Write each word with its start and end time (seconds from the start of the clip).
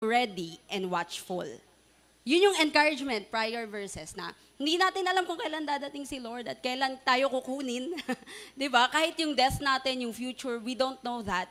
ready 0.00 0.56
and 0.72 0.88
watchful. 0.88 1.44
Yun 2.24 2.52
yung 2.52 2.56
encouragement, 2.60 3.28
prior 3.28 3.68
verses 3.68 4.16
na 4.16 4.32
hindi 4.56 4.76
natin 4.76 5.04
alam 5.04 5.24
kung 5.24 5.36
kailan 5.36 5.64
dadating 5.64 6.04
si 6.08 6.20
Lord 6.20 6.48
at 6.48 6.60
kailan 6.60 6.96
tayo 7.00 7.32
kukunin. 7.32 7.96
'Di 8.56 8.68
ba? 8.68 8.88
Kahit 8.92 9.16
yung 9.20 9.32
death 9.32 9.60
natin, 9.60 10.08
yung 10.08 10.12
future, 10.16 10.60
we 10.60 10.76
don't 10.76 11.00
know 11.04 11.24
that. 11.24 11.48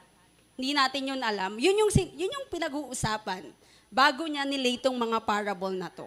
Hindi 0.58 0.78
natin 0.78 1.02
yun 1.14 1.22
alam. 1.22 1.58
Yun 1.58 1.88
yung, 1.88 1.92
yun 2.14 2.36
yung 2.36 2.48
pinag-uusapan 2.52 3.48
bago 3.90 4.28
niya 4.30 4.46
nilay 4.46 4.78
tong 4.78 4.94
mga 4.94 5.18
parable 5.26 5.74
na 5.74 5.90
to. 5.90 6.06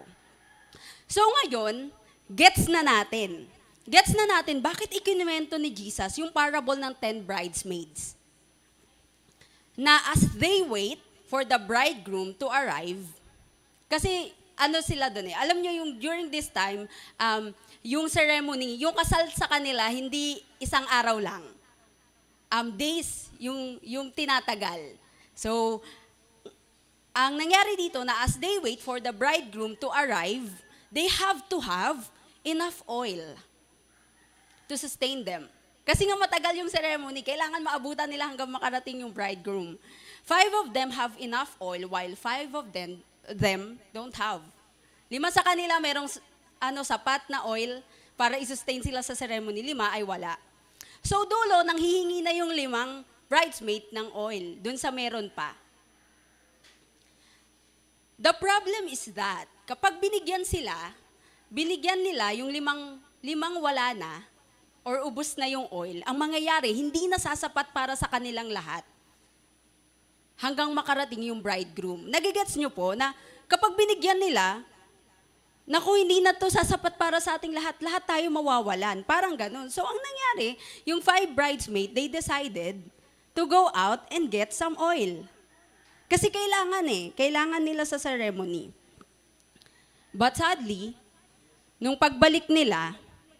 So 1.09 1.19
ngayon, 1.41 1.91
gets 2.31 2.71
na 2.71 2.79
natin. 2.79 3.51
Gets 3.83 4.15
na 4.15 4.39
natin 4.39 4.63
bakit 4.63 4.87
ikinuwento 4.95 5.59
ni 5.59 5.67
Jesus 5.67 6.15
yung 6.15 6.31
parable 6.31 6.79
ng 6.79 6.95
ten 6.95 7.19
bridesmaids. 7.19 8.15
Na 9.75 9.99
as 10.15 10.23
they 10.39 10.63
wait 10.63 11.02
for 11.33 11.41
the 11.41 11.57
bridegroom 11.57 12.37
to 12.37 12.45
arrive, 12.45 13.01
kasi 13.89 14.29
ano 14.53 14.77
sila 14.85 15.09
doon 15.09 15.33
eh, 15.33 15.35
alam 15.41 15.57
nyo 15.57 15.71
yung 15.81 15.91
during 15.97 16.29
this 16.29 16.45
time, 16.45 16.85
um, 17.17 17.49
yung 17.81 18.05
ceremony, 18.05 18.77
yung 18.77 18.93
kasal 18.93 19.25
sa 19.33 19.49
kanila, 19.49 19.89
hindi 19.89 20.45
isang 20.61 20.85
araw 20.85 21.17
lang. 21.17 21.41
Um, 22.53 22.69
days, 22.77 23.33
yung, 23.41 23.81
yung 23.81 24.13
tinatagal. 24.13 24.93
So, 25.33 25.81
ang 27.17 27.33
nangyari 27.33 27.81
dito 27.81 28.05
na 28.05 28.21
as 28.21 28.37
they 28.37 28.61
wait 28.61 28.77
for 28.77 29.01
the 29.01 29.09
bridegroom 29.09 29.73
to 29.81 29.89
arrive, 29.89 30.45
they 30.93 31.09
have 31.09 31.41
to 31.49 31.57
have 31.57 31.97
enough 32.45 32.85
oil 32.85 33.33
to 34.69 34.77
sustain 34.77 35.25
them. 35.25 35.49
Kasi 35.81 36.05
nga 36.05 36.13
matagal 36.13 36.61
yung 36.61 36.69
ceremony, 36.69 37.25
kailangan 37.25 37.57
maabutan 37.57 38.05
nila 38.05 38.29
hanggang 38.29 38.53
makarating 38.53 39.01
yung 39.01 39.09
bridegroom. 39.09 39.81
Five 40.23 40.51
of 40.63 40.67
them 40.71 40.95
have 40.95 41.19
enough 41.19 41.59
oil 41.59 41.83
while 41.91 42.15
five 42.15 42.47
of 42.55 42.71
them, 42.71 43.03
them 43.27 43.75
don't 43.91 44.15
have. 44.15 44.39
Lima 45.11 45.27
sa 45.27 45.43
kanila 45.43 45.83
merong 45.83 46.07
ano, 46.63 46.79
sapat 46.87 47.27
na 47.27 47.43
oil 47.43 47.83
para 48.15 48.39
i-sustain 48.39 48.79
sila 48.79 49.03
sa 49.03 49.11
ceremony. 49.19 49.59
Lima 49.59 49.91
ay 49.91 50.07
wala. 50.07 50.39
So 51.03 51.27
dulo, 51.27 51.67
nang 51.67 51.75
hihingi 51.75 52.23
na 52.23 52.31
yung 52.31 52.55
limang 52.55 53.03
bridesmaid 53.27 53.91
ng 53.91 54.15
oil, 54.15 54.55
dun 54.63 54.79
sa 54.79 54.95
meron 54.95 55.27
pa. 55.27 55.51
The 58.15 58.31
problem 58.39 58.87
is 58.87 59.11
that, 59.11 59.51
kapag 59.67 59.99
binigyan 59.99 60.47
sila, 60.47 60.71
binigyan 61.51 61.99
nila 61.99 62.31
yung 62.31 62.47
limang, 62.47 63.03
limang 63.19 63.59
wala 63.59 63.91
na, 63.91 64.23
or 64.87 65.03
ubos 65.03 65.35
na 65.35 65.51
yung 65.51 65.67
oil, 65.67 65.99
ang 66.07 66.15
mangyayari, 66.15 66.71
hindi 66.71 67.11
na 67.11 67.19
sasapat 67.19 67.75
para 67.75 67.99
sa 67.99 68.07
kanilang 68.07 68.47
lahat 68.47 68.87
hanggang 70.37 70.69
makarating 70.73 71.29
yung 71.29 71.39
bridegroom. 71.39 72.09
Nagigets 72.09 72.57
nyo 72.57 72.69
po 72.73 72.93
na 72.97 73.13
kapag 73.45 73.73
binigyan 73.77 74.17
nila, 74.17 74.61
naku, 75.63 76.03
hindi 76.03 76.19
na 76.19 76.35
to 76.35 76.51
sasapat 76.51 76.99
para 76.99 77.17
sa 77.23 77.39
ating 77.39 77.55
lahat, 77.55 77.75
lahat 77.79 78.03
tayo 78.03 78.25
mawawalan. 78.29 79.05
Parang 79.07 79.35
ganun. 79.37 79.71
So, 79.71 79.83
ang 79.83 79.99
nangyari, 79.99 80.59
yung 80.83 80.99
five 80.99 81.31
bridesmaids, 81.31 81.95
they 81.95 82.11
decided 82.11 82.81
to 83.33 83.43
go 83.47 83.71
out 83.73 84.05
and 84.13 84.29
get 84.29 84.53
some 84.53 84.77
oil. 84.77 85.25
Kasi 86.05 86.29
kailangan 86.29 86.85
eh, 86.85 87.09
kailangan 87.17 87.63
nila 87.63 87.83
sa 87.89 87.97
ceremony. 87.97 88.69
But 90.13 90.37
sadly, 90.37 90.93
nung 91.81 91.97
pagbalik 91.97 92.45
nila, 92.45 92.93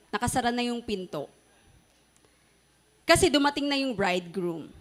nakasara 0.10 0.50
na 0.50 0.66
yung 0.66 0.82
pinto. 0.82 1.30
Kasi 3.06 3.30
dumating 3.30 3.70
na 3.70 3.78
yung 3.78 3.94
bridegroom. 3.94 4.72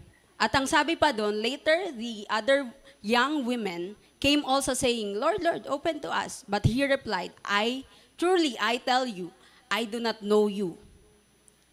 At 0.43 0.51
ang 0.59 0.67
sabi 0.67 0.99
pa 0.99 1.15
doon, 1.15 1.39
later 1.39 1.95
the 1.95 2.27
other 2.27 2.67
young 2.99 3.47
women 3.47 3.95
came 4.19 4.43
also 4.43 4.75
saying, 4.75 5.15
Lord, 5.15 5.39
Lord, 5.39 5.63
open 5.71 6.03
to 6.03 6.11
us. 6.11 6.43
But 6.51 6.67
he 6.67 6.83
replied, 6.83 7.31
I, 7.47 7.87
truly 8.19 8.59
I 8.59 8.83
tell 8.83 9.07
you, 9.07 9.31
I 9.71 9.87
do 9.87 10.03
not 10.03 10.19
know 10.19 10.51
you. 10.51 10.75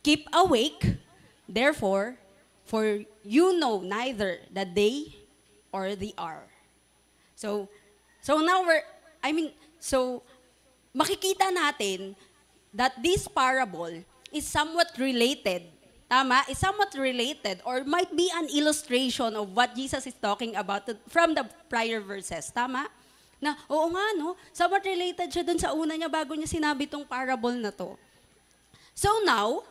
Keep 0.06 0.30
awake, 0.30 1.02
therefore, 1.50 2.22
for 2.70 3.02
you 3.26 3.58
know 3.58 3.82
neither 3.82 4.38
the 4.54 4.70
day 4.70 5.18
or 5.74 5.98
the 5.98 6.14
hour. 6.14 6.46
So, 7.34 7.74
so 8.22 8.38
now 8.46 8.62
we're, 8.62 8.86
I 9.26 9.34
mean, 9.34 9.50
so 9.82 10.22
makikita 10.94 11.50
natin 11.50 12.14
that 12.74 13.02
this 13.02 13.26
parable 13.26 14.06
is 14.30 14.46
somewhat 14.46 14.94
related. 15.02 15.66
Tama? 16.10 16.42
Is 16.50 16.58
somewhat 16.58 16.90
related 16.98 17.62
or 17.62 17.86
might 17.86 18.10
be 18.10 18.26
an 18.34 18.50
illustration 18.50 19.38
of 19.38 19.54
what 19.54 19.78
Jesus 19.78 20.10
is 20.10 20.18
talking 20.18 20.58
about 20.58 20.90
from 21.06 21.38
the 21.38 21.46
prior 21.70 22.02
verses. 22.02 22.50
Tama? 22.50 22.90
Na, 23.38 23.54
oo 23.70 23.88
nga, 23.94 24.06
no? 24.18 24.34
Somewhat 24.52 24.82
related 24.84 25.30
siya 25.30 25.46
dun 25.46 25.62
sa 25.62 25.72
una 25.72 25.94
niya 25.94 26.10
bago 26.10 26.34
niya 26.34 26.50
sinabi 26.50 26.90
tong 26.90 27.06
parable 27.06 27.54
na 27.54 27.70
to. 27.70 27.94
So 28.98 29.22
now, 29.22 29.64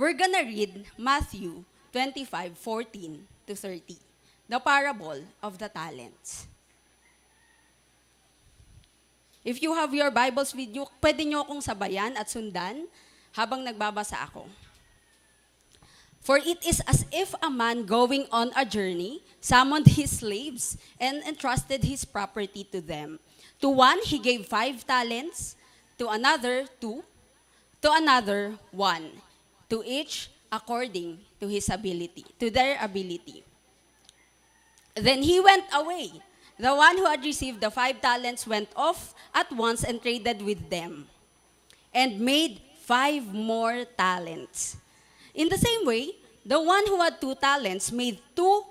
we're 0.00 0.16
gonna 0.16 0.42
read 0.42 0.88
Matthew 0.96 1.62
25, 1.92 2.56
14 2.56 3.46
to 3.46 3.52
30. 3.54 4.00
The 4.48 4.58
parable 4.58 5.22
of 5.44 5.60
the 5.60 5.68
talents. 5.68 6.48
If 9.44 9.60
you 9.60 9.76
have 9.76 9.92
your 9.92 10.10
Bibles 10.10 10.56
with 10.56 10.72
you, 10.72 10.88
pwede 11.04 11.22
nyo 11.28 11.44
akong 11.44 11.60
sabayan 11.60 12.16
at 12.16 12.32
sundan 12.32 12.88
habang 13.36 13.60
nagbabasa 13.60 14.18
ako. 14.24 14.48
For 16.22 16.38
it 16.38 16.62
is 16.62 16.78
as 16.86 17.04
if 17.10 17.34
a 17.42 17.50
man 17.50 17.82
going 17.82 18.30
on 18.30 18.54
a 18.54 18.64
journey 18.64 19.26
summoned 19.42 19.98
his 19.98 20.22
slaves 20.22 20.78
and 21.02 21.18
entrusted 21.26 21.82
his 21.82 22.06
property 22.06 22.62
to 22.70 22.80
them. 22.80 23.18
To 23.60 23.68
one 23.68 23.98
he 24.06 24.22
gave 24.22 24.46
five 24.46 24.86
talents, 24.86 25.58
to 25.98 26.08
another 26.08 26.66
two, 26.80 27.02
to 27.82 27.90
another 27.90 28.54
one, 28.70 29.10
to 29.68 29.82
each 29.84 30.30
according 30.50 31.18
to 31.40 31.48
his 31.50 31.68
ability, 31.68 32.24
to 32.38 32.50
their 32.50 32.78
ability. 32.78 33.42
Then 34.94 35.22
he 35.22 35.40
went 35.40 35.64
away. 35.74 36.22
The 36.58 36.74
one 36.74 36.98
who 36.98 37.06
had 37.06 37.24
received 37.24 37.60
the 37.60 37.70
five 37.70 38.00
talents 38.00 38.46
went 38.46 38.68
off 38.76 39.14
at 39.34 39.50
once 39.50 39.82
and 39.82 40.00
traded 40.00 40.42
with 40.42 40.70
them 40.70 41.08
and 41.92 42.20
made 42.20 42.60
five 42.78 43.26
more 43.34 43.84
talents. 43.98 44.76
In 45.34 45.48
the 45.48 45.58
same 45.58 45.86
way, 45.86 46.12
the 46.44 46.60
one 46.60 46.86
who 46.86 47.00
had 47.00 47.20
two 47.20 47.34
talents 47.34 47.92
made 47.92 48.18
two 48.36 48.64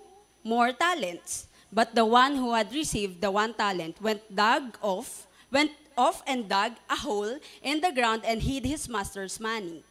more 0.44 0.72
talents. 0.74 1.48
But 1.72 1.96
the 1.96 2.06
one 2.06 2.36
who 2.36 2.54
had 2.54 2.74
received 2.74 3.22
the 3.22 3.32
one 3.32 3.54
talent 3.54 4.02
went 4.02 4.22
dug 4.36 4.78
off, 4.82 5.26
went 5.50 5.72
off 5.98 6.22
and 6.28 6.50
dug 6.50 6.74
a 6.90 6.96
hole 6.96 7.40
in 7.64 7.80
the 7.80 7.92
ground 7.92 8.24
and 8.26 8.42
hid 8.42 8.66
his 8.66 8.90
master's 8.90 9.40
money. 9.40 9.84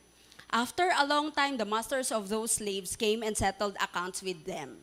After 0.53 0.91
a 0.98 1.06
long 1.06 1.32
time, 1.32 1.56
the 1.56 1.64
masters 1.64 2.12
of 2.12 2.28
those 2.28 2.53
slaves 2.53 2.97
came 2.97 3.22
and 3.22 3.37
settled 3.37 3.76
accounts 3.81 4.22
with 4.22 4.44
them. 4.44 4.76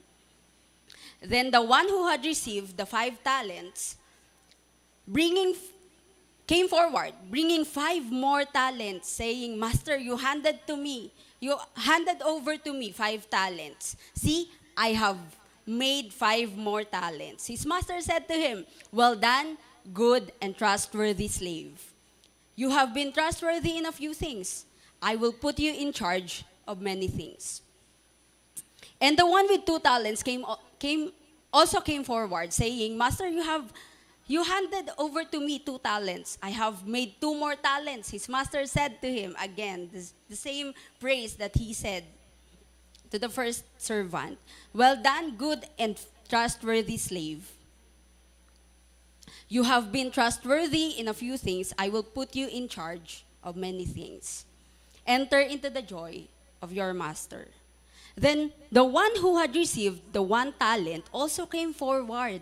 Then 1.22 1.52
the 1.52 1.62
one 1.62 1.88
who 1.88 2.08
had 2.08 2.24
received 2.26 2.78
the 2.78 2.86
five 2.86 3.22
talents, 3.24 3.98
bringing 5.08 5.56
came 6.48 6.70
forward, 6.70 7.12
bringing 7.30 7.66
five 7.66 8.10
more 8.10 8.46
talents, 8.46 9.10
saying, 9.10 9.60
Master, 9.60 9.98
you 9.98 10.16
handed 10.16 10.66
to 10.66 10.78
me, 10.78 11.12
you 11.40 11.56
handed 11.76 12.22
over 12.22 12.58
to 12.58 12.74
me 12.74 12.92
five 12.92 13.30
talents. 13.30 13.96
See, 14.14 14.50
I 14.76 14.90
have 14.90 15.18
made 15.66 16.14
five 16.14 16.56
more 16.56 16.84
talents. 16.84 17.48
His 17.48 17.66
master 17.66 18.00
said 18.02 18.28
to 18.28 18.34
him, 18.34 18.66
Well 18.92 19.16
done, 19.16 19.58
good 19.94 20.32
and 20.42 20.58
trustworthy 20.58 21.28
slave. 21.28 21.94
You 22.56 22.72
have 22.72 22.94
been 22.94 23.12
trustworthy 23.12 23.78
in 23.78 23.86
a 23.86 23.92
few 23.92 24.14
things. 24.14 24.66
I 25.02 25.16
will 25.16 25.34
put 25.34 25.60
you 25.60 25.74
in 25.74 25.94
charge 25.94 26.44
of 26.68 26.82
many 26.82 27.08
things. 27.08 27.62
And 29.00 29.18
the 29.18 29.26
one 29.28 29.48
with 29.48 29.66
two 29.66 29.80
talents 29.80 30.24
came, 30.24 30.44
came 30.80 31.12
also 31.54 31.80
came 31.80 32.04
forward, 32.04 32.52
saying, 32.52 32.98
Master, 32.98 33.28
you 33.28 33.44
have 33.44 33.72
you 34.28 34.44
handed 34.44 34.92
over 34.98 35.24
to 35.24 35.40
me 35.40 35.60
two 35.60 35.80
talents. 35.80 36.38
I 36.44 36.50
have 36.50 36.86
made 36.86 37.20
two 37.20 37.34
more 37.34 37.56
talents. 37.56 38.12
His 38.12 38.28
master 38.28 38.66
said 38.66 39.02
to 39.02 39.12
him 39.12 39.36
again, 39.42 39.90
this, 39.92 40.14
the 40.30 40.36
same 40.36 40.74
praise 41.00 41.36
that 41.36 41.56
he 41.56 41.74
said 41.74 42.04
to 43.10 43.18
the 43.18 43.30
first 43.30 43.64
servant. 43.78 44.38
Well 44.74 45.02
done, 45.02 45.36
good 45.38 45.66
and 45.80 46.00
trustworthy 46.28 46.98
slave. 46.98 47.50
You 49.48 49.64
have 49.64 49.94
been 49.94 50.12
trustworthy 50.12 51.00
in 51.00 51.08
a 51.08 51.14
few 51.14 51.38
things. 51.38 51.74
I 51.80 51.88
will 51.88 52.04
put 52.04 52.36
you 52.36 52.48
in 52.50 52.68
charge 52.68 53.24
of 53.44 53.56
many 53.56 53.86
things. 53.86 54.44
Enter 55.06 55.40
into 55.40 55.70
the 55.70 55.82
joy 55.82 56.28
of 56.62 56.74
your 56.74 56.94
master. 56.94 57.48
Then 58.18 58.52
the 58.72 58.84
one 58.84 59.16
who 59.22 59.38
had 59.38 59.56
received 59.56 60.12
the 60.12 60.22
one 60.22 60.52
talent 60.60 61.06
also 61.14 61.46
came 61.46 61.72
forward, 61.72 62.42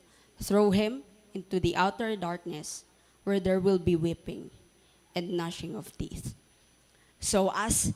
throw 0.41 0.71
him 0.71 1.03
into 1.33 1.59
the 1.59 1.75
outer 1.75 2.15
darkness, 2.15 2.83
where 3.23 3.39
there 3.39 3.59
will 3.59 3.79
be 3.79 3.95
weeping 3.95 4.49
and 5.15 5.31
gnashing 5.31 5.75
of 5.75 5.95
teeth. 5.97 6.33
So 7.19 7.53
as 7.55 7.93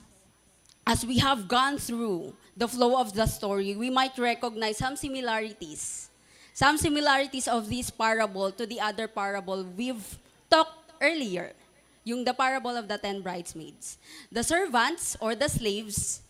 as 0.85 1.03
we 1.03 1.17
have 1.17 1.49
gone 1.49 1.81
through 1.81 2.37
the 2.55 2.69
flow 2.69 3.01
of 3.01 3.17
the 3.17 3.25
story, 3.25 3.75
we 3.75 3.89
might 3.89 4.17
recognize 4.17 4.77
some 4.77 4.95
similarities. 4.95 6.09
Some 6.53 6.77
similarities 6.77 7.49
of 7.49 7.67
this 7.67 7.89
parable 7.89 8.51
to 8.53 8.65
the 8.65 8.79
other 8.79 9.09
parable 9.09 9.65
we've 9.75 10.17
talked 10.47 10.93
earlier, 11.01 11.51
yung 12.05 12.23
the 12.23 12.31
parable 12.31 12.77
of 12.77 12.87
the 12.87 13.01
ten 13.01 13.19
bridesmaids. 13.19 13.97
The 14.31 14.45
servants 14.45 15.17
or 15.19 15.35
the 15.35 15.49
slaves 15.49 16.21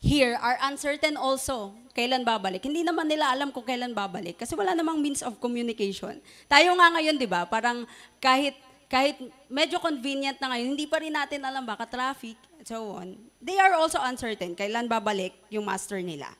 here 0.00 0.36
are 0.38 0.56
uncertain 0.64 1.16
also 1.16 1.72
kailan 1.96 2.22
babalik. 2.22 2.60
Hindi 2.60 2.84
naman 2.84 3.08
nila 3.08 3.32
alam 3.32 3.48
kung 3.50 3.64
kailan 3.64 3.96
babalik 3.96 4.36
kasi 4.36 4.52
wala 4.52 4.76
namang 4.76 5.00
means 5.00 5.24
of 5.24 5.40
communication. 5.40 6.20
Tayo 6.44 6.76
nga 6.76 6.88
ngayon, 6.92 7.16
'di 7.16 7.28
ba? 7.28 7.48
Parang 7.48 7.88
kahit 8.20 8.56
kahit 8.86 9.18
medyo 9.50 9.82
convenient 9.82 10.38
na 10.38 10.54
ngayon, 10.54 10.76
hindi 10.76 10.86
pa 10.86 11.02
rin 11.02 11.10
natin 11.10 11.42
alam 11.42 11.66
baka 11.66 11.88
traffic 11.88 12.38
and 12.60 12.66
so 12.68 12.94
on. 12.94 13.18
They 13.42 13.58
are 13.58 13.74
also 13.74 13.98
uncertain 13.98 14.54
kailan 14.54 14.86
babalik 14.86 15.34
yung 15.50 15.66
master 15.66 15.98
nila 15.98 16.30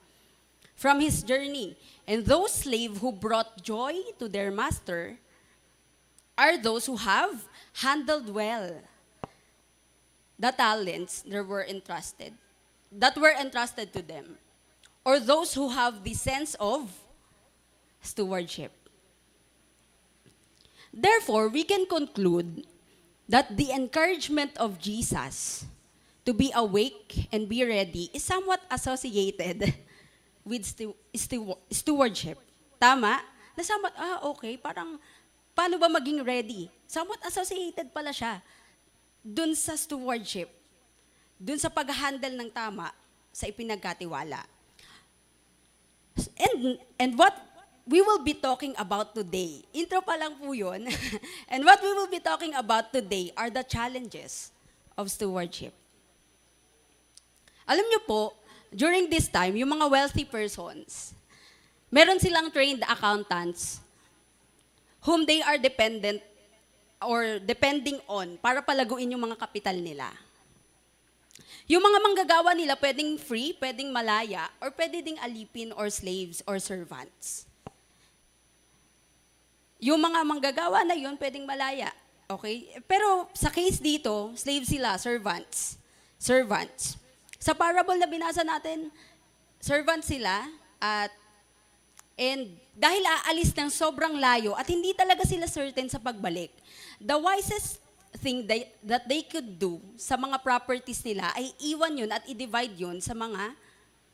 from 0.76 1.00
his 1.00 1.24
journey. 1.24 1.74
And 2.06 2.22
those 2.22 2.54
slave 2.54 3.02
who 3.02 3.10
brought 3.10 3.64
joy 3.64 3.98
to 4.20 4.28
their 4.30 4.54
master 4.54 5.18
are 6.38 6.60
those 6.60 6.86
who 6.86 7.00
have 7.00 7.48
handled 7.82 8.30
well 8.30 8.84
the 10.38 10.52
talents 10.52 11.24
that 11.24 11.48
were 11.48 11.64
entrusted, 11.64 12.36
that 12.96 13.16
were 13.16 13.32
entrusted 13.36 13.92
to 13.92 14.00
them, 14.00 14.40
or 15.04 15.20
those 15.20 15.52
who 15.52 15.68
have 15.68 16.02
the 16.02 16.14
sense 16.14 16.56
of 16.58 16.88
stewardship. 18.00 18.72
Therefore, 20.96 21.48
we 21.52 21.62
can 21.62 21.84
conclude 21.84 22.64
that 23.28 23.52
the 23.56 23.70
encouragement 23.70 24.56
of 24.56 24.80
Jesus 24.80 25.66
to 26.24 26.32
be 26.32 26.50
awake 26.56 27.28
and 27.30 27.48
be 27.48 27.62
ready 27.62 28.08
is 28.16 28.24
somewhat 28.24 28.64
associated 28.70 29.74
with 30.44 30.64
stu- 30.64 30.96
stu- 31.14 31.60
stewardship. 31.70 32.40
Tama? 32.80 33.20
Na 33.56 33.62
somewhat, 33.62 33.92
ah, 34.00 34.24
okay, 34.32 34.56
parang, 34.56 34.96
paano 35.52 35.76
ba 35.76 35.92
maging 35.92 36.24
ready? 36.24 36.72
Somewhat 36.88 37.20
associated 37.28 37.92
pala 37.92 38.10
siya 38.10 38.40
dun 39.20 39.52
sa 39.58 39.74
stewardship, 39.74 40.48
dun 41.36 41.60
sa 41.60 41.68
pag-handle 41.68 42.32
ng 42.32 42.50
tama 42.52 42.88
sa 43.32 43.44
ipinagkatiwala. 43.44 44.40
And, 46.40 46.80
and 46.96 47.10
what 47.20 47.36
we 47.84 48.00
will 48.00 48.24
be 48.24 48.34
talking 48.34 48.72
about 48.80 49.12
today, 49.12 49.62
intro 49.70 50.00
pa 50.00 50.16
lang 50.16 50.40
po 50.40 50.56
yun, 50.56 50.88
and 51.52 51.60
what 51.62 51.78
we 51.84 51.92
will 51.92 52.08
be 52.08 52.18
talking 52.18 52.56
about 52.56 52.90
today 52.90 53.30
are 53.36 53.52
the 53.52 53.62
challenges 53.62 54.50
of 54.96 55.12
stewardship. 55.12 55.76
Alam 57.68 57.84
niyo 57.86 58.00
po, 58.08 58.32
during 58.72 59.06
this 59.06 59.30
time, 59.30 59.54
yung 59.54 59.70
mga 59.70 59.86
wealthy 59.86 60.24
persons, 60.26 61.14
meron 61.92 62.18
silang 62.18 62.50
trained 62.50 62.82
accountants 62.88 63.78
whom 65.06 65.22
they 65.22 65.38
are 65.44 65.60
dependent 65.60 66.18
or 66.98 67.38
depending 67.38 68.02
on 68.10 68.34
para 68.42 68.64
palaguin 68.64 69.14
yung 69.14 69.22
mga 69.22 69.38
kapital 69.38 69.76
nila. 69.78 70.10
Yung 71.66 71.82
mga 71.82 71.98
manggagawa 71.98 72.54
nila 72.54 72.78
pwedeng 72.78 73.18
free, 73.18 73.50
pwedeng 73.58 73.90
malaya, 73.90 74.46
or 74.62 74.70
pwede 74.70 75.02
ding 75.02 75.18
alipin 75.18 75.74
or 75.74 75.90
slaves 75.90 76.38
or 76.46 76.62
servants. 76.62 77.50
Yung 79.82 79.98
mga 79.98 80.22
manggagawa 80.22 80.86
na 80.86 80.94
yun, 80.94 81.18
pwedeng 81.18 81.42
malaya. 81.42 81.90
Okay? 82.30 82.70
Pero 82.86 83.26
sa 83.34 83.50
case 83.50 83.82
dito, 83.82 84.30
slaves 84.38 84.70
sila, 84.70 84.94
servants. 84.94 85.78
Servants. 86.22 87.02
Sa 87.42 87.50
parable 87.50 87.98
na 87.98 88.06
binasa 88.06 88.46
natin, 88.46 88.90
servants 89.58 90.06
sila 90.06 90.46
at 90.78 91.10
and 92.16 92.48
dahil 92.72 93.04
aalis 93.04 93.52
ng 93.52 93.68
sobrang 93.68 94.16
layo 94.16 94.56
at 94.56 94.64
hindi 94.70 94.96
talaga 94.96 95.26
sila 95.28 95.44
certain 95.44 95.90
sa 95.90 96.00
pagbalik, 96.00 96.48
the 97.02 97.16
wisest 97.16 97.82
thing 98.18 98.48
they, 98.48 98.72
that 98.82 99.04
they 99.08 99.22
could 99.22 99.60
do 99.60 99.80
sa 100.00 100.16
mga 100.16 100.40
properties 100.42 101.04
nila 101.04 101.30
ay 101.36 101.52
iwan 101.72 101.92
yun 101.94 102.10
at 102.10 102.24
i-divide 102.26 102.74
yun 102.74 102.98
sa 103.00 103.12
mga 103.12 103.54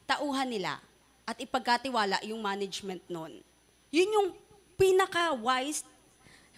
tauhan 0.05 0.49
nila 0.51 0.83
at 1.25 1.39
ipagkatiwala 1.39 2.19
yung 2.27 2.43
management 2.43 3.03
nun. 3.07 3.41
Yun 3.95 4.11
yung 4.11 4.29
pinaka-wise 4.75 5.87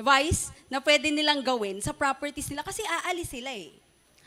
wise 0.01 0.51
na 0.67 0.83
pwede 0.83 1.07
nilang 1.15 1.39
gawin 1.45 1.79
sa 1.79 1.95
properties 1.95 2.51
nila 2.51 2.67
kasi 2.67 2.83
aalis 2.83 3.31
sila 3.31 3.53
eh. 3.55 3.71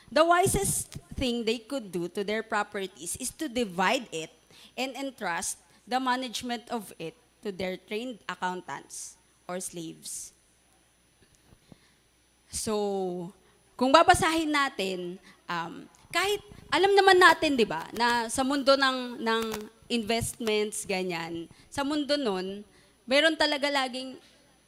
The 0.08 0.24
wisest 0.24 0.96
thing 1.20 1.44
they 1.44 1.60
could 1.60 1.92
do 1.92 2.08
to 2.16 2.24
their 2.24 2.40
properties 2.40 3.20
is 3.20 3.28
to 3.36 3.52
divide 3.52 4.08
it 4.16 4.32
and 4.80 4.96
entrust 4.96 5.60
the 5.84 6.00
management 6.00 6.64
of 6.72 6.96
it 6.96 7.18
to 7.44 7.52
their 7.52 7.76
trained 7.76 8.24
accountants 8.32 9.20
or 9.44 9.60
slaves. 9.60 10.32
So, 12.58 12.74
kung 13.78 13.94
babasahin 13.94 14.50
natin, 14.50 15.22
um, 15.46 15.86
kahit 16.10 16.42
alam 16.74 16.92
naman 16.98 17.22
natin, 17.22 17.54
'di 17.54 17.70
ba, 17.70 17.86
na 17.94 18.26
sa 18.28 18.42
mundo 18.42 18.74
ng 18.74 19.22
ng 19.22 19.44
investments 19.88 20.84
ganyan, 20.84 21.46
sa 21.70 21.86
mundo 21.86 22.18
nun, 22.18 22.66
meron 23.06 23.38
talaga 23.38 23.70
laging 23.70 24.18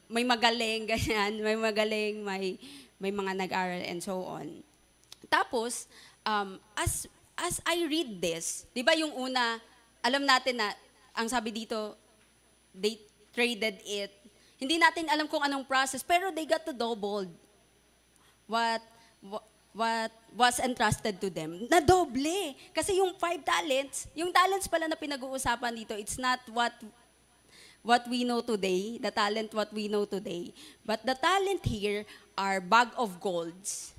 may 0.06 0.22
magaling 0.22 0.86
ganyan, 0.94 1.42
may 1.42 1.58
magaling, 1.58 2.22
may 2.22 2.54
may 3.02 3.10
mga 3.10 3.34
nag-aral 3.34 3.82
and 3.82 3.98
so 3.98 4.22
on. 4.22 4.62
Tapos, 5.26 5.90
um, 6.22 6.62
as 6.78 7.10
as 7.34 7.58
I 7.66 7.82
read 7.90 8.22
this, 8.22 8.70
'di 8.70 8.86
ba 8.86 8.94
yung 8.94 9.12
una, 9.18 9.58
alam 10.06 10.22
natin 10.22 10.62
na 10.62 10.70
ang 11.18 11.26
sabi 11.26 11.50
dito, 11.50 11.98
they 12.70 13.02
traded 13.34 13.82
it. 13.82 14.14
Hindi 14.60 14.78
natin 14.78 15.10
alam 15.10 15.26
kung 15.26 15.42
anong 15.42 15.66
process, 15.66 16.04
pero 16.04 16.30
they 16.30 16.46
got 16.46 16.62
to 16.62 16.76
double 16.76 17.26
what 18.50 18.82
wha- 19.22 19.46
what 19.70 20.10
was 20.34 20.58
entrusted 20.58 21.22
to 21.22 21.30
them. 21.30 21.70
Na 21.70 21.78
doble. 21.78 22.58
Kasi 22.74 22.98
yung 22.98 23.14
five 23.14 23.38
talents, 23.46 24.10
yung 24.18 24.34
talents 24.34 24.66
pala 24.66 24.90
na 24.90 24.98
pinag-uusapan 24.98 25.72
dito, 25.78 25.94
it's 25.94 26.18
not 26.18 26.42
what 26.50 26.74
what 27.80 28.04
we 28.10 28.26
know 28.26 28.42
today, 28.42 28.98
the 28.98 29.14
talent 29.14 29.54
what 29.54 29.70
we 29.72 29.86
know 29.86 30.04
today. 30.04 30.50
But 30.82 31.06
the 31.06 31.14
talent 31.14 31.62
here 31.64 32.02
are 32.34 32.58
bag 32.58 32.90
of 32.98 33.22
golds. 33.22 33.94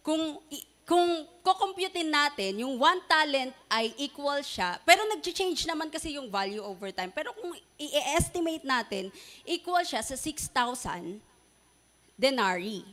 Kung 0.00 0.40
kung 0.86 1.26
kukumputin 1.42 2.06
natin, 2.06 2.62
yung 2.62 2.78
one 2.78 3.02
talent 3.10 3.50
ay 3.66 3.90
equal 3.98 4.38
siya, 4.38 4.78
pero 4.86 5.02
nag-change 5.02 5.66
naman 5.66 5.90
kasi 5.90 6.14
yung 6.14 6.30
value 6.30 6.62
over 6.62 6.94
time. 6.94 7.10
Pero 7.10 7.34
kung 7.34 7.58
i-estimate 7.74 8.62
natin, 8.62 9.10
equal 9.42 9.82
siya 9.82 9.98
sa 10.00 10.14
6,000 10.14 11.18
denarii. 12.14 12.86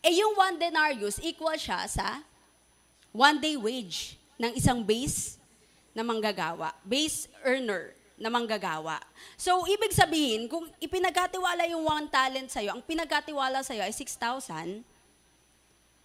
Eh 0.00 0.16
yung 0.16 0.32
one 0.32 0.56
denarius, 0.56 1.20
equal 1.20 1.56
siya 1.60 1.84
sa 1.84 2.24
one 3.12 3.36
day 3.36 3.56
wage 3.56 4.16
ng 4.40 4.56
isang 4.56 4.80
base 4.80 5.36
na 5.92 6.00
manggagawa, 6.00 6.72
base 6.86 7.28
earner 7.44 7.92
na 8.20 8.28
manggagawa. 8.28 9.00
So, 9.36 9.64
ibig 9.64 9.96
sabihin, 9.96 10.44
kung 10.44 10.68
ipinagkatiwala 10.76 11.64
yung 11.72 11.88
one 11.88 12.08
talent 12.12 12.52
sa'yo, 12.52 12.76
ang 12.76 12.84
pinagkatiwala 12.84 13.64
sa'yo 13.64 13.80
ay 13.80 13.92
6,000 13.96 14.84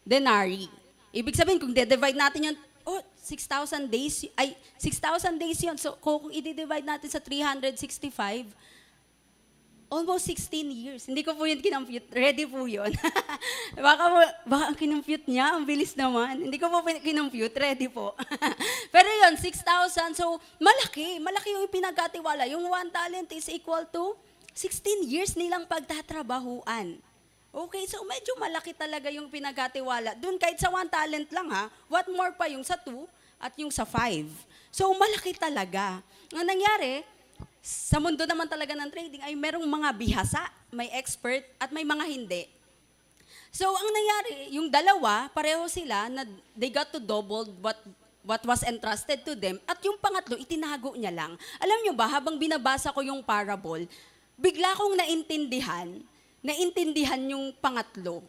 denarii. 0.08 0.72
Ibig 1.12 1.36
sabihin, 1.36 1.60
kung 1.60 1.76
de-divide 1.76 2.16
natin 2.16 2.52
yun, 2.52 2.58
oh, 2.88 3.04
6,000 3.20 3.92
days, 3.92 4.32
ay, 4.40 4.56
6,000 4.80 5.36
days 5.36 5.60
yun. 5.60 5.76
So, 5.76 6.00
kung 6.00 6.32
i-divide 6.32 6.88
natin 6.88 7.12
sa 7.12 7.20
365, 7.20 8.48
Almost 9.96 10.28
16 10.28 10.76
years. 10.76 11.02
Hindi 11.08 11.24
ko 11.24 11.32
po 11.40 11.48
yun 11.48 11.64
kinompute. 11.64 12.12
Ready 12.12 12.44
po 12.44 12.68
yun. 12.68 12.92
baka, 13.88 14.04
po- 14.12 14.36
baka 14.44 14.64
ang 14.68 14.76
kinompute 14.76 15.24
niya, 15.24 15.56
ang 15.56 15.64
bilis 15.64 15.96
naman. 15.96 16.36
Hindi 16.36 16.60
ko 16.60 16.68
po 16.68 16.84
kinompute. 16.84 17.56
Ready 17.56 17.88
po. 17.88 18.12
Pero 18.96 19.08
yun, 19.08 19.40
6,000. 19.40 20.20
So, 20.20 20.36
malaki. 20.60 21.24
Malaki 21.24 21.56
yung 21.56 21.72
pinagkatiwala. 21.72 22.44
Yung 22.52 22.68
one 22.68 22.92
talent 22.92 23.32
is 23.32 23.48
equal 23.48 23.88
to 23.88 24.20
16 24.52 25.08
years 25.08 25.32
nilang 25.40 25.64
pagtatrabahuan. 25.64 27.00
Okay, 27.56 27.88
so 27.88 28.04
medyo 28.04 28.36
malaki 28.36 28.76
talaga 28.76 29.08
yung 29.08 29.32
pinagkatiwala. 29.32 30.20
Doon 30.20 30.36
kahit 30.36 30.60
sa 30.60 30.68
one 30.68 30.92
talent 30.92 31.32
lang 31.32 31.48
ha, 31.56 31.72
what 31.88 32.04
more 32.12 32.36
pa 32.36 32.52
yung 32.52 32.68
sa 32.68 32.76
two 32.76 33.08
at 33.40 33.56
yung 33.56 33.72
sa 33.72 33.88
five. 33.88 34.28
So 34.76 34.92
malaki 34.92 35.32
talaga. 35.40 36.04
Ang 36.36 36.52
nangyari, 36.52 37.00
sa 37.66 37.98
mundo 37.98 38.22
naman 38.30 38.46
talaga 38.46 38.78
ng 38.78 38.94
trading 38.94 39.26
ay 39.26 39.34
merong 39.34 39.66
mga 39.66 39.90
bihasa, 39.98 40.46
may 40.70 40.86
expert 40.94 41.42
at 41.58 41.74
may 41.74 41.82
mga 41.82 42.06
hindi. 42.06 42.46
So 43.50 43.66
ang 43.74 43.90
nangyari, 43.90 44.54
yung 44.54 44.70
dalawa, 44.70 45.34
pareho 45.34 45.66
sila 45.66 46.06
na 46.06 46.30
they 46.54 46.70
got 46.70 46.94
to 46.94 47.02
double 47.02 47.50
what 47.66 47.82
what 48.22 48.42
was 48.46 48.62
entrusted 48.70 49.26
to 49.26 49.34
them 49.34 49.58
at 49.66 49.82
yung 49.82 49.98
pangatlo 49.98 50.38
itinago 50.38 50.94
niya 50.94 51.10
lang. 51.10 51.34
Alam 51.58 51.80
niyo 51.82 51.94
ba 51.98 52.06
habang 52.06 52.38
binabasa 52.38 52.94
ko 52.94 53.02
yung 53.02 53.26
parable, 53.26 53.90
bigla 54.38 54.78
kong 54.78 55.02
naintindihan, 55.02 55.90
naintindihan 56.46 57.22
yung 57.34 57.50
pangatlo. 57.58 58.22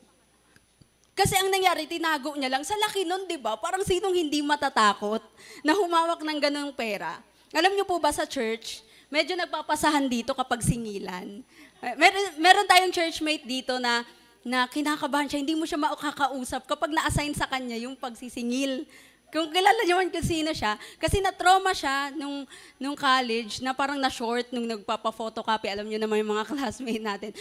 Kasi 1.17 1.37
ang 1.37 1.49
nangyari, 1.53 1.85
tinago 1.89 2.37
niya 2.37 2.53
lang. 2.53 2.65
Sa 2.65 2.77
laki 2.77 3.09
nun, 3.09 3.25
di 3.25 3.41
ba? 3.41 3.57
Parang 3.57 3.81
sinong 3.85 4.13
hindi 4.13 4.45
matatakot 4.45 5.25
na 5.65 5.73
humawak 5.73 6.21
ng 6.21 6.39
ganung 6.41 6.73
pera. 6.77 7.21
Alam 7.57 7.73
niyo 7.73 7.89
po 7.89 7.97
ba 7.97 8.13
sa 8.13 8.29
church, 8.29 8.85
medyo 9.11 9.39
nagpapasahan 9.39 10.07
dito 10.11 10.35
kapag 10.35 10.63
singilan. 10.63 11.43
Eh, 11.83 11.95
Meron, 11.95 12.25
meron 12.41 12.67
tayong 12.67 12.95
churchmate 12.95 13.47
dito 13.47 13.79
na 13.79 14.03
na 14.47 14.71
kinakabahan 14.71 15.27
siya, 15.27 15.43
hindi 15.43 15.59
mo 15.59 15.67
siya 15.67 15.75
makakausap 15.75 16.71
kapag 16.71 16.95
na-assign 16.95 17.35
sa 17.35 17.51
kanya 17.51 17.75
yung 17.83 17.99
pagsisingil. 17.99 18.87
Kung 19.27 19.51
kilala 19.51 19.83
niyo 19.83 19.99
man 19.99 20.07
kung 20.07 20.23
sino 20.23 20.55
siya, 20.55 20.79
kasi 21.03 21.19
na-trauma 21.19 21.75
siya 21.75 22.15
nung, 22.15 22.47
nung 22.79 22.95
college 22.95 23.59
na 23.59 23.75
parang 23.75 23.99
na-short 23.99 24.47
nung 24.55 24.71
nagpapa-photocopy. 24.71 25.67
Alam 25.67 25.91
niyo 25.91 25.99
naman 25.99 26.23
yung 26.23 26.31
mga 26.31 26.47
classmate 26.55 27.03
natin. 27.03 27.35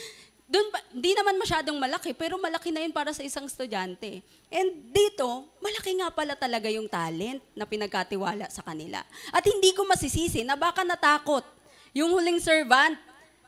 Doon 0.49 0.65
di 0.93 1.13
naman 1.13 1.37
masyadong 1.37 1.77
malaki, 1.77 2.13
pero 2.17 2.41
malaki 2.41 2.73
na 2.73 2.81
yun 2.81 2.93
para 2.93 3.13
sa 3.13 3.21
isang 3.21 3.45
estudyante. 3.45 4.25
And 4.49 4.89
dito, 4.89 5.45
malaki 5.61 5.93
nga 6.01 6.09
pala 6.09 6.33
talaga 6.33 6.73
yung 6.73 6.89
talent 6.89 7.41
na 7.53 7.69
pinagkatiwala 7.69 8.49
sa 8.49 8.65
kanila. 8.65 9.05
At 9.29 9.45
hindi 9.45 9.69
ko 9.77 9.85
masisisi 9.85 10.41
na 10.41 10.57
baka 10.57 10.81
natakot 10.81 11.54
yung 11.95 12.11
huling 12.11 12.43
servant 12.43 12.99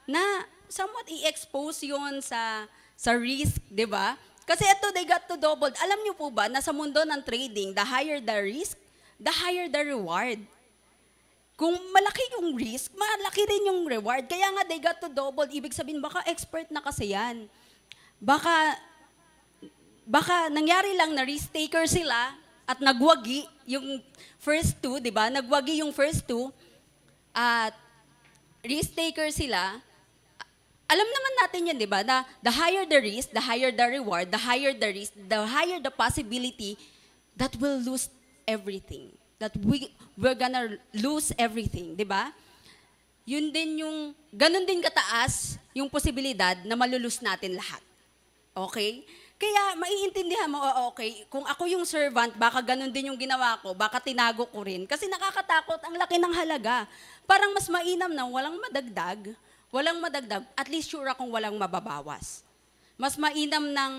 na 0.07 0.23
somewhat 0.71 1.03
i-expose 1.11 1.83
yun 1.83 2.23
sa, 2.23 2.63
sa 2.95 3.11
risk, 3.11 3.59
di 3.67 3.83
ba? 3.83 4.15
Kasi 4.47 4.63
ito, 4.63 4.87
they 4.95 5.03
got 5.03 5.27
to 5.27 5.35
double. 5.35 5.67
Alam 5.67 5.99
niyo 6.07 6.15
po 6.15 6.31
ba 6.31 6.47
na 6.47 6.63
sa 6.63 6.71
mundo 6.71 7.03
ng 7.03 7.19
trading, 7.27 7.75
the 7.75 7.83
higher 7.83 8.23
the 8.23 8.37
risk, 8.39 8.79
the 9.19 9.27
higher 9.27 9.67
the 9.67 9.91
reward. 9.91 10.39
Kung 11.59 11.75
malaki 11.91 12.23
yung 12.39 12.55
risk, 12.55 12.95
malaki 12.95 13.43
rin 13.43 13.67
yung 13.67 13.83
reward. 13.83 14.23
Kaya 14.31 14.47
nga 14.55 14.63
they 14.63 14.79
got 14.79 14.95
to 15.03 15.11
double. 15.11 15.43
Ibig 15.43 15.75
sabihin, 15.75 15.99
baka 15.99 16.23
expert 16.31 16.71
na 16.71 16.79
kasi 16.79 17.11
yan. 17.11 17.51
Baka, 18.23 18.79
baka 20.07 20.47
nangyari 20.47 20.95
lang 20.95 21.11
na 21.11 21.27
risk 21.27 21.51
taker 21.51 21.83
sila 21.83 22.31
at 22.63 22.79
nagwagi 22.79 23.43
yung 23.67 23.99
first 24.39 24.79
two, 24.79 25.03
di 25.03 25.11
ba? 25.11 25.27
Nagwagi 25.27 25.83
yung 25.83 25.91
first 25.91 26.23
two 26.23 26.47
at 27.35 27.75
risk 28.65 28.93
taker 28.95 29.29
sila. 29.29 29.77
Alam 30.87 31.03
naman 31.03 31.33
natin 31.43 31.67
yan, 31.67 31.77
di 31.77 31.89
ba? 31.89 31.99
Na 32.01 32.23
the 32.39 32.53
higher 32.53 32.87
the 32.87 32.99
risk, 33.03 33.35
the 33.35 33.43
higher 33.43 33.75
the 33.75 33.85
reward, 33.99 34.31
the 34.31 34.39
higher 34.39 34.71
the 34.71 34.87
risk, 34.87 35.11
the 35.17 35.43
higher 35.43 35.83
the 35.83 35.91
possibility 35.91 36.79
that 37.35 37.51
we'll 37.59 37.83
lose 37.83 38.07
everything. 38.47 39.11
That 39.37 39.53
we, 39.59 39.91
we're 40.15 40.39
gonna 40.39 40.79
lose 40.95 41.35
everything, 41.35 41.93
di 41.93 42.07
ba? 42.07 42.31
Yun 43.27 43.51
din 43.51 43.83
yung, 43.83 44.15
ganun 44.31 44.63
din 44.63 44.79
kataas 44.79 45.59
yung 45.75 45.91
posibilidad 45.91 46.55
na 46.63 46.79
malulus 46.79 47.19
natin 47.19 47.59
lahat. 47.59 47.83
Okay? 48.55 49.03
Kaya 49.37 49.77
maiintindihan 49.77 50.49
mo, 50.49 50.57
oh, 50.57 50.89
okay, 50.89 51.21
kung 51.29 51.45
ako 51.45 51.69
yung 51.69 51.85
servant, 51.85 52.33
baka 52.41 52.57
ganun 52.65 52.89
din 52.89 53.13
yung 53.13 53.21
ginawa 53.21 53.61
ko, 53.61 53.77
baka 53.77 54.01
tinago 54.01 54.49
ko 54.49 54.65
rin. 54.65 54.89
Kasi 54.89 55.05
nakakatakot, 55.05 55.77
ang 55.85 55.93
laki 55.93 56.17
ng 56.17 56.33
halaga. 56.33 56.89
Parang 57.29 57.53
mas 57.53 57.69
mainam 57.69 58.09
na 58.09 58.25
walang 58.25 58.57
madagdag, 58.57 59.37
walang 59.69 60.01
madagdag, 60.01 60.41
at 60.57 60.67
least 60.73 60.89
sure 60.89 61.05
akong 61.05 61.29
walang 61.29 61.53
mababawas. 61.53 62.41
Mas 62.97 63.13
mainam 63.13 63.61
ng 63.61 63.93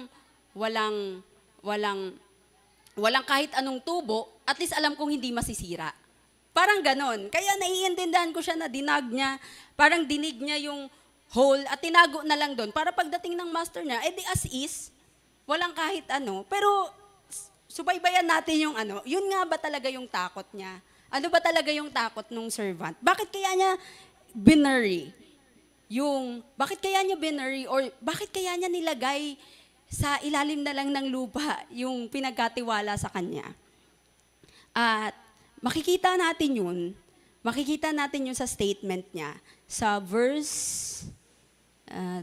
walang, 0.59 1.23
walang, 1.62 2.18
walang 2.99 3.23
kahit 3.23 3.54
anong 3.54 3.78
tubo, 3.87 4.26
at 4.42 4.59
least 4.59 4.75
alam 4.75 4.99
kong 4.99 5.23
hindi 5.23 5.30
masisira. 5.30 5.95
Parang 6.50 6.83
ganon. 6.83 7.30
Kaya 7.30 7.54
naiintindihan 7.62 8.35
ko 8.35 8.42
siya 8.42 8.59
na 8.59 8.66
dinag 8.66 9.07
niya, 9.07 9.38
parang 9.78 10.02
dinig 10.02 10.42
niya 10.42 10.66
yung 10.66 10.90
hole 11.30 11.62
at 11.71 11.78
tinago 11.78 12.26
na 12.26 12.35
lang 12.35 12.59
doon. 12.59 12.75
Para 12.75 12.90
pagdating 12.90 13.38
ng 13.38 13.54
master 13.54 13.87
niya, 13.87 14.02
edi 14.02 14.26
as 14.26 14.42
is, 14.50 14.90
walang 15.49 15.73
kahit 15.73 16.05
ano. 16.12 16.45
Pero 16.45 16.93
subaybayan 17.67 18.28
natin 18.28 18.69
yung 18.69 18.76
ano, 18.76 19.00
yun 19.09 19.25
nga 19.33 19.49
ba 19.49 19.57
talaga 19.57 19.88
yung 19.88 20.05
takot 20.05 20.45
niya? 20.52 20.76
Ano 21.09 21.33
ba 21.33 21.40
talaga 21.40 21.73
yung 21.73 21.88
takot 21.88 22.28
nung 22.28 22.52
servant? 22.52 22.93
Bakit 23.00 23.33
kaya 23.33 23.57
niya 23.57 23.71
binary? 24.37 25.09
Yung, 25.88 26.45
bakit 26.52 26.85
kaya 26.85 27.00
niya 27.00 27.17
binary 27.17 27.64
or 27.64 27.88
bakit 28.05 28.28
kaya 28.28 28.52
niya 28.61 28.69
nilagay 28.69 29.40
sa 29.88 30.21
ilalim 30.21 30.61
na 30.61 30.76
lang 30.76 30.93
ng 30.93 31.09
lupa 31.09 31.64
yung 31.73 32.12
pinagkatiwala 32.12 32.93
sa 33.00 33.09
kanya? 33.09 33.49
At 34.76 35.17
makikita 35.64 36.12
natin 36.21 36.61
yun, 36.61 36.78
makikita 37.40 37.88
natin 37.97 38.28
yun 38.28 38.37
sa 38.37 38.45
statement 38.45 39.09
niya 39.17 39.33
sa 39.64 39.97
verse 39.97 41.09
uh, 41.88 42.21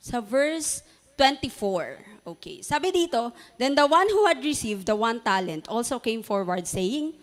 sa 0.00 0.18
verse 0.24 0.80
24. 1.16 1.98
Okay. 2.26 2.62
Sabi 2.62 2.92
dito, 2.92 3.32
then 3.58 3.74
the 3.74 3.86
one 3.86 4.08
who 4.08 4.26
had 4.26 4.44
received 4.44 4.86
the 4.86 4.96
one 4.96 5.20
talent 5.20 5.68
also 5.68 5.98
came 5.98 6.22
forward 6.22 6.66
saying, 6.66 7.14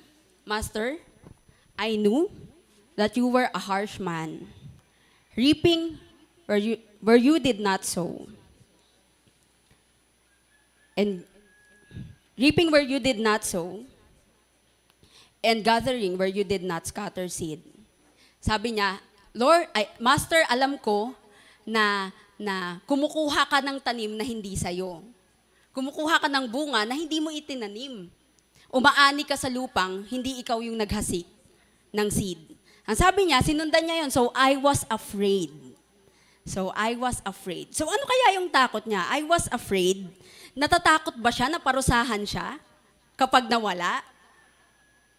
Master, 0.45 0.97
I 1.77 1.95
knew 1.95 2.29
that 2.99 3.15
you 3.15 3.27
were 3.27 3.47
a 3.53 3.59
harsh 3.59 3.99
man, 3.99 4.51
reaping 5.37 5.97
where 6.45 6.59
you, 6.59 6.77
where 6.99 7.15
you 7.15 7.39
did 7.39 7.59
not 7.59 7.85
sow, 7.85 8.27
and 10.97 11.23
reaping 12.35 12.71
where 12.71 12.83
you 12.83 12.99
did 12.99 13.19
not 13.19 13.45
sow, 13.45 13.85
and 15.39 15.63
gathering 15.63 16.17
where 16.17 16.27
you 16.27 16.43
did 16.43 16.63
not 16.63 16.87
scatter 16.87 17.29
seed. 17.31 17.63
Sabi 18.41 18.75
niya, 18.75 18.99
Lord, 19.31 19.71
ay, 19.71 19.87
Master, 19.99 20.43
alam 20.51 20.75
ko 20.79 21.15
na, 21.63 22.11
na 22.39 22.79
kumukuha 22.87 23.43
ka 23.51 23.59
ng 23.59 23.83
tanim 23.83 24.15
na 24.15 24.23
hindi 24.23 24.55
sa'yo. 24.55 25.03
Kumukuha 25.75 26.23
ka 26.23 26.31
ng 26.31 26.47
bunga 26.47 26.87
na 26.87 26.95
hindi 26.95 27.19
mo 27.19 27.27
itinanim. 27.27 28.07
Umaani 28.71 29.27
ka 29.27 29.35
sa 29.35 29.51
lupang, 29.51 30.07
hindi 30.07 30.39
ikaw 30.39 30.63
yung 30.63 30.79
naghasik 30.79 31.27
ng 31.91 32.07
seed. 32.07 32.39
Ang 32.87 32.97
sabi 32.97 33.27
niya, 33.27 33.43
sinundan 33.43 33.83
niya 33.83 34.07
yon. 34.07 34.11
So, 34.13 34.31
I 34.33 34.55
was 34.55 34.87
afraid. 34.87 35.51
So, 36.47 36.73
I 36.73 36.97
was 36.97 37.21
afraid. 37.27 37.75
So, 37.75 37.85
ano 37.85 38.01
kaya 38.07 38.41
yung 38.41 38.49
takot 38.49 38.87
niya? 38.87 39.05
I 39.05 39.21
was 39.27 39.45
afraid. 39.53 40.09
Natatakot 40.57 41.19
ba 41.19 41.29
siya 41.29 41.51
na 41.53 41.61
parusahan 41.61 42.23
siya 42.25 42.57
kapag 43.19 43.45
nawala? 43.51 44.01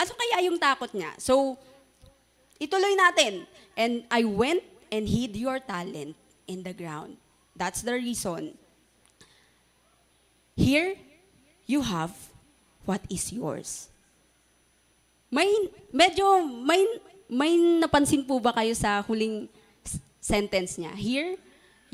Ano 0.00 0.12
kaya 0.16 0.42
yung 0.48 0.58
takot 0.58 0.90
niya? 0.90 1.14
So, 1.20 1.54
ituloy 2.58 2.96
natin. 2.98 3.46
And 3.78 4.02
I 4.10 4.26
went 4.26 4.64
and 4.90 5.06
hid 5.06 5.38
your 5.38 5.62
talent 5.62 6.18
in 6.50 6.66
the 6.66 6.74
ground. 6.74 7.14
That's 7.54 7.86
the 7.86 7.94
reason. 7.94 8.58
Here, 10.58 10.98
you 11.70 11.86
have 11.86 12.10
what 12.82 13.06
is 13.06 13.30
yours. 13.30 13.86
May, 15.30 15.46
medyo, 15.94 16.42
may, 16.42 16.82
may 17.30 17.54
napansin 17.78 18.26
po 18.26 18.42
ba 18.42 18.50
kayo 18.50 18.74
sa 18.74 18.98
huling 19.06 19.46
sentence 20.18 20.74
niya? 20.74 20.90
Here, 20.98 21.38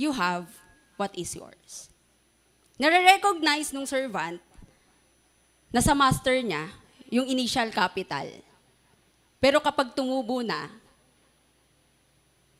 you 0.00 0.16
have 0.16 0.48
what 0.96 1.12
is 1.12 1.36
yours. 1.36 1.92
Nare-recognize 2.80 3.76
nung 3.76 3.84
servant 3.84 4.40
na 5.68 5.84
sa 5.84 5.92
master 5.92 6.40
niya, 6.40 6.72
yung 7.12 7.28
initial 7.28 7.68
capital. 7.70 8.26
Pero 9.36 9.60
kapag 9.60 9.92
tumubo 9.92 10.40
na, 10.40 10.72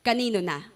kanino 0.04 0.38
na? 0.44 0.75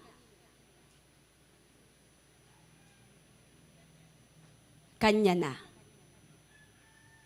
Kanya 5.01 5.33
na. 5.33 5.53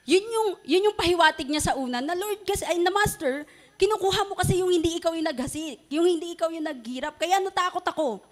Yun 0.08 0.24
yung, 0.24 0.50
yun 0.63 0.86
yung 0.88 0.96
pahiwatig 0.96 1.51
niya 1.51 1.74
sa 1.74 1.74
una, 1.75 2.00
na 2.00 2.15
Lord 2.15 2.48
kasi, 2.48 2.63
ay 2.63 2.79
na 2.79 2.94
Master, 2.94 3.44
kinukuha 3.75 4.32
mo 4.32 4.39
kasi 4.39 4.63
yung 4.63 4.72
hindi 4.72 4.96
ikaw 4.96 5.12
yung 5.12 5.27
naghasi, 5.27 5.75
yung 5.91 6.08
hindi 6.08 6.39
ikaw 6.39 6.48
yung 6.55 6.63
naghirap, 6.63 7.20
kaya 7.20 7.44
natakot 7.44 7.84
ako. 7.84 8.24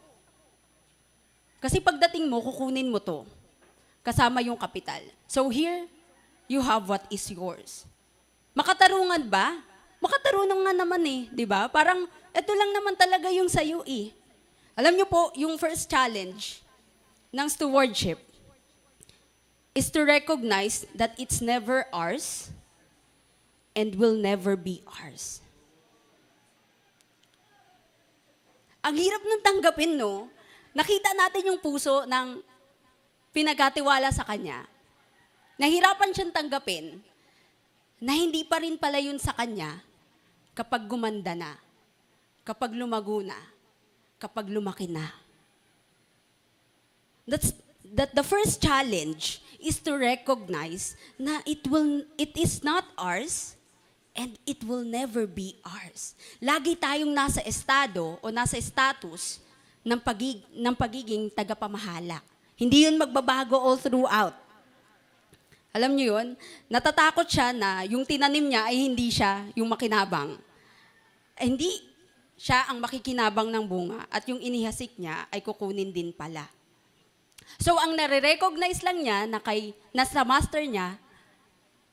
Kasi 1.59 1.83
pagdating 1.83 2.31
mo, 2.31 2.39
kukunin 2.39 2.87
mo 2.87 3.03
to. 3.03 3.27
Kasama 3.99 4.39
yung 4.39 4.55
kapital. 4.55 5.03
So 5.27 5.51
here, 5.51 5.91
you 6.47 6.63
have 6.63 6.87
what 6.87 7.03
is 7.11 7.23
yours. 7.27 7.83
Makatarungan 8.55 9.27
ba? 9.27 9.59
Makatarungan 9.99 10.59
nga 10.63 10.73
naman 10.75 11.03
eh, 11.03 11.27
di 11.31 11.43
ba? 11.43 11.67
Parang, 11.67 12.07
ito 12.31 12.51
lang 12.55 12.71
naman 12.71 12.95
talaga 12.95 13.27
yung 13.33 13.51
sa'yo 13.51 13.83
eh. 13.83 14.11
Alam 14.75 14.95
niyo 14.95 15.07
po, 15.07 15.35
yung 15.35 15.59
first 15.59 15.89
challenge 15.91 16.63
ng 17.33 17.47
stewardship 17.49 18.32
is 19.73 19.89
to 19.89 20.05
recognize 20.05 20.85
that 20.93 21.17
it's 21.17 21.41
never 21.41 21.89
ours 21.89 22.53
and 23.73 23.97
will 23.97 24.13
never 24.13 24.53
be 24.53 24.85
ours. 25.01 25.41
Ang 28.85 29.01
hirap 29.01 29.21
nung 29.25 29.41
tanggapin, 29.41 29.97
no? 29.97 30.29
Nakita 30.77 31.17
natin 31.17 31.49
yung 31.49 31.59
puso 31.61 32.05
ng 32.05 32.41
pinagkatiwala 33.33 34.13
sa 34.13 34.25
kanya. 34.25 34.69
Nahirapan 35.57 36.13
siyang 36.13 36.33
tanggapin 36.33 37.01
na 37.97 38.13
hindi 38.13 38.45
pa 38.45 38.61
rin 38.61 38.77
pala 38.77 39.01
yun 39.01 39.17
sa 39.17 39.33
kanya 39.33 39.81
kapag 40.53 40.85
gumanda 40.85 41.33
na, 41.33 41.57
kapag 42.45 42.77
lumago 42.77 43.25
na, 43.25 43.37
kapag 44.21 44.51
lumaki 44.51 44.85
na. 44.85 45.09
That's 47.23 47.55
that 47.93 48.11
the 48.17 48.25
first 48.25 48.59
challenge 48.59 49.39
is 49.63 49.79
to 49.79 49.95
recognize 49.95 50.99
na 51.15 51.39
it 51.47 51.63
will 51.71 52.03
it 52.19 52.35
is 52.35 52.61
not 52.61 52.83
ours 52.99 53.55
and 54.13 54.37
it 54.45 54.61
will 54.61 54.85
never 54.85 55.25
be 55.25 55.57
ours. 55.65 56.13
Lagi 56.37 56.77
tayong 56.77 57.09
nasa 57.09 57.41
estado 57.41 58.21
o 58.21 58.29
nasa 58.29 58.59
status 58.61 59.41
ng 59.81 59.97
pagig 59.97 60.43
ng 60.53 60.75
pagiging 60.77 61.31
tagapamahala. 61.33 62.21
Hindi 62.53 62.85
'yun 62.85 62.99
magbabago 62.99 63.57
all 63.57 63.79
throughout. 63.79 64.37
Alam 65.73 65.97
niyo 65.97 66.13
'yun? 66.13 66.37
Natatakot 66.69 67.25
siya 67.25 67.49
na 67.49 67.81
yung 67.89 68.05
tinanim 68.05 68.45
niya 68.45 68.69
ay 68.69 68.77
hindi 68.77 69.09
siya 69.09 69.49
yung 69.57 69.71
makinabang. 69.71 70.37
Eh, 71.33 71.49
hindi 71.49 71.81
siya 72.37 72.69
ang 72.69 72.77
makikinabang 72.83 73.49
ng 73.49 73.65
bunga 73.65 74.05
at 74.11 74.27
yung 74.29 74.37
inihasik 74.37 74.93
niya 75.01 75.25
ay 75.33 75.41
kukunin 75.41 75.89
din 75.89 76.13
pala. 76.13 76.45
So 77.57 77.77
ang 77.79 77.95
nare-recognize 77.95 78.83
lang 78.83 79.03
niya 79.03 79.25
na 79.29 79.39
kay 79.39 79.75
nasa 79.95 80.21
master 80.25 80.63
niya 80.65 80.99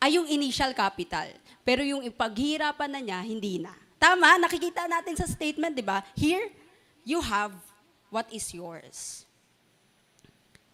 ay 0.00 0.16
yung 0.16 0.26
initial 0.26 0.72
capital. 0.72 1.28
Pero 1.60 1.84
yung 1.84 2.00
ipaghirapan 2.02 2.90
na 2.90 3.00
niya, 3.04 3.20
hindi 3.20 3.60
na. 3.60 3.76
Tama, 4.00 4.40
nakikita 4.40 4.88
natin 4.88 5.12
sa 5.12 5.28
statement, 5.28 5.76
di 5.76 5.84
ba? 5.84 6.00
Here, 6.16 6.48
you 7.04 7.20
have 7.20 7.52
what 8.08 8.24
is 8.32 8.48
yours. 8.48 9.28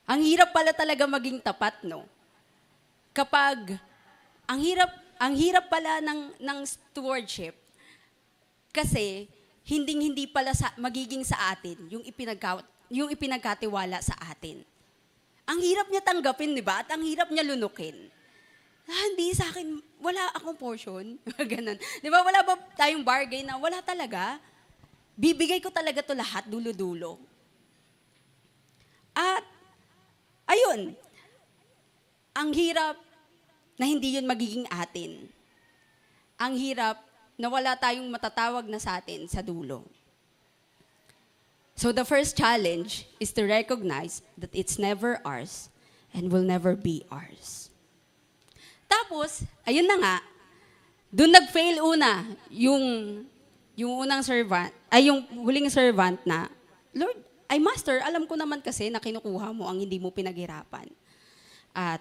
Ang 0.06 0.23
hirap 0.23 0.54
pala 0.54 0.71
talaga 0.71 1.02
maging 1.11 1.42
tapat, 1.42 1.75
no? 1.83 2.06
Kapag, 3.11 3.75
ang 4.47 4.62
hirap, 4.62 4.95
ang 5.18 5.35
hirap 5.35 5.66
pala 5.66 5.99
ng, 5.99 6.38
ng 6.38 6.59
stewardship, 6.62 7.59
kasi, 8.71 9.26
hinding 9.66 10.14
hindi 10.14 10.30
pala 10.30 10.54
sa, 10.54 10.71
magiging 10.78 11.26
sa 11.26 11.50
atin 11.50 11.75
yung, 11.90 12.06
ipinagka, 12.06 12.62
yung 12.90 13.10
ipinagkatiwala 13.10 13.98
sa 14.02 14.14
atin. 14.30 14.62
Ang 15.46 15.62
hirap 15.62 15.86
niya 15.90 16.02
tanggapin, 16.02 16.58
di 16.58 16.62
ba? 16.62 16.82
At 16.82 16.90
ang 16.90 17.06
hirap 17.06 17.30
niya 17.30 17.46
lunukin. 17.46 17.94
Ah, 18.86 19.02
hindi 19.10 19.34
sa 19.34 19.50
akin, 19.50 19.78
wala 19.98 20.30
akong 20.34 20.58
portion. 20.58 21.18
Ganun. 21.52 21.78
Di 21.78 22.08
ba, 22.10 22.22
wala 22.22 22.42
ba 22.42 22.54
tayong 22.78 23.02
bargain 23.02 23.46
na 23.46 23.58
wala 23.58 23.82
talaga? 23.82 24.38
Bibigay 25.18 25.58
ko 25.62 25.70
talaga 25.70 26.02
to 26.02 26.14
lahat, 26.14 26.46
dulo-dulo. 26.46 27.18
At, 29.16 29.42
ayun, 30.46 30.92
ang 32.36 32.50
hirap 32.52 33.00
na 33.80 33.88
hindi 33.88 34.14
yun 34.18 34.28
magiging 34.28 34.68
atin. 34.68 35.25
Ang 36.36 36.54
hirap 36.60 37.00
na 37.40 37.49
wala 37.49 37.72
tayong 37.80 38.06
matatawag 38.12 38.68
na 38.68 38.76
sa 38.76 39.00
atin 39.00 39.25
sa 39.25 39.40
dulo. 39.40 39.88
So 41.76 41.93
the 41.93 42.08
first 42.08 42.41
challenge 42.41 43.04
is 43.21 43.36
to 43.36 43.45
recognize 43.45 44.25
that 44.41 44.49
it's 44.56 44.80
never 44.80 45.21
ours 45.28 45.69
and 46.17 46.32
will 46.32 46.43
never 46.43 46.73
be 46.73 47.04
ours. 47.12 47.69
Tapos, 48.89 49.45
ayun 49.69 49.84
na 49.84 50.00
nga, 50.00 50.17
doon 51.12 51.36
nag-fail 51.36 51.84
una 51.84 52.25
yung 52.49 52.84
yung 53.76 54.08
unang 54.08 54.25
servant, 54.25 54.73
ay 54.89 55.12
yung 55.12 55.21
huling 55.36 55.69
servant 55.69 56.17
na, 56.25 56.49
Lord, 56.97 57.21
ay 57.45 57.60
master, 57.60 58.00
alam 58.00 58.25
ko 58.25 58.32
naman 58.32 58.65
kasi 58.65 58.89
na 58.89 58.97
kinukuha 58.97 59.52
mo 59.52 59.69
ang 59.69 59.76
hindi 59.76 60.00
mo 60.00 60.08
pinaghirapan. 60.08 60.89
At 61.76 62.00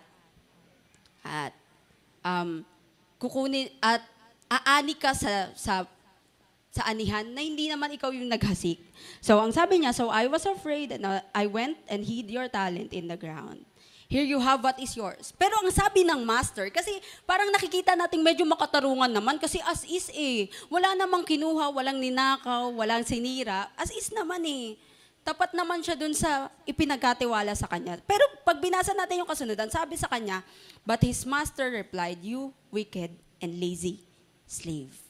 at 1.20 1.52
um, 2.24 2.64
kukunin 3.20 3.68
at 3.84 4.00
aani 4.48 4.96
ka 4.96 5.12
sa 5.12 5.52
sa 5.52 5.84
sa 6.76 6.92
anihan 6.92 7.24
na 7.32 7.40
hindi 7.40 7.72
naman 7.72 7.96
ikaw 7.96 8.12
yung 8.12 8.28
naghasik. 8.28 8.84
So 9.24 9.40
ang 9.40 9.56
sabi 9.56 9.80
niya, 9.80 9.96
so 9.96 10.12
I 10.12 10.28
was 10.28 10.44
afraid 10.44 10.92
and 10.92 11.08
I 11.32 11.48
went 11.48 11.80
and 11.88 12.04
hid 12.04 12.28
your 12.28 12.52
talent 12.52 12.92
in 12.92 13.08
the 13.08 13.16
ground. 13.16 13.64
Here 14.06 14.28
you 14.28 14.38
have 14.44 14.62
what 14.62 14.78
is 14.78 14.92
yours. 14.94 15.32
Pero 15.34 15.56
ang 15.58 15.72
sabi 15.72 16.06
ng 16.06 16.22
master, 16.28 16.70
kasi 16.70 16.94
parang 17.26 17.50
nakikita 17.50 17.98
nating 17.98 18.22
medyo 18.22 18.46
makatarungan 18.46 19.10
naman 19.10 19.40
kasi 19.40 19.58
as 19.66 19.88
is 19.88 20.12
eh. 20.14 20.52
Wala 20.70 20.94
namang 21.00 21.24
kinuha, 21.24 21.72
walang 21.72 21.98
ninakaw, 21.98 22.70
walang 22.76 23.02
sinira. 23.08 23.72
As 23.80 23.90
is 23.96 24.12
naman 24.12 24.44
eh. 24.46 24.78
Tapat 25.26 25.58
naman 25.58 25.82
siya 25.82 25.98
dun 25.98 26.14
sa 26.14 26.54
ipinagkatiwala 26.70 27.58
sa 27.58 27.66
kanya. 27.66 27.98
Pero 28.06 28.22
pag 28.46 28.62
binasa 28.62 28.94
natin 28.94 29.26
yung 29.26 29.32
kasunod, 29.32 29.58
sabi 29.74 29.98
sa 29.98 30.06
kanya, 30.06 30.46
But 30.86 31.02
his 31.02 31.26
master 31.26 31.72
replied, 31.74 32.22
You 32.22 32.54
wicked 32.70 33.10
and 33.42 33.58
lazy 33.58 34.06
slave. 34.46 35.05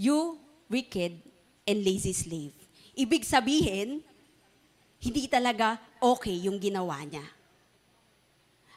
You 0.00 0.40
wicked 0.72 1.20
and 1.68 1.78
lazy 1.84 2.16
slave. 2.16 2.56
Ibig 2.96 3.20
sabihin, 3.20 4.00
hindi 4.96 5.28
talaga 5.28 5.76
okay 6.00 6.40
yung 6.48 6.56
ginawa 6.56 7.04
niya. 7.04 7.20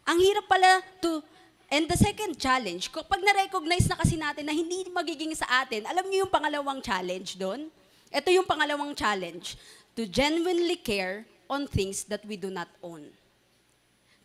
Ang 0.04 0.20
hirap 0.20 0.52
pala 0.52 0.84
to, 1.00 1.24
and 1.72 1.88
the 1.88 1.96
second 1.96 2.36
challenge, 2.36 2.92
kapag 2.92 3.24
na-recognize 3.24 3.88
na 3.88 3.96
kasi 3.96 4.20
natin 4.20 4.44
na 4.44 4.52
hindi 4.52 4.84
magiging 4.92 5.32
sa 5.32 5.64
atin, 5.64 5.88
alam 5.88 6.04
niyo 6.12 6.28
yung 6.28 6.34
pangalawang 6.34 6.84
challenge 6.84 7.40
doon? 7.40 7.72
Ito 8.12 8.28
yung 8.28 8.44
pangalawang 8.44 8.92
challenge, 8.92 9.56
to 9.96 10.04
genuinely 10.04 10.76
care 10.76 11.24
on 11.48 11.72
things 11.72 12.04
that 12.12 12.20
we 12.28 12.36
do 12.36 12.52
not 12.52 12.68
own. 12.84 13.08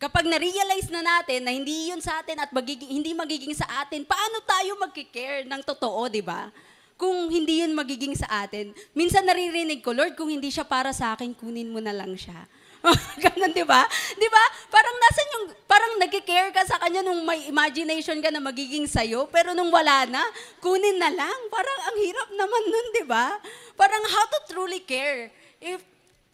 Kapag 0.03 0.27
na-realize 0.27 0.91
na 0.91 1.03
natin 1.03 1.47
na 1.47 1.55
hindi 1.55 1.95
yun 1.95 2.03
sa 2.03 2.19
atin 2.23 2.43
at 2.43 2.51
magiging, 2.51 2.91
hindi 2.91 3.15
magiging 3.15 3.55
sa 3.55 3.87
atin, 3.87 4.03
paano 4.03 4.43
tayo 4.43 4.75
magkikare 4.83 5.47
ng 5.47 5.63
totoo, 5.63 6.11
di 6.11 6.23
ba? 6.23 6.51
Kung 6.99 7.31
hindi 7.31 7.63
yun 7.63 7.79
magiging 7.79 8.19
sa 8.19 8.43
atin. 8.43 8.75
Minsan 8.91 9.23
naririnig 9.23 9.87
ko, 9.87 9.95
Lord, 9.95 10.19
kung 10.19 10.35
hindi 10.35 10.51
siya 10.51 10.67
para 10.67 10.91
sa 10.91 11.15
akin, 11.15 11.31
kunin 11.31 11.71
mo 11.71 11.79
na 11.79 11.95
lang 11.95 12.19
siya. 12.19 12.43
Ganon, 13.23 13.55
di 13.55 13.63
ba? 13.63 13.87
Di 14.19 14.27
ba? 14.27 14.45
Parang 14.67 14.97
nasan 14.99 15.27
yung, 15.31 15.45
parang 15.71 15.93
nagkikare 16.03 16.51
ka 16.51 16.67
sa 16.67 16.83
kanya 16.83 17.07
nung 17.07 17.23
may 17.23 17.47
imagination 17.47 18.19
ka 18.19 18.35
na 18.35 18.43
magiging 18.43 18.91
sa'yo, 18.91 19.31
pero 19.31 19.55
nung 19.55 19.71
wala 19.71 20.11
na, 20.11 20.27
kunin 20.59 20.99
na 20.99 21.15
lang. 21.15 21.39
Parang 21.55 21.79
ang 21.87 21.97
hirap 22.03 22.29
naman 22.35 22.63
nun, 22.67 22.87
di 22.91 23.05
ba? 23.07 23.39
Parang 23.79 24.03
how 24.03 24.25
to 24.35 24.39
truly 24.51 24.83
care. 24.83 25.31
If, 25.63 25.79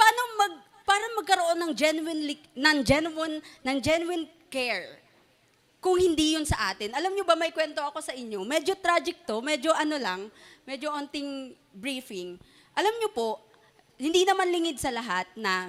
paano 0.01 0.21
mag, 0.41 0.55
para 0.89 1.05
magkaroon 1.21 1.61
ng 1.61 1.73
genuine, 1.77 2.41
ng 2.57 2.79
genuine, 2.89 3.37
ng 3.69 3.79
genuine 3.85 4.25
care 4.49 5.04
kung 5.85 6.01
hindi 6.01 6.33
yun 6.33 6.49
sa 6.49 6.73
atin. 6.73 6.97
Alam 6.97 7.13
nyo 7.13 7.29
ba, 7.29 7.37
may 7.37 7.53
kwento 7.53 7.85
ako 7.85 8.01
sa 8.01 8.17
inyo. 8.17 8.41
Medyo 8.41 8.73
tragic 8.81 9.29
to, 9.29 9.45
medyo 9.45 9.69
ano 9.77 10.01
lang, 10.01 10.33
medyo 10.65 10.89
onting 10.89 11.53
briefing. 11.77 12.41
Alam 12.73 12.97
nyo 13.05 13.13
po, 13.13 13.45
hindi 14.01 14.25
naman 14.25 14.49
lingid 14.49 14.81
sa 14.81 14.89
lahat 14.89 15.29
na 15.37 15.69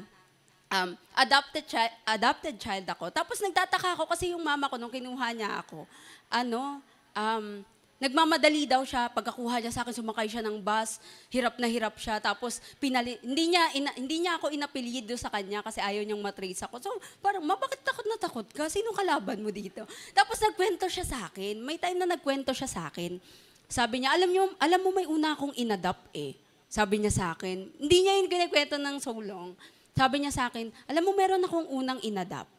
um, 0.72 0.96
adopted, 1.20 1.68
child, 1.68 1.92
adopted 2.08 2.56
child 2.56 2.88
ako. 2.88 3.12
Tapos 3.12 3.44
nagtataka 3.44 4.00
ako 4.00 4.08
kasi 4.08 4.32
yung 4.32 4.40
mama 4.40 4.72
ko 4.72 4.80
nung 4.80 4.88
kinuha 4.88 5.36
niya 5.36 5.60
ako, 5.60 5.84
ano, 6.32 6.80
um, 7.12 7.60
nagmamadali 7.98 8.68
daw 8.68 8.84
siya. 8.84 9.08
Pagkakuha 9.12 9.64
niya 9.64 9.72
sa 9.72 9.82
akin 9.84 9.96
sumakay 9.96 10.28
siya 10.28 10.44
ng 10.44 10.60
bus. 10.62 11.00
Hirap 11.32 11.56
na 11.60 11.68
hirap 11.68 11.96
siya. 11.96 12.20
Tapos 12.20 12.64
pinali 12.78 13.20
hindi 13.24 13.56
niya 13.56 13.64
ina, 13.76 13.92
hindi 13.96 14.24
niya 14.24 14.40
ako 14.40 14.52
inapelyido 14.52 15.16
sa 15.16 15.32
kanya 15.32 15.64
kasi 15.64 15.80
ayaw 15.80 16.04
niyang 16.04 16.22
matrace 16.22 16.64
ako. 16.66 16.76
So 16.82 16.90
parang 17.24 17.44
ma 17.44 17.56
bakit 17.56 17.82
takot 17.82 18.06
na 18.08 18.18
takot 18.20 18.48
ka? 18.52 18.68
Sino 18.68 18.92
kalaban 18.92 19.40
mo 19.42 19.50
dito? 19.50 19.88
Tapos 20.12 20.38
nagkwento 20.40 20.86
siya 20.92 21.06
sa 21.08 21.18
akin. 21.32 21.60
May 21.64 21.80
time 21.80 22.00
na 22.00 22.16
nagkwento 22.16 22.52
siya 22.52 22.68
sa 22.68 22.88
akin. 22.92 23.18
Sabi 23.66 24.04
niya 24.04 24.14
alam 24.14 24.30
niyo 24.30 24.52
alam 24.62 24.80
mo 24.84 24.90
may 24.94 25.08
una 25.10 25.34
akong 25.34 25.56
inadapt 25.56 26.12
eh. 26.14 26.36
Sabi 26.70 27.00
niya 27.00 27.14
sa 27.14 27.26
akin. 27.32 27.72
Hindi 27.80 27.98
niya 28.04 28.20
yung 28.20 28.30
kinikwento 28.30 28.76
ng 28.76 28.98
so 29.00 29.16
long. 29.18 29.58
Sabi 29.96 30.22
niya 30.22 30.36
sa 30.36 30.52
akin 30.52 30.70
alam 30.92 31.02
mo 31.02 31.16
meron 31.16 31.42
akong 31.42 31.68
unang 31.72 32.04
inadapt 32.04 32.56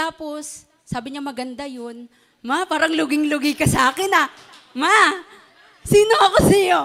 tapos, 0.00 0.64
sabi 0.86 1.14
niya 1.14 1.22
maganda 1.22 1.66
yun. 1.66 2.08
Ma, 2.40 2.64
parang 2.64 2.92
luging-lugi 2.92 3.52
ka 3.56 3.68
sa 3.68 3.92
akin 3.92 4.10
ah. 4.16 4.28
Ma, 4.72 4.96
Sino 5.80 6.12
ako 6.12 6.38
sa'yo? 6.44 6.80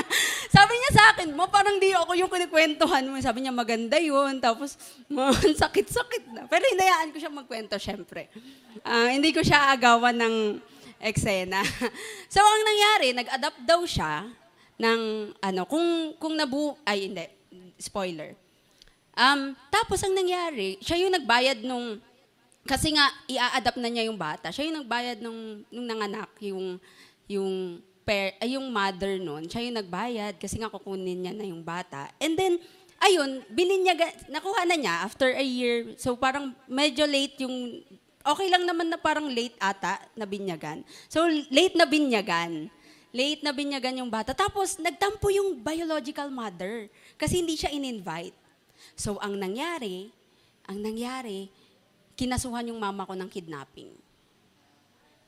Sabi 0.56 0.74
niya 0.74 0.90
sa 0.90 1.04
akin, 1.14 1.30
ma, 1.30 1.46
parang 1.46 1.78
di 1.78 1.94
ako 1.94 2.12
yung 2.18 2.28
kinikwentuhan 2.28 3.06
mo. 3.06 3.14
Sabi 3.22 3.46
niya, 3.46 3.54
maganda 3.54 4.02
yun. 4.02 4.42
Tapos, 4.42 4.74
ma, 5.14 5.30
sakit-sakit 5.32 6.34
na. 6.34 6.50
Pero 6.50 6.66
hinayaan 6.74 7.14
ko 7.14 7.22
siya 7.22 7.30
magkwento, 7.30 7.78
syempre. 7.78 8.26
Ah, 8.82 9.14
hindi 9.14 9.30
ko 9.30 9.46
siya 9.46 9.70
agawan 9.70 10.18
ng 10.18 10.36
eksena. 10.98 11.62
so, 12.32 12.42
ang 12.42 12.62
nangyari, 12.66 13.14
nag-adapt 13.14 13.60
daw 13.62 13.80
siya 13.86 14.26
ng, 14.76 15.00
ano, 15.38 15.62
kung, 15.70 16.18
kung 16.18 16.34
nabu... 16.34 16.74
Ay, 16.82 17.06
hindi. 17.06 17.24
Spoiler. 17.78 18.34
Um, 19.14 19.54
tapos, 19.70 20.02
ang 20.02 20.18
nangyari, 20.18 20.82
siya 20.82 20.98
yung 20.98 21.14
nagbayad 21.14 21.62
nung... 21.62 22.02
Kasi 22.62 22.94
nga, 22.94 23.10
i-adapt 23.26 23.78
na 23.78 23.90
niya 23.90 24.06
yung 24.06 24.18
bata. 24.18 24.54
Siya 24.54 24.70
yung 24.70 24.78
nagbayad 24.86 25.18
nung, 25.18 25.66
nung 25.66 25.86
nanganak, 25.86 26.30
yung, 26.38 26.78
yung, 27.26 27.82
per, 28.06 28.38
ay, 28.38 28.54
yung 28.54 28.70
mother 28.70 29.18
nun. 29.18 29.50
Siya 29.50 29.66
yung 29.66 29.78
nagbayad 29.82 30.38
kasi 30.38 30.62
nga 30.62 30.70
kukunin 30.70 31.26
niya 31.26 31.34
na 31.34 31.46
yung 31.46 31.62
bata. 31.62 32.10
And 32.22 32.38
then, 32.38 32.62
ayun, 33.02 33.42
bininyaga, 33.50 34.30
nakuha 34.30 34.62
na 34.62 34.78
niya 34.78 34.94
after 35.02 35.34
a 35.34 35.42
year. 35.42 35.98
So 35.98 36.14
parang 36.14 36.54
medyo 36.70 37.02
late 37.02 37.42
yung, 37.42 37.82
okay 38.22 38.46
lang 38.46 38.62
naman 38.62 38.86
na 38.86 38.98
parang 38.98 39.26
late 39.26 39.58
ata 39.58 39.98
na 40.14 40.22
binyagan. 40.22 40.86
So 41.10 41.26
late 41.50 41.74
na 41.74 41.86
binyagan. 41.86 42.70
Late 43.12 43.42
na 43.44 43.52
binyagan 43.52 43.98
yung 43.98 44.08
bata. 44.08 44.32
Tapos 44.32 44.78
nagtampo 44.78 45.28
yung 45.34 45.58
biological 45.58 46.30
mother 46.30 46.86
kasi 47.18 47.42
hindi 47.42 47.58
siya 47.58 47.74
in-invite. 47.74 48.34
So 48.94 49.18
ang 49.18 49.36
nangyari, 49.36 50.08
ang 50.64 50.78
nangyari, 50.80 51.50
kinasuhan 52.18 52.68
yung 52.68 52.80
mama 52.80 53.08
ko 53.08 53.16
ng 53.16 53.30
kidnapping 53.30 53.92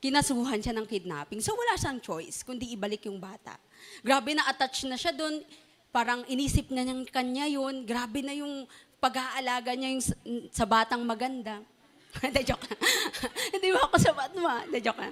kinasuhan 0.05 0.61
siya 0.61 0.77
ng 0.77 0.85
kidnapping. 0.85 1.41
So 1.41 1.57
wala 1.57 1.81
siyang 1.81 1.97
choice 2.05 2.45
kundi 2.45 2.77
ibalik 2.77 3.09
yung 3.09 3.17
bata. 3.17 3.57
Grabe 4.05 4.37
na 4.37 4.45
attach 4.45 4.85
na 4.85 5.01
siya 5.01 5.17
doon. 5.17 5.41
Parang 5.89 6.21
inisip 6.29 6.69
na 6.69 6.85
niyang 6.85 7.09
kanya 7.09 7.49
yun. 7.49 7.89
Grabe 7.89 8.21
na 8.21 8.37
yung 8.37 8.69
pag-aalaga 9.01 9.73
niya 9.73 9.97
yung 9.97 10.05
sa, 10.53 10.69
batang 10.69 11.01
maganda. 11.09 11.65
Hindi, 12.21 12.45
joke. 12.45 12.69
Hindi 13.57 13.73
mo 13.73 13.81
ako 13.89 13.97
sa 13.97 14.13
batma. 14.13 14.69
Hindi, 14.69 14.85
joke. 14.85 15.09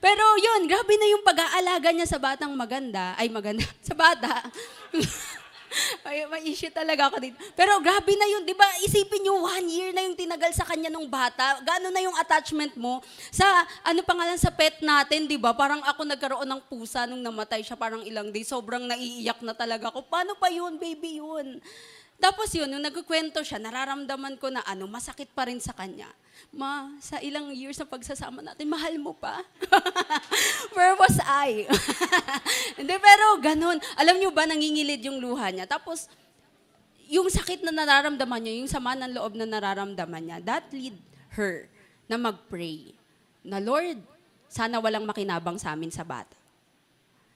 Pero 0.00 0.24
yun, 0.38 0.64
grabe 0.70 0.94
na 0.96 1.06
yung 1.10 1.26
pag-aalaga 1.26 1.90
niya 1.90 2.06
sa 2.06 2.22
batang 2.22 2.54
maganda. 2.54 3.18
Ay, 3.18 3.28
maganda. 3.28 3.66
Sa 3.86 3.92
bata. 3.92 4.48
Ay, 6.06 6.26
may 6.26 6.42
issue 6.50 6.70
talaga 6.72 7.10
ako 7.10 7.22
dito. 7.22 7.36
Pero 7.54 7.78
grabe 7.78 8.12
na 8.18 8.26
yun, 8.26 8.42
di 8.42 8.54
ba? 8.54 8.66
Isipin 8.82 9.22
nyo, 9.22 9.46
one 9.46 9.68
year 9.70 9.90
na 9.94 10.02
yung 10.04 10.18
tinagal 10.18 10.50
sa 10.54 10.66
kanya 10.66 10.90
nung 10.90 11.06
bata. 11.06 11.62
Gano'n 11.62 11.94
na 11.94 12.02
yung 12.02 12.16
attachment 12.18 12.74
mo 12.74 13.02
sa, 13.30 13.46
ano 13.86 14.02
pangalan, 14.02 14.38
sa 14.38 14.50
pet 14.50 14.82
natin, 14.82 15.30
di 15.30 15.38
ba? 15.38 15.54
Parang 15.54 15.82
ako 15.86 16.00
nagkaroon 16.06 16.48
ng 16.48 16.62
pusa 16.66 17.06
nung 17.06 17.22
namatay 17.22 17.62
siya 17.62 17.78
parang 17.78 18.02
ilang 18.02 18.34
days. 18.34 18.50
Sobrang 18.50 18.82
naiiyak 18.84 19.42
na 19.46 19.54
talaga 19.54 19.94
ako. 19.94 20.06
Paano 20.10 20.34
pa 20.34 20.50
yun, 20.50 20.76
baby 20.76 21.22
yun? 21.22 21.62
Tapos 22.20 22.52
yun, 22.52 22.68
nung 22.68 22.84
nagkukwento 22.84 23.40
siya, 23.40 23.56
nararamdaman 23.56 24.36
ko 24.36 24.52
na 24.52 24.60
ano, 24.68 24.84
masakit 24.84 25.32
pa 25.32 25.48
rin 25.48 25.56
sa 25.56 25.72
kanya. 25.72 26.10
Ma, 26.52 26.92
sa 27.00 27.16
ilang 27.24 27.48
years 27.56 27.80
na 27.80 27.88
pagsasama 27.88 28.44
natin, 28.44 28.68
mahal 28.68 28.92
mo 29.00 29.16
pa? 29.16 29.40
Where 30.80 30.96
was 30.96 31.20
I? 31.20 31.68
Hindi, 32.80 32.96
pero 32.96 33.36
ganun. 33.36 33.76
Alam 34.00 34.16
niyo 34.16 34.32
ba, 34.32 34.48
nangingilid 34.48 35.04
yung 35.04 35.20
luha 35.20 35.52
niya. 35.52 35.68
Tapos, 35.68 36.08
yung 37.04 37.28
sakit 37.28 37.60
na 37.60 37.68
nararamdaman 37.68 38.40
niya, 38.40 38.64
yung 38.64 38.70
sama 38.70 38.96
ng 38.96 39.12
loob 39.12 39.36
na 39.36 39.44
nararamdaman 39.44 40.22
niya, 40.24 40.38
that 40.40 40.64
lead 40.72 40.96
her 41.36 41.68
na 42.08 42.16
mag-pray. 42.16 42.96
Na 43.44 43.60
Lord, 43.60 44.00
sana 44.48 44.80
walang 44.80 45.04
makinabang 45.04 45.60
sa 45.60 45.76
amin 45.76 45.92
sa 45.92 46.00
bata. 46.00 46.32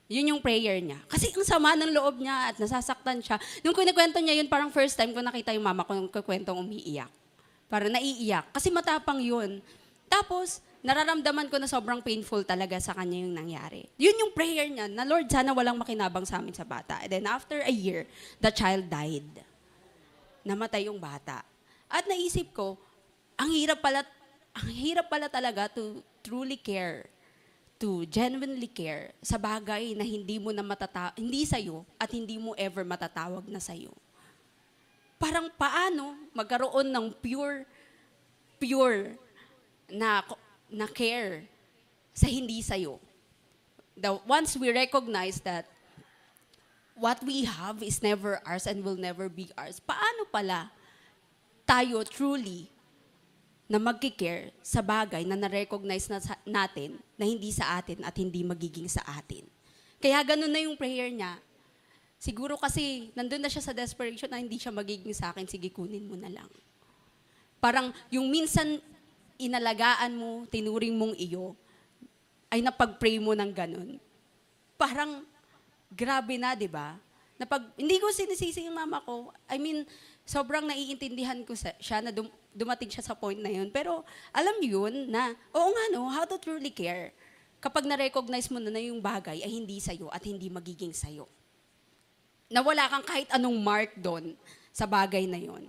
Yun 0.09 0.37
yung 0.37 0.40
prayer 0.40 0.80
niya. 0.80 0.96
Kasi 1.04 1.28
ang 1.28 1.44
sama 1.44 1.76
ng 1.76 1.92
loob 1.92 2.24
niya 2.24 2.48
at 2.48 2.57
nasasaktan 2.57 3.20
siya. 3.20 3.37
Nung 3.61 3.76
kinikwento 3.76 4.24
niya 4.24 4.40
yun, 4.40 4.48
parang 4.48 4.72
first 4.72 4.96
time 4.96 5.12
ko 5.12 5.20
nakita 5.20 5.52
yung 5.52 5.64
mama 5.64 5.85
ko 5.85 5.92
nung 5.92 6.09
kikwentong 6.09 6.57
umiiyak. 6.57 7.12
Parang 7.68 7.92
naiiyak. 7.92 8.48
Kasi 8.57 8.72
matapang 8.72 9.20
yun. 9.20 9.61
Tapos, 10.09 10.64
nararamdaman 10.84 11.48
ko 11.48 11.56
na 11.56 11.64
sobrang 11.64 12.04
painful 12.04 12.44
talaga 12.44 12.76
sa 12.76 12.92
kanya 12.92 13.24
yung 13.24 13.32
nangyari. 13.32 13.88
Yun 13.96 14.20
yung 14.20 14.32
prayer 14.36 14.68
niya, 14.68 14.84
na 14.84 15.08
Lord, 15.08 15.32
sana 15.32 15.56
walang 15.56 15.80
makinabang 15.80 16.28
sa 16.28 16.44
amin 16.44 16.52
sa 16.52 16.68
bata. 16.68 17.00
And 17.00 17.08
then 17.08 17.24
after 17.24 17.64
a 17.64 17.72
year, 17.72 18.04
the 18.36 18.52
child 18.52 18.92
died. 18.92 19.40
Namatay 20.44 20.92
yung 20.92 21.00
bata. 21.00 21.40
At 21.88 22.04
naisip 22.04 22.52
ko, 22.52 22.76
ang 23.40 23.48
hirap 23.48 23.80
pala, 23.80 24.04
ang 24.52 24.68
hirap 24.68 25.08
pala 25.08 25.32
talaga 25.32 25.72
to 25.72 26.04
truly 26.20 26.60
care 26.60 27.08
to 27.74 28.06
genuinely 28.06 28.70
care 28.70 29.10
sa 29.18 29.34
bagay 29.34 29.98
na 29.98 30.06
hindi 30.06 30.38
mo 30.38 30.54
na 30.54 30.62
matata 30.62 31.10
hindi 31.18 31.42
sa 31.42 31.58
at 31.98 32.10
hindi 32.14 32.38
mo 32.38 32.54
ever 32.54 32.86
matatawag 32.86 33.44
na 33.50 33.58
sa 33.58 33.74
Parang 35.18 35.50
paano 35.58 36.14
magkaroon 36.32 36.86
ng 36.86 37.06
pure 37.18 37.66
pure 38.62 39.18
na 39.90 40.22
na 40.74 40.90
care 40.90 41.46
sa 42.10 42.26
hindi 42.26 42.58
sa 42.60 42.74
The 43.94 44.18
once 44.26 44.58
we 44.58 44.74
recognize 44.74 45.38
that 45.46 45.70
what 46.98 47.22
we 47.22 47.46
have 47.46 47.82
is 47.82 48.02
never 48.02 48.42
ours 48.42 48.66
and 48.66 48.82
will 48.82 48.98
never 48.98 49.30
be 49.30 49.50
ours. 49.54 49.78
Paano 49.78 50.26
pala 50.30 50.70
tayo 51.66 52.02
truly 52.06 52.70
na 53.64 53.80
magkikare 53.80 54.52
sa 54.60 54.84
bagay 54.84 55.24
na 55.24 55.38
na-recognize 55.38 56.06
natin 56.44 57.00
na 57.16 57.24
hindi 57.24 57.48
sa 57.48 57.80
atin 57.80 58.04
at 58.04 58.14
hindi 58.18 58.44
magiging 58.44 58.87
sa 58.87 59.00
atin. 59.08 59.46
Kaya 59.98 60.20
ganun 60.20 60.52
na 60.52 60.60
yung 60.60 60.76
prayer 60.76 61.08
niya. 61.08 61.40
Siguro 62.20 62.60
kasi 62.60 63.08
nandun 63.16 63.40
na 63.40 63.48
siya 63.48 63.64
sa 63.64 63.72
desperation 63.72 64.28
na 64.28 64.40
hindi 64.40 64.60
siya 64.60 64.72
magiging 64.72 65.16
sa 65.16 65.32
akin, 65.32 65.48
sige 65.48 65.72
kunin 65.72 66.04
mo 66.04 66.14
na 66.14 66.28
lang. 66.28 66.48
Parang 67.56 67.88
yung 68.12 68.28
minsan 68.28 68.80
inalagaan 69.38 70.12
mo, 70.14 70.46
tinuring 70.48 70.94
mong 70.94 71.14
iyo, 71.18 71.54
ay 72.52 72.62
napag-pray 72.62 73.18
mo 73.18 73.34
ng 73.34 73.50
ganun. 73.50 73.98
Parang 74.78 75.26
grabe 75.90 76.38
na, 76.38 76.54
di 76.54 76.70
ba? 76.70 76.94
Napag, 77.34 77.66
hindi 77.74 77.98
ko 77.98 78.14
sinisisi 78.14 78.66
yung 78.70 78.78
mama 78.78 79.02
ko. 79.02 79.34
I 79.50 79.58
mean, 79.58 79.82
sobrang 80.22 80.62
naiintindihan 80.70 81.42
ko 81.42 81.58
siya 81.58 81.98
na 81.98 82.14
dum, 82.14 82.30
dumating 82.54 82.90
siya 82.90 83.02
sa 83.02 83.18
point 83.18 83.38
na 83.38 83.50
yun. 83.50 83.74
Pero 83.74 84.06
alam 84.30 84.54
yun 84.62 85.10
na, 85.10 85.34
oo 85.50 85.68
nga 85.74 85.84
no, 85.90 86.06
how 86.06 86.22
to 86.22 86.38
truly 86.38 86.70
care 86.70 87.10
kapag 87.58 87.88
na-recognize 87.88 88.52
mo 88.52 88.60
na 88.60 88.68
na 88.68 88.78
yung 88.78 89.00
bagay 89.00 89.40
ay 89.40 89.48
hindi 89.48 89.80
sa'yo 89.80 90.12
at 90.12 90.20
hindi 90.20 90.52
magiging 90.52 90.92
sa'yo. 90.92 91.24
Na 92.52 92.60
wala 92.60 92.84
kang 92.92 93.02
kahit 93.08 93.32
anong 93.32 93.56
mark 93.56 93.96
doon 93.96 94.36
sa 94.68 94.84
bagay 94.84 95.24
na 95.24 95.40
yon. 95.40 95.64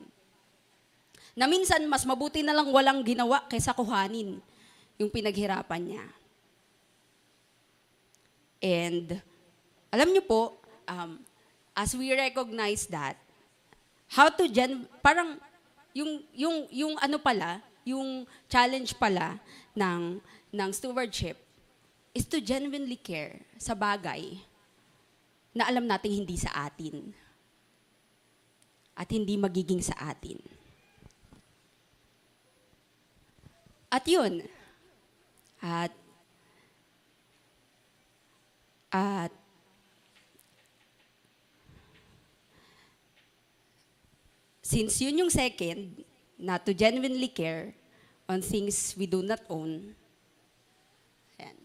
Na 1.35 1.45
minsan, 1.51 1.83
mas 1.91 2.07
mabuti 2.07 2.39
na 2.39 2.55
lang 2.55 2.71
walang 2.71 3.03
ginawa 3.03 3.43
kaysa 3.51 3.75
kuhanin 3.75 4.39
yung 4.95 5.11
pinaghirapan 5.11 5.83
niya. 5.83 6.05
And 8.63 9.19
alam 9.91 10.09
niyo 10.15 10.23
po, 10.23 10.55
um, 10.87 11.19
as 11.75 11.91
we 11.93 12.15
recognize 12.15 12.87
that, 12.87 13.19
how 14.07 14.31
to 14.31 14.47
gen 14.47 14.87
parang 15.03 15.35
yung 15.91 16.23
yung 16.31 16.57
yung 16.71 16.93
ano 17.03 17.19
pala, 17.19 17.59
yung 17.83 18.23
challenge 18.47 18.95
pala 18.95 19.37
ng 19.75 20.23
ng 20.55 20.69
stewardship 20.71 21.35
is 22.15 22.23
to 22.23 22.39
genuinely 22.39 22.95
care 22.95 23.43
sa 23.59 23.75
bagay 23.75 24.39
na 25.51 25.67
alam 25.67 25.83
nating 25.83 26.23
hindi 26.23 26.39
sa 26.39 26.51
atin 26.67 27.11
at 28.95 29.07
hindi 29.11 29.35
magiging 29.35 29.83
sa 29.83 29.95
atin. 30.15 30.54
At 33.91 34.03
yun, 34.09 34.43
at 35.61 35.93
at 38.91 39.31
since 44.65 44.99
yun 44.99 45.25
yung 45.25 45.31
second, 45.31 46.03
na 46.35 46.59
to 46.59 46.75
genuinely 46.75 47.31
care 47.31 47.71
on 48.27 48.43
things 48.43 48.97
we 48.99 49.07
do 49.07 49.23
not 49.23 49.39
own, 49.47 49.95
yan. 51.39 51.55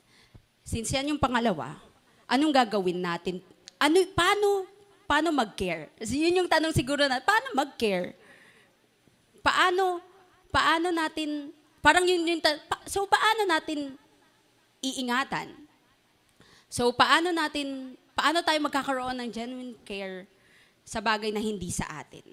since 0.63 0.95
yan 0.95 1.11
yung 1.11 1.19
pangalawa, 1.19 1.75
anong 2.31 2.55
gagawin 2.55 3.03
natin? 3.03 3.43
Ano, 3.81 3.99
paano, 4.15 4.69
paano 5.09 5.33
mag-care? 5.33 5.91
Yun 6.05 6.45
yung 6.45 6.51
tanong 6.51 6.77
siguro 6.77 7.09
na, 7.09 7.19
paano 7.19 7.57
mag-care? 7.57 8.15
Paano, 9.41 10.05
paano 10.53 10.93
natin, 10.93 11.51
parang 11.81 12.05
yun 12.05 12.25
yung, 12.25 12.41
so 12.87 13.05
paano 13.09 13.45
natin 13.49 13.97
iingatan? 14.81 15.53
So 16.71 16.95
paano 16.95 17.35
natin, 17.35 17.99
paano 18.15 18.41
tayo 18.47 18.59
magkakaroon 18.63 19.19
ng 19.19 19.31
genuine 19.33 19.75
care 19.83 20.25
sa 20.87 21.03
bagay 21.03 21.35
na 21.35 21.43
hindi 21.43 21.69
sa 21.69 21.89
atin? 22.01 22.25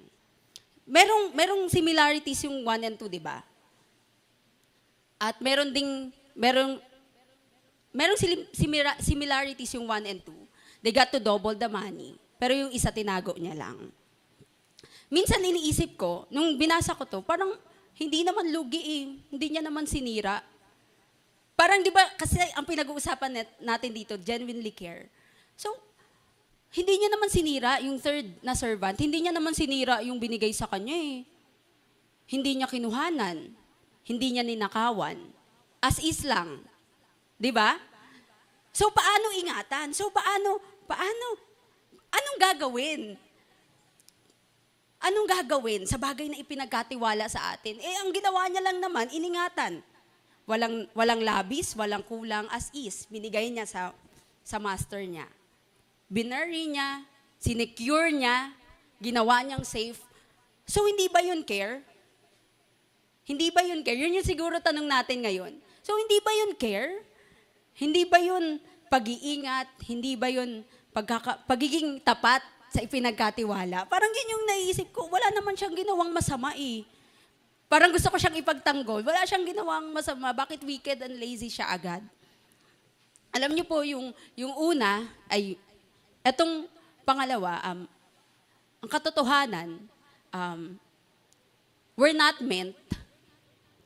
Merong, 0.88 1.36
merong 1.36 1.64
similarities 1.68 2.48
yung 2.48 2.64
1 2.64 2.88
and 2.88 2.96
2, 2.96 3.12
di 3.12 3.20
ba? 3.20 3.44
At 5.20 5.36
meron 5.44 5.76
ding, 5.76 6.14
merong, 6.32 6.80
merong 7.92 8.20
simira- 8.56 9.00
similarities 9.04 9.76
yung 9.76 9.90
1 9.90 10.08
and 10.08 10.22
2. 10.24 10.32
They 10.86 10.94
got 10.96 11.12
to 11.12 11.20
double 11.20 11.58
the 11.58 11.68
money. 11.68 12.16
Pero 12.38 12.54
yung 12.54 12.72
isa 12.72 12.94
tinago 12.94 13.34
niya 13.36 13.58
lang. 13.58 13.92
Minsan 15.10 15.42
iniisip 15.42 15.98
ko, 15.98 16.30
nung 16.30 16.56
binasa 16.56 16.94
ko 16.94 17.04
to, 17.04 17.20
parang 17.26 17.52
hindi 17.98 18.22
naman 18.22 18.54
lugi 18.54 18.82
eh. 18.82 19.04
Hindi 19.34 19.58
niya 19.58 19.66
naman 19.66 19.90
sinira. 19.90 20.42
Parang 21.58 21.82
di 21.82 21.90
ba, 21.90 22.06
kasi 22.14 22.38
ang 22.54 22.70
pinag-uusapan 22.70 23.42
natin 23.66 23.90
dito, 23.90 24.14
genuinely 24.22 24.70
care. 24.70 25.10
So, 25.58 25.74
hindi 26.78 27.02
niya 27.02 27.10
naman 27.10 27.34
sinira 27.34 27.82
yung 27.82 27.98
third 27.98 28.30
na 28.46 28.54
servant. 28.54 28.94
Hindi 29.02 29.26
niya 29.26 29.34
naman 29.34 29.58
sinira 29.58 30.06
yung 30.06 30.22
binigay 30.22 30.54
sa 30.54 30.70
kanya 30.70 30.94
eh. 30.94 31.26
Hindi 32.30 32.62
niya 32.62 32.70
kinuhanan. 32.70 33.50
Hindi 34.06 34.28
niya 34.30 34.46
ninakawan. 34.46 35.18
As 35.82 35.98
is 35.98 36.22
lang. 36.22 36.62
Di 37.42 37.50
ba? 37.50 37.82
So, 38.70 38.94
paano 38.94 39.34
ingatan? 39.34 39.90
So, 39.98 40.14
paano, 40.14 40.62
paano, 40.86 41.26
anong 42.14 42.38
gagawin? 42.38 43.18
Anong 44.98 45.30
gagawin 45.30 45.86
sa 45.86 46.02
bagay 46.02 46.26
na 46.26 46.42
ipinagkatiwala 46.42 47.30
sa 47.30 47.54
atin? 47.54 47.78
Eh, 47.78 47.96
ang 48.02 48.10
ginawa 48.10 48.50
niya 48.50 48.66
lang 48.66 48.82
naman, 48.82 49.06
iningatan. 49.14 49.86
Walang, 50.50 50.90
walang 50.98 51.22
labis, 51.22 51.78
walang 51.78 52.02
kulang, 52.02 52.50
as 52.50 52.74
is. 52.74 53.06
Binigay 53.06 53.54
niya 53.54 53.70
sa, 53.70 53.94
sa 54.42 54.58
master 54.58 55.06
niya. 55.06 55.30
Binary 56.10 56.74
niya, 56.74 57.06
sinecure 57.38 58.10
niya, 58.10 58.50
ginawa 58.98 59.46
niyang 59.46 59.62
safe. 59.62 60.02
So, 60.66 60.90
hindi 60.90 61.06
ba 61.14 61.22
yun 61.22 61.46
care? 61.46 61.86
Hindi 63.28 63.54
ba 63.54 63.62
yun 63.62 63.86
care? 63.86 64.02
Yun 64.02 64.18
yung 64.18 64.26
siguro 64.26 64.58
tanong 64.58 64.88
natin 64.88 65.22
ngayon. 65.22 65.54
So, 65.86 65.94
hindi 65.94 66.18
ba 66.26 66.32
yun 66.34 66.58
care? 66.58 67.06
Hindi 67.78 68.02
ba 68.10 68.18
yun 68.18 68.58
pag-iingat? 68.90 69.78
Hindi 69.86 70.18
ba 70.18 70.26
yun 70.32 70.66
pagkaka- 70.90 71.46
pagiging 71.46 72.02
tapat 72.02 72.42
sa 72.78 72.86
ipinagkatiwala? 72.86 73.90
Parang 73.90 74.14
yun 74.14 74.38
yung 74.38 74.46
naisip 74.46 74.94
ko. 74.94 75.10
Wala 75.10 75.34
naman 75.34 75.58
siyang 75.58 75.74
ginawang 75.74 76.14
masama 76.14 76.54
eh. 76.54 76.86
Parang 77.66 77.90
gusto 77.90 78.14
ko 78.14 78.22
siyang 78.22 78.38
ipagtanggol. 78.38 79.02
Wala 79.02 79.26
siyang 79.26 79.50
ginawang 79.50 79.90
masama. 79.90 80.30
Bakit 80.30 80.62
wicked 80.62 81.02
and 81.02 81.18
lazy 81.18 81.50
siya 81.50 81.74
agad? 81.74 82.06
Alam 83.34 83.58
niyo 83.58 83.66
po, 83.66 83.82
yung, 83.82 84.14
yung 84.38 84.54
una, 84.54 85.10
ay, 85.26 85.58
etong 86.22 86.70
pangalawa, 87.02 87.58
um, 87.66 87.90
ang 88.86 88.90
katotohanan, 88.94 89.82
um, 90.30 90.78
we're 91.98 92.14
not 92.14 92.38
meant 92.46 92.78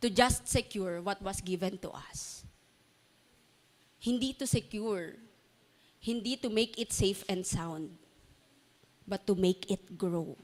to 0.03 0.11
just 0.11 0.43
secure 0.51 0.99
what 0.99 1.23
was 1.23 1.39
given 1.39 1.79
to 1.79 1.87
us. 1.95 2.43
Hindi 4.03 4.35
to 4.35 4.45
secure, 4.45 5.15
hindi 6.03 6.35
to 6.43 6.51
make 6.51 6.75
it 6.75 6.91
safe 6.91 7.23
and 7.31 7.47
sound, 7.47 8.00
but 9.11 9.27
to 9.27 9.35
make 9.35 9.67
it 9.67 9.83
grow. 9.99 10.39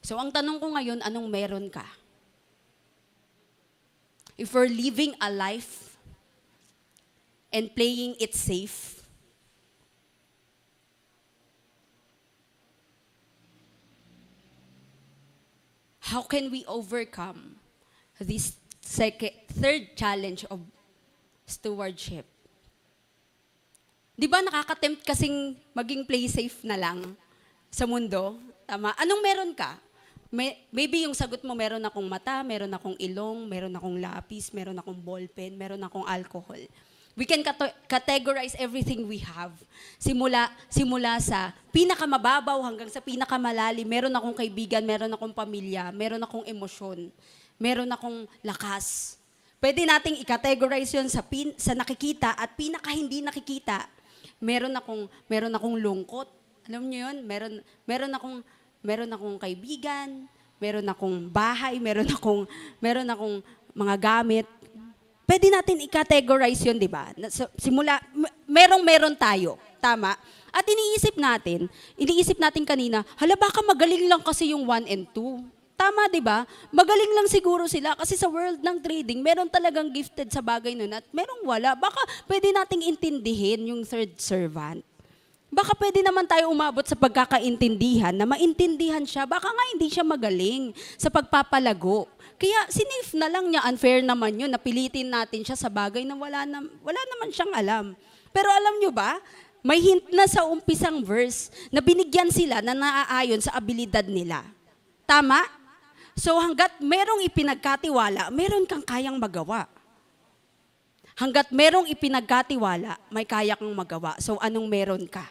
So 0.00 0.16
ang 0.16 0.32
tanong 0.32 0.56
ko 0.56 0.72
ngayon, 0.72 1.04
anong 1.04 1.28
meron 1.28 1.68
ka? 1.68 1.84
If 4.40 4.56
we're 4.56 4.72
living 4.72 5.12
a 5.20 5.28
life 5.28 6.00
and 7.52 7.68
playing 7.76 8.16
it 8.16 8.32
safe, 8.32 9.04
how 16.08 16.24
can 16.24 16.48
we 16.48 16.64
overcome 16.64 17.60
this 18.16 18.56
second, 18.80 19.36
third 19.52 19.92
challenge 19.92 20.48
of 20.48 20.64
stewardship? 21.44 22.33
Di 24.14 24.30
ba 24.30 24.38
nakakatempt 24.38 25.02
kasing 25.02 25.58
maging 25.74 26.06
play 26.06 26.30
safe 26.30 26.62
na 26.62 26.78
lang 26.78 27.02
sa 27.66 27.82
mundo? 27.82 28.38
Tama? 28.62 28.94
Anong 28.94 29.18
meron 29.18 29.52
ka? 29.58 29.74
May, 30.30 30.54
maybe 30.70 31.02
yung 31.02 31.14
sagot 31.14 31.42
mo, 31.42 31.54
meron 31.54 31.82
akong 31.82 32.06
mata, 32.06 32.42
meron 32.46 32.70
akong 32.70 32.94
ilong, 32.98 33.46
meron 33.50 33.74
akong 33.74 33.98
lapis, 33.98 34.54
meron 34.54 34.78
akong 34.78 34.98
ballpen, 34.98 35.58
meron 35.58 35.82
akong 35.82 36.06
alcohol. 36.06 36.58
We 37.14 37.26
can 37.26 37.46
categorize 37.86 38.58
everything 38.58 39.06
we 39.06 39.22
have. 39.22 39.54
Simula, 40.02 40.50
simula 40.66 41.18
sa 41.22 41.54
pinakamababaw 41.70 42.58
hanggang 42.66 42.90
sa 42.90 42.98
pinakamalalim. 42.98 43.86
Meron 43.86 44.14
akong 44.14 44.34
kaibigan, 44.34 44.82
meron 44.82 45.14
akong 45.14 45.30
pamilya, 45.30 45.94
meron 45.94 46.22
akong 46.22 46.42
emosyon, 46.42 47.14
meron 47.54 47.90
akong 47.94 48.26
lakas. 48.42 49.18
Pwede 49.62 49.86
nating 49.86 50.18
i-categorize 50.26 50.90
yun 50.98 51.06
sa, 51.06 51.22
pin, 51.22 51.54
sa 51.54 51.78
nakikita 51.78 52.34
at 52.34 52.58
pinaka 52.58 52.90
hindi 52.90 53.22
nakikita. 53.22 53.93
Meron 54.44 54.76
akong, 54.76 55.08
meron 55.24 55.56
akong 55.56 55.80
lungkot. 55.80 56.28
Alam 56.68 56.92
niyo 56.92 57.08
yun? 57.08 57.24
Meron, 57.24 57.64
meron 57.88 58.12
akong, 58.12 58.36
meron 58.84 59.08
akong 59.08 59.36
kaibigan, 59.40 60.28
meron 60.60 60.84
akong 60.84 61.32
bahay, 61.32 61.80
meron 61.80 62.08
akong, 62.12 62.44
meron 62.76 63.08
akong 63.08 63.40
mga 63.72 63.94
gamit. 63.96 64.44
Pwede 65.24 65.48
natin 65.48 65.80
i-categorize 65.80 66.60
yun, 66.68 66.76
di 66.76 66.84
ba? 66.84 67.08
Simula, 67.56 67.96
merong 68.44 68.84
meron 68.84 69.16
tayo. 69.16 69.56
Tama? 69.80 70.12
At 70.52 70.64
iniisip 70.68 71.16
natin, 71.16 71.72
iniisip 71.96 72.36
natin 72.36 72.68
kanina, 72.68 73.02
hala 73.16 73.34
baka 73.34 73.64
magaling 73.64 74.04
lang 74.04 74.20
kasi 74.20 74.52
yung 74.52 74.68
1 74.68 74.84
and 74.86 75.08
2. 75.16 75.53
Tama, 75.74 76.06
di 76.06 76.22
ba? 76.22 76.46
Magaling 76.70 77.12
lang 77.18 77.26
siguro 77.26 77.66
sila 77.66 77.98
kasi 77.98 78.14
sa 78.14 78.30
world 78.30 78.62
ng 78.62 78.78
trading, 78.78 79.18
meron 79.20 79.50
talagang 79.50 79.90
gifted 79.90 80.30
sa 80.30 80.38
bagay 80.38 80.78
nun 80.78 80.94
at 80.94 81.02
merong 81.10 81.42
wala. 81.42 81.74
Baka 81.74 81.98
pwede 82.30 82.54
nating 82.54 82.94
intindihin 82.94 83.74
yung 83.74 83.82
third 83.82 84.14
servant. 84.22 84.86
Baka 85.54 85.70
pwede 85.78 86.02
naman 86.02 86.26
tayo 86.26 86.50
umabot 86.50 86.82
sa 86.82 86.98
pagkakaintindihan 86.98 88.10
na 88.10 88.26
maintindihan 88.26 89.06
siya. 89.06 89.22
Baka 89.22 89.46
nga 89.46 89.64
hindi 89.70 89.86
siya 89.86 90.02
magaling 90.02 90.74
sa 90.98 91.10
pagpapalago. 91.14 92.10
Kaya 92.34 92.66
sinave 92.66 93.14
na 93.14 93.30
lang 93.30 93.46
niya, 93.46 93.62
unfair 93.70 94.02
naman 94.02 94.34
yun, 94.34 94.50
napilitin 94.50 95.06
natin 95.06 95.46
siya 95.46 95.54
sa 95.54 95.70
bagay 95.70 96.02
na 96.02 96.18
wala, 96.18 96.42
na, 96.42 96.58
wala 96.82 97.00
naman 97.14 97.30
siyang 97.30 97.54
alam. 97.54 97.84
Pero 98.34 98.50
alam 98.50 98.82
nyo 98.82 98.90
ba, 98.90 99.22
may 99.62 99.78
hint 99.78 100.10
na 100.10 100.26
sa 100.26 100.42
umpisang 100.42 101.06
verse 101.06 101.54
na 101.70 101.78
binigyan 101.78 102.34
sila 102.34 102.58
na 102.58 102.74
naaayon 102.74 103.38
sa 103.38 103.54
abilidad 103.54 104.04
nila. 104.10 104.42
Tama? 105.06 105.63
So 106.14 106.38
hanggat 106.38 106.78
merong 106.78 107.26
ipinagkatiwala, 107.26 108.30
meron 108.30 108.64
kang 108.64 108.82
kayang 108.82 109.18
magawa. 109.18 109.66
Hanggat 111.14 111.50
merong 111.50 111.90
ipinagkatiwala, 111.90 112.98
may 113.10 113.26
kaya 113.26 113.58
kang 113.58 113.74
magawa. 113.74 114.18
So 114.22 114.38
anong 114.38 114.66
meron 114.66 115.04
ka? 115.10 115.26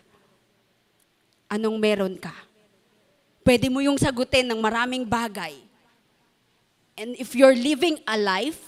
Anong 1.47 1.79
meron 1.79 2.15
ka? 2.19 2.35
Pwede 3.43 3.67
mo 3.67 3.83
yung 3.83 3.99
sagutin 3.99 4.47
ng 4.47 4.59
maraming 4.59 5.03
bagay. 5.03 5.59
And 6.95 7.15
if 7.19 7.35
you're 7.35 7.55
living 7.55 7.99
a 8.07 8.15
life, 8.15 8.59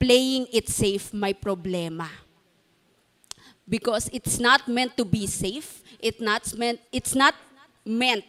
playing 0.00 0.48
it 0.52 0.68
safe, 0.68 1.12
may 1.12 1.32
problema. 1.32 2.08
Because 3.68 4.08
it's 4.12 4.40
not 4.40 4.68
meant 4.68 4.96
to 4.96 5.04
be 5.04 5.28
safe. 5.28 5.80
It 6.00 6.20
not 6.20 6.44
meant, 6.56 6.80
it's 6.92 7.14
not 7.14 7.36
meant 7.84 8.24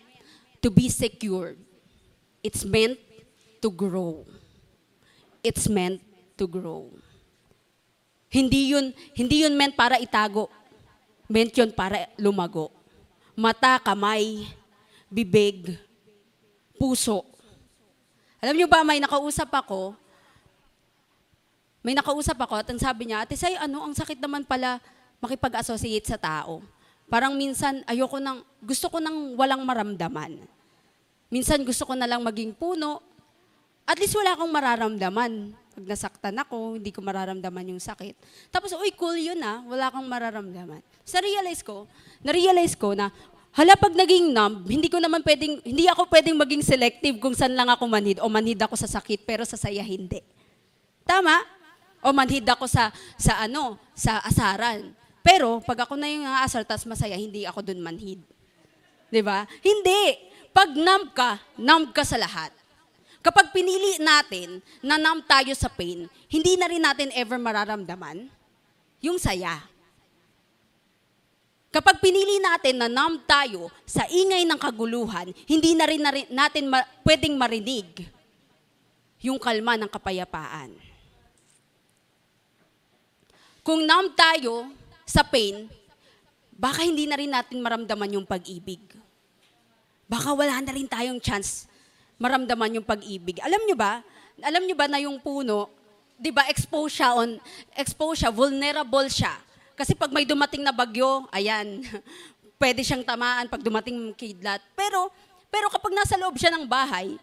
to 0.61 0.69
be 0.69 0.87
secured. 0.87 1.57
It's 2.43 2.63
meant 2.63 2.99
to 3.61 3.69
grow. 3.69 4.25
It's 5.45 5.69
meant 5.69 6.01
to 6.35 6.49
grow. 6.49 6.89
Hindi 8.31 8.73
yun, 8.73 8.91
hindi 9.13 9.45
yun 9.45 9.53
meant 9.53 9.77
para 9.77 10.01
itago. 10.01 10.49
Meant 11.29 11.53
yun 11.53 11.71
para 11.71 12.09
lumago. 12.17 12.73
Mata, 13.37 13.79
kamay, 13.79 14.49
bibig, 15.07 15.77
puso. 16.75 17.23
Alam 18.41 18.57
niyo 18.57 18.67
ba, 18.67 18.81
may 18.81 18.97
nakausap 18.97 19.53
ako, 19.53 19.93
may 21.81 21.97
nakausap 21.97 22.37
ako 22.37 22.61
at 22.61 22.67
ang 22.69 22.81
sabi 22.81 23.09
niya, 23.09 23.25
Ate 23.25 23.33
Say, 23.33 23.57
ano, 23.57 23.85
ang 23.85 23.93
sakit 23.93 24.21
naman 24.21 24.45
pala 24.45 24.77
makipag-associate 25.21 26.05
sa 26.05 26.17
tao. 26.17 26.61
Parang 27.09 27.33
minsan, 27.35 27.81
ayoko 27.89 28.21
nang, 28.21 28.45
gusto 28.61 28.87
ko 28.87 28.97
nang 29.01 29.33
walang 29.37 29.65
maramdaman. 29.65 30.41
Minsan 31.27 31.65
gusto 31.65 31.83
ko 31.83 31.93
na 31.97 32.07
lang 32.07 32.21
maging 32.21 32.53
puno. 32.53 33.01
At 33.91 33.99
least 33.99 34.15
wala 34.15 34.39
akong 34.39 34.47
mararamdaman. 34.47 35.51
Pag 35.51 35.83
nasaktan 35.83 36.39
ako, 36.39 36.79
hindi 36.79 36.95
ko 36.95 37.03
mararamdaman 37.03 37.75
yung 37.75 37.83
sakit. 37.83 38.15
Tapos, 38.47 38.71
uy, 38.79 38.95
cool 38.95 39.19
yun 39.19 39.39
ah, 39.43 39.59
wala 39.67 39.91
akong 39.91 40.07
mararamdaman. 40.07 40.79
Sa 41.03 41.19
realize 41.19 41.59
ko, 41.59 41.91
na-realize 42.23 42.79
ko 42.79 42.95
na, 42.95 43.11
hala 43.51 43.75
pag 43.75 43.91
naging 43.91 44.31
numb, 44.31 44.63
hindi 44.63 44.87
ko 44.87 44.95
naman 44.95 45.19
pwedeng, 45.27 45.59
hindi 45.59 45.91
ako 45.91 46.07
pwedeng 46.07 46.39
maging 46.39 46.63
selective 46.63 47.19
kung 47.19 47.35
saan 47.35 47.51
lang 47.51 47.67
ako 47.67 47.83
manhid 47.83 48.23
o 48.23 48.31
manhid 48.31 48.63
ako 48.63 48.79
sa 48.79 48.87
sakit 48.87 49.27
pero 49.27 49.43
sa 49.43 49.59
saya 49.59 49.83
hindi. 49.83 50.23
Tama? 51.03 51.43
O 51.99 52.15
manhid 52.15 52.47
ako 52.47 52.71
sa, 52.71 52.95
sa 53.19 53.43
ano, 53.43 53.75
sa 53.91 54.23
asaran. 54.23 54.95
Pero 55.19 55.59
pag 55.67 55.83
ako 55.83 55.99
na 55.99 56.07
yung 56.07 56.23
aasar, 56.23 56.63
tas 56.63 56.87
masaya, 56.87 57.19
hindi 57.19 57.43
ako 57.43 57.59
dun 57.59 57.83
manhid. 57.83 58.23
Ba? 59.19 59.43
Hindi. 59.59 60.31
Pag 60.55 60.79
numb 60.79 61.11
ka, 61.11 61.43
numb 61.59 61.91
ka 61.91 62.07
sa 62.07 62.15
lahat. 62.15 62.60
Kapag 63.21 63.53
pinili 63.53 64.01
natin 64.01 64.65
na 64.81 64.97
numb 64.97 65.21
tayo 65.29 65.53
sa 65.53 65.69
pain, 65.69 66.09
hindi 66.25 66.53
na 66.57 66.65
rin 66.65 66.81
natin 66.81 67.13
ever 67.13 67.37
mararamdaman 67.37 68.25
yung 68.97 69.21
saya. 69.21 69.61
Kapag 71.71 72.03
pinili 72.03 72.41
natin 72.41 72.81
na 72.81 72.89
numb 72.91 73.21
tayo 73.23 73.71
sa 73.87 74.03
ingay 74.09 74.43
ng 74.43 74.59
kaguluhan, 74.59 75.31
hindi 75.47 75.71
na 75.77 75.85
rin, 75.87 76.01
na 76.01 76.11
rin 76.11 76.27
natin 76.27 76.67
ma- 76.67 76.89
pwedeng 77.05 77.37
marinig 77.39 78.09
yung 79.21 79.37
kalma 79.37 79.77
ng 79.79 79.87
kapayapaan. 79.87 80.73
Kung 83.61 83.85
numb 83.85 84.17
tayo 84.17 84.67
sa 85.05 85.21
pain, 85.21 85.69
baka 86.51 86.81
hindi 86.83 87.05
na 87.05 87.15
rin 87.15 87.29
natin 87.29 87.61
maramdaman 87.61 88.17
yung 88.17 88.25
pag-ibig. 88.25 88.81
Baka 90.09 90.33
wala 90.35 90.57
na 90.59 90.73
rin 90.75 90.89
tayong 90.89 91.21
chance 91.21 91.70
maramdaman 92.21 92.77
yung 92.77 92.85
pag-ibig. 92.85 93.41
Alam 93.41 93.65
nyo 93.65 93.73
ba? 93.73 94.05
Alam 94.45 94.69
nyo 94.69 94.75
ba 94.77 94.85
na 94.85 95.01
yung 95.01 95.17
puno, 95.17 95.73
'di 96.21 96.29
ba, 96.29 96.45
exposed 96.53 97.01
siya 97.01 97.17
on 97.17 97.41
exposed 97.73 98.21
siya, 98.21 98.29
vulnerable 98.29 99.09
siya. 99.09 99.33
Kasi 99.73 99.97
pag 99.97 100.13
may 100.13 100.29
dumating 100.29 100.61
na 100.61 100.69
bagyo, 100.69 101.25
ayan, 101.33 101.81
pwede 102.61 102.85
siyang 102.85 103.01
tamaan 103.01 103.49
pag 103.49 103.65
dumating 103.65 104.13
kidlat. 104.13 104.61
Pero 104.77 105.09
pero 105.49 105.67
kapag 105.73 105.97
nasa 105.97 106.15
loob 106.21 106.37
siya 106.37 106.53
ng 106.53 106.69
bahay, 106.69 107.17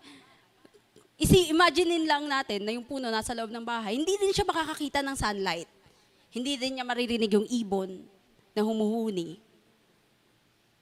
isi 1.15 1.49
imaginein 1.55 2.05
lang 2.05 2.27
natin 2.27 2.67
na 2.67 2.75
yung 2.75 2.85
puno 2.85 3.07
nasa 3.07 3.33
loob 3.33 3.55
ng 3.55 3.63
bahay, 3.63 3.95
hindi 3.95 4.19
din 4.19 4.35
siya 4.35 4.45
makakakita 4.45 5.01
ng 5.01 5.17
sunlight. 5.17 5.71
Hindi 6.29 6.61
din 6.61 6.77
niya 6.77 6.85
maririnig 6.85 7.33
yung 7.33 7.49
ibon 7.49 8.05
na 8.53 8.61
humuhuni. 8.61 9.41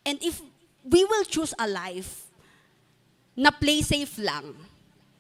And 0.03 0.19
if 0.25 0.43
we 0.83 1.07
will 1.07 1.23
choose 1.29 1.55
a 1.61 1.69
life 1.71 2.26
na 3.37 3.53
play 3.53 3.85
safe 3.85 4.17
lang, 4.19 4.57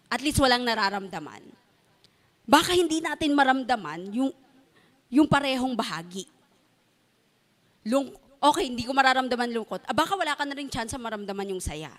at 0.08 0.24
least 0.24 0.40
walang 0.40 0.64
nararamdaman, 0.64 1.44
baka 2.48 2.72
hindi 2.72 3.04
natin 3.04 3.36
maramdaman 3.36 4.08
yung, 4.16 4.32
yung 5.12 5.28
parehong 5.28 5.76
bahagi. 5.76 6.24
Lung, 7.86 8.10
okay, 8.40 8.66
hindi 8.66 8.82
ko 8.88 8.96
mararamdaman 8.96 9.52
lungkot. 9.52 9.84
Ah, 9.86 9.94
baka 9.94 10.16
wala 10.16 10.32
ka 10.34 10.42
na 10.48 10.56
rin 10.56 10.72
chance 10.72 10.96
maramdaman 10.96 11.52
yung 11.52 11.62
saya. 11.62 11.92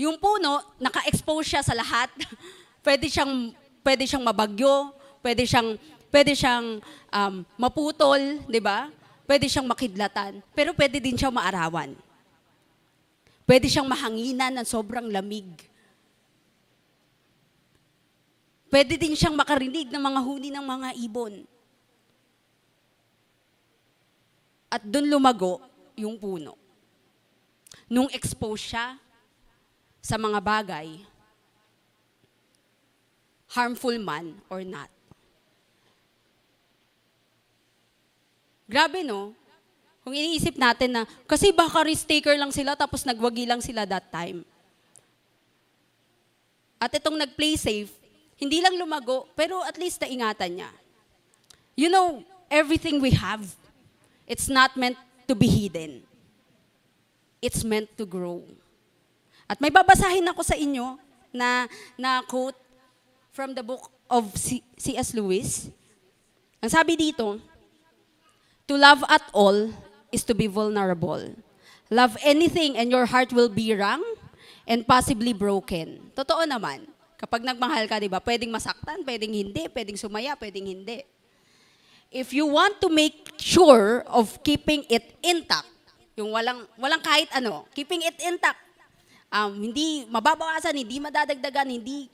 Yung 0.00 0.16
puno, 0.16 0.64
naka-expose 0.80 1.56
siya 1.56 1.62
sa 1.62 1.76
lahat. 1.76 2.10
pwede 2.86 3.06
siyang 3.10 3.50
pwede 3.82 4.04
siyang 4.06 4.24
mabagyo, 4.26 4.94
pwede 5.22 5.42
siyang 5.46 5.78
pwede 6.10 6.32
siyang 6.34 6.78
um, 7.10 7.34
maputol, 7.58 8.42
'di 8.46 8.60
ba? 8.62 8.90
Pwede 9.26 9.50
siyang 9.50 9.66
makidlatan, 9.66 10.38
pero 10.54 10.70
pwede 10.70 11.02
din 11.02 11.18
siyang 11.18 11.34
maarawan. 11.34 11.94
Pwede 13.46 13.70
siyang 13.70 13.86
mahanginan 13.86 14.58
ng 14.58 14.66
sobrang 14.66 15.06
lamig. 15.06 15.46
Pwede 18.66 18.98
din 18.98 19.14
siyang 19.14 19.38
makarinig 19.38 19.86
ng 19.86 20.02
mga 20.02 20.20
huni 20.26 20.50
ng 20.50 20.66
mga 20.66 20.88
ibon. 21.06 21.46
At 24.66 24.82
doon 24.82 25.06
lumago 25.06 25.62
yung 25.94 26.18
puno. 26.18 26.58
Nung 27.86 28.10
expose 28.10 28.74
siya 28.74 28.98
sa 30.02 30.18
mga 30.18 30.42
bagay, 30.42 31.06
harmful 33.54 33.94
man 34.02 34.42
or 34.50 34.66
not. 34.66 34.90
Grabe 38.66 39.06
no? 39.06 39.45
Kung 40.06 40.14
iniisip 40.14 40.54
natin 40.54 40.94
na, 40.94 41.02
kasi 41.26 41.50
baka 41.50 41.82
risk 41.82 42.06
taker 42.06 42.38
lang 42.38 42.54
sila 42.54 42.78
tapos 42.78 43.02
nagwagi 43.02 43.42
lang 43.42 43.58
sila 43.58 43.82
that 43.82 44.06
time. 44.06 44.46
At 46.78 46.94
itong 46.94 47.18
nag-play 47.18 47.58
safe, 47.58 47.90
hindi 48.38 48.62
lang 48.62 48.78
lumago, 48.78 49.26
pero 49.34 49.66
at 49.66 49.74
least 49.74 49.98
naingatan 49.98 50.62
niya. 50.62 50.70
You 51.74 51.90
know, 51.90 52.22
everything 52.46 53.02
we 53.02 53.18
have, 53.18 53.50
it's 54.30 54.46
not 54.46 54.78
meant 54.78 54.94
to 55.26 55.34
be 55.34 55.50
hidden. 55.50 56.06
It's 57.42 57.66
meant 57.66 57.90
to 57.98 58.06
grow. 58.06 58.46
At 59.50 59.58
may 59.58 59.74
babasahin 59.74 60.30
ako 60.30 60.46
sa 60.46 60.54
inyo 60.54 61.02
na, 61.34 61.66
na 61.98 62.22
quote 62.22 62.54
from 63.34 63.58
the 63.58 63.66
book 63.66 63.90
of 64.06 64.30
C.S. 64.78 65.18
Lewis. 65.18 65.66
Ang 66.62 66.70
sabi 66.70 66.94
dito, 66.94 67.42
To 68.70 68.78
love 68.78 69.02
at 69.10 69.26
all 69.34 69.85
is 70.16 70.24
to 70.24 70.32
be 70.32 70.48
vulnerable. 70.48 71.36
Love 71.92 72.16
anything 72.24 72.80
and 72.80 72.88
your 72.88 73.04
heart 73.04 73.36
will 73.36 73.52
be 73.52 73.76
wrung 73.76 74.00
and 74.64 74.88
possibly 74.88 75.36
broken. 75.36 76.08
Totoo 76.16 76.48
naman. 76.48 76.88
Kapag 77.20 77.44
nagmahal 77.44 77.84
ka, 77.84 78.00
di 78.00 78.08
ba, 78.08 78.20
pwedeng 78.24 78.52
masaktan, 78.52 79.04
pwedeng 79.04 79.32
hindi, 79.32 79.68
pwedeng 79.68 79.96
sumaya, 79.96 80.36
pwedeng 80.36 80.68
hindi. 80.68 81.04
If 82.12 82.32
you 82.32 82.48
want 82.48 82.80
to 82.80 82.88
make 82.88 83.36
sure 83.36 84.04
of 84.08 84.40
keeping 84.40 84.84
it 84.88 85.16
intact, 85.20 85.68
yung 86.16 86.32
walang, 86.32 86.64
walang 86.80 87.00
kahit 87.04 87.28
ano, 87.32 87.68
keeping 87.72 88.04
it 88.04 88.16
intact, 88.24 88.60
um, 89.32 89.52
hindi 89.52 90.04
mababawasan, 90.08 90.76
hindi 90.76 90.96
madadagdagan, 91.00 91.68
hindi, 91.72 92.08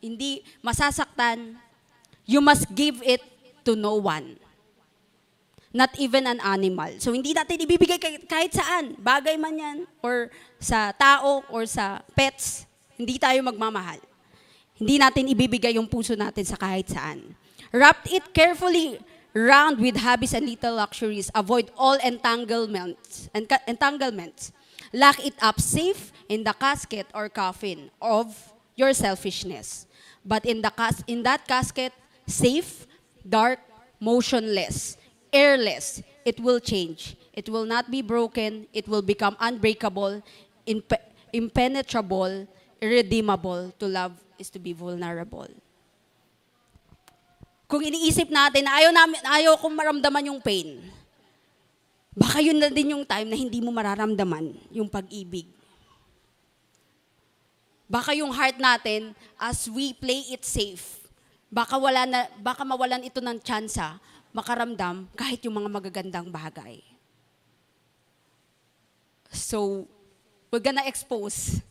hindi 0.00 0.40
masasaktan, 0.64 1.56
you 2.24 2.40
must 2.40 2.68
give 2.72 3.00
it 3.04 3.20
to 3.64 3.76
no 3.76 3.96
one. 4.00 4.40
Not 5.74 5.92
even 5.98 6.26
an 6.26 6.40
animal. 6.40 6.98
So 7.02 7.12
hindi 7.12 7.34
natin 7.34 7.62
ibibigay 7.62 7.98
kahit 8.26 8.54
saan, 8.54 8.96
bagay 8.96 9.36
man 9.36 9.54
yan, 9.58 9.78
or 10.00 10.30
sa 10.62 10.94
tao, 10.94 11.44
or 11.52 11.66
sa 11.68 12.00
pets, 12.16 12.64
hindi 12.96 13.20
tayo 13.20 13.42
magmamahal. 13.44 14.00
Hindi 14.76 15.00
natin 15.00 15.28
ibibigay 15.32 15.76
yung 15.76 15.88
puso 15.88 16.16
natin 16.16 16.44
sa 16.44 16.56
kahit 16.56 16.88
saan. 16.88 17.36
Wrap 17.72 18.04
it 18.08 18.24
carefully 18.32 19.00
round 19.36 19.80
with 19.80 20.00
hobbies 20.00 20.32
and 20.32 20.48
little 20.48 20.80
luxuries. 20.80 21.28
Avoid 21.36 21.68
all 21.76 22.00
entanglements. 22.00 23.28
entanglements. 23.68 24.52
Lock 24.96 25.20
it 25.20 25.36
up 25.44 25.60
safe 25.60 26.12
in 26.28 26.44
the 26.44 26.56
casket 26.56 27.04
or 27.12 27.28
coffin 27.28 27.92
of 28.00 28.32
your 28.76 28.96
selfishness. 28.96 29.84
But 30.24 30.44
in 30.48 30.64
the 30.64 30.72
cas- 30.72 31.04
in 31.04 31.20
that 31.24 31.44
casket, 31.44 31.92
safe, 32.24 32.88
dark, 33.20 33.60
motionless, 34.00 34.96
airless, 35.32 36.02
it 36.24 36.38
will 36.40 36.58
change. 36.58 37.16
It 37.36 37.48
will 37.48 37.68
not 37.68 37.90
be 37.90 38.00
broken. 38.00 38.66
It 38.72 38.88
will 38.88 39.02
become 39.02 39.36
unbreakable, 39.38 40.22
impe- 40.66 41.06
impenetrable, 41.32 42.48
irredeemable. 42.80 43.72
To 43.78 43.86
love 43.86 44.16
is 44.38 44.48
to 44.52 44.58
be 44.58 44.72
vulnerable. 44.72 45.48
Kung 47.66 47.82
iniisip 47.82 48.30
natin 48.30 48.62
na 48.62 48.78
ayaw, 48.78 48.90
namin, 48.94 49.18
ayaw 49.26 49.58
kong 49.58 49.74
maramdaman 49.74 50.30
yung 50.30 50.38
pain, 50.38 50.78
baka 52.14 52.38
yun 52.38 52.56
na 52.62 52.70
din 52.70 52.94
yung 52.94 53.02
time 53.02 53.26
na 53.26 53.34
hindi 53.34 53.58
mo 53.58 53.74
mararamdaman 53.74 54.54
yung 54.70 54.86
pag-ibig. 54.86 55.50
Baka 57.90 58.14
yung 58.14 58.30
heart 58.30 58.58
natin, 58.58 59.14
as 59.38 59.66
we 59.66 59.94
play 59.94 60.30
it 60.30 60.46
safe, 60.46 61.06
baka, 61.50 61.74
wala 61.74 62.06
na, 62.06 62.26
baka 62.38 62.62
mawalan 62.62 63.02
ito 63.06 63.18
ng 63.22 63.38
tsansa 63.42 63.98
makaramdam 64.36 65.08
kahit 65.16 65.40
yung 65.48 65.56
mga 65.56 65.72
magagandang 65.72 66.28
bagay. 66.28 66.84
So, 69.32 69.88
we're 70.52 70.60
gonna 70.60 70.84
expose. 70.84 71.64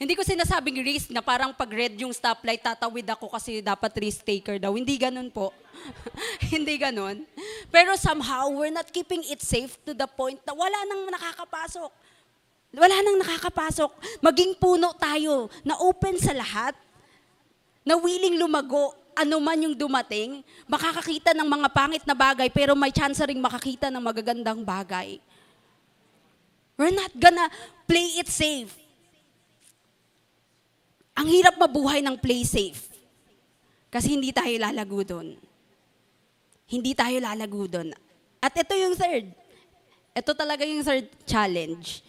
Hindi 0.00 0.16
ko 0.16 0.24
sinasabing 0.24 0.80
risk 0.80 1.08
na 1.12 1.20
parang 1.20 1.52
pag 1.52 1.68
red 1.68 1.96
yung 2.00 2.12
stoplight, 2.12 2.60
tatawid 2.60 3.04
ako 3.08 3.32
kasi 3.32 3.60
dapat 3.60 3.92
risk 4.00 4.24
taker 4.24 4.56
daw. 4.56 4.72
Hindi 4.72 4.96
ganun 4.96 5.28
po. 5.28 5.52
Hindi 6.52 6.76
ganun. 6.76 7.24
Pero 7.72 7.96
somehow, 7.96 8.48
we're 8.52 8.72
not 8.72 8.88
keeping 8.92 9.24
it 9.28 9.40
safe 9.40 9.76
to 9.84 9.92
the 9.96 10.08
point 10.08 10.40
na 10.44 10.52
wala 10.52 10.76
nang 10.88 11.08
nakakapasok. 11.08 11.92
Wala 12.76 12.96
nang 13.00 13.18
nakakapasok. 13.24 14.20
Maging 14.20 14.60
puno 14.60 14.92
tayo 15.00 15.48
na 15.64 15.80
open 15.80 16.20
sa 16.20 16.36
lahat, 16.36 16.76
na 17.86 17.94
willing 17.96 18.36
lumago, 18.36 18.92
ano 19.16 19.40
man 19.40 19.56
yung 19.56 19.72
dumating, 19.72 20.44
makakakita 20.68 21.32
ng 21.32 21.48
mga 21.48 21.68
pangit 21.72 22.04
na 22.04 22.12
bagay, 22.12 22.52
pero 22.52 22.76
may 22.76 22.92
chance 22.92 23.16
ring 23.24 23.40
makakita 23.40 23.88
ng 23.88 24.04
magagandang 24.04 24.60
bagay. 24.60 25.16
We're 26.76 26.92
not 26.92 27.08
gonna 27.16 27.48
play 27.88 28.20
it 28.20 28.28
safe. 28.28 28.76
Ang 31.16 31.32
hirap 31.32 31.56
mabuhay 31.56 32.04
ng 32.04 32.20
play 32.20 32.44
safe. 32.44 32.92
Kasi 33.88 34.12
hindi 34.12 34.28
tayo 34.36 34.52
lalago 34.60 35.00
doon. 35.00 35.40
Hindi 36.68 36.92
tayo 36.92 37.16
lalago 37.16 37.64
doon. 37.64 37.96
At 38.44 38.52
ito 38.52 38.76
yung 38.76 38.92
third. 38.92 39.32
Ito 40.12 40.36
talaga 40.36 40.68
yung 40.68 40.84
third 40.84 41.08
challenge. 41.24 42.04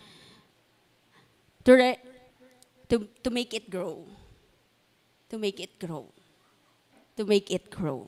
To, 1.63 1.71
re- 1.71 2.03
to, 2.91 3.07
to 3.23 3.31
make 3.31 3.55
it 3.55 3.71
grow. 3.71 4.03
To 5.31 5.39
make 5.39 5.63
it 5.63 5.79
grow. 5.79 6.11
To 7.17 7.25
make 7.25 7.49
it 7.49 7.73
grow. 7.73 8.05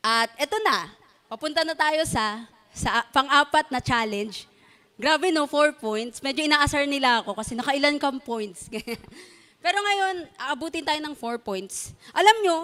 At 0.00 0.32
ito 0.40 0.56
na. 0.64 0.88
Papunta 1.28 1.60
na 1.60 1.76
tayo 1.76 2.00
sa, 2.08 2.48
sa 2.72 3.04
pang-apat 3.12 3.68
na 3.68 3.84
challenge. 3.84 4.48
Grabe 4.96 5.30
no, 5.30 5.44
four 5.44 5.76
points. 5.76 6.24
Medyo 6.24 6.48
inaasar 6.48 6.88
nila 6.88 7.20
ako 7.20 7.36
kasi 7.36 7.52
nakailan 7.54 8.00
kang 8.00 8.18
points. 8.18 8.66
Pero 9.64 9.78
ngayon, 9.78 10.26
aabutin 10.40 10.86
tayo 10.86 10.98
ng 11.04 11.14
four 11.14 11.36
points. 11.38 11.92
Alam 12.16 12.36
nyo, 12.42 12.56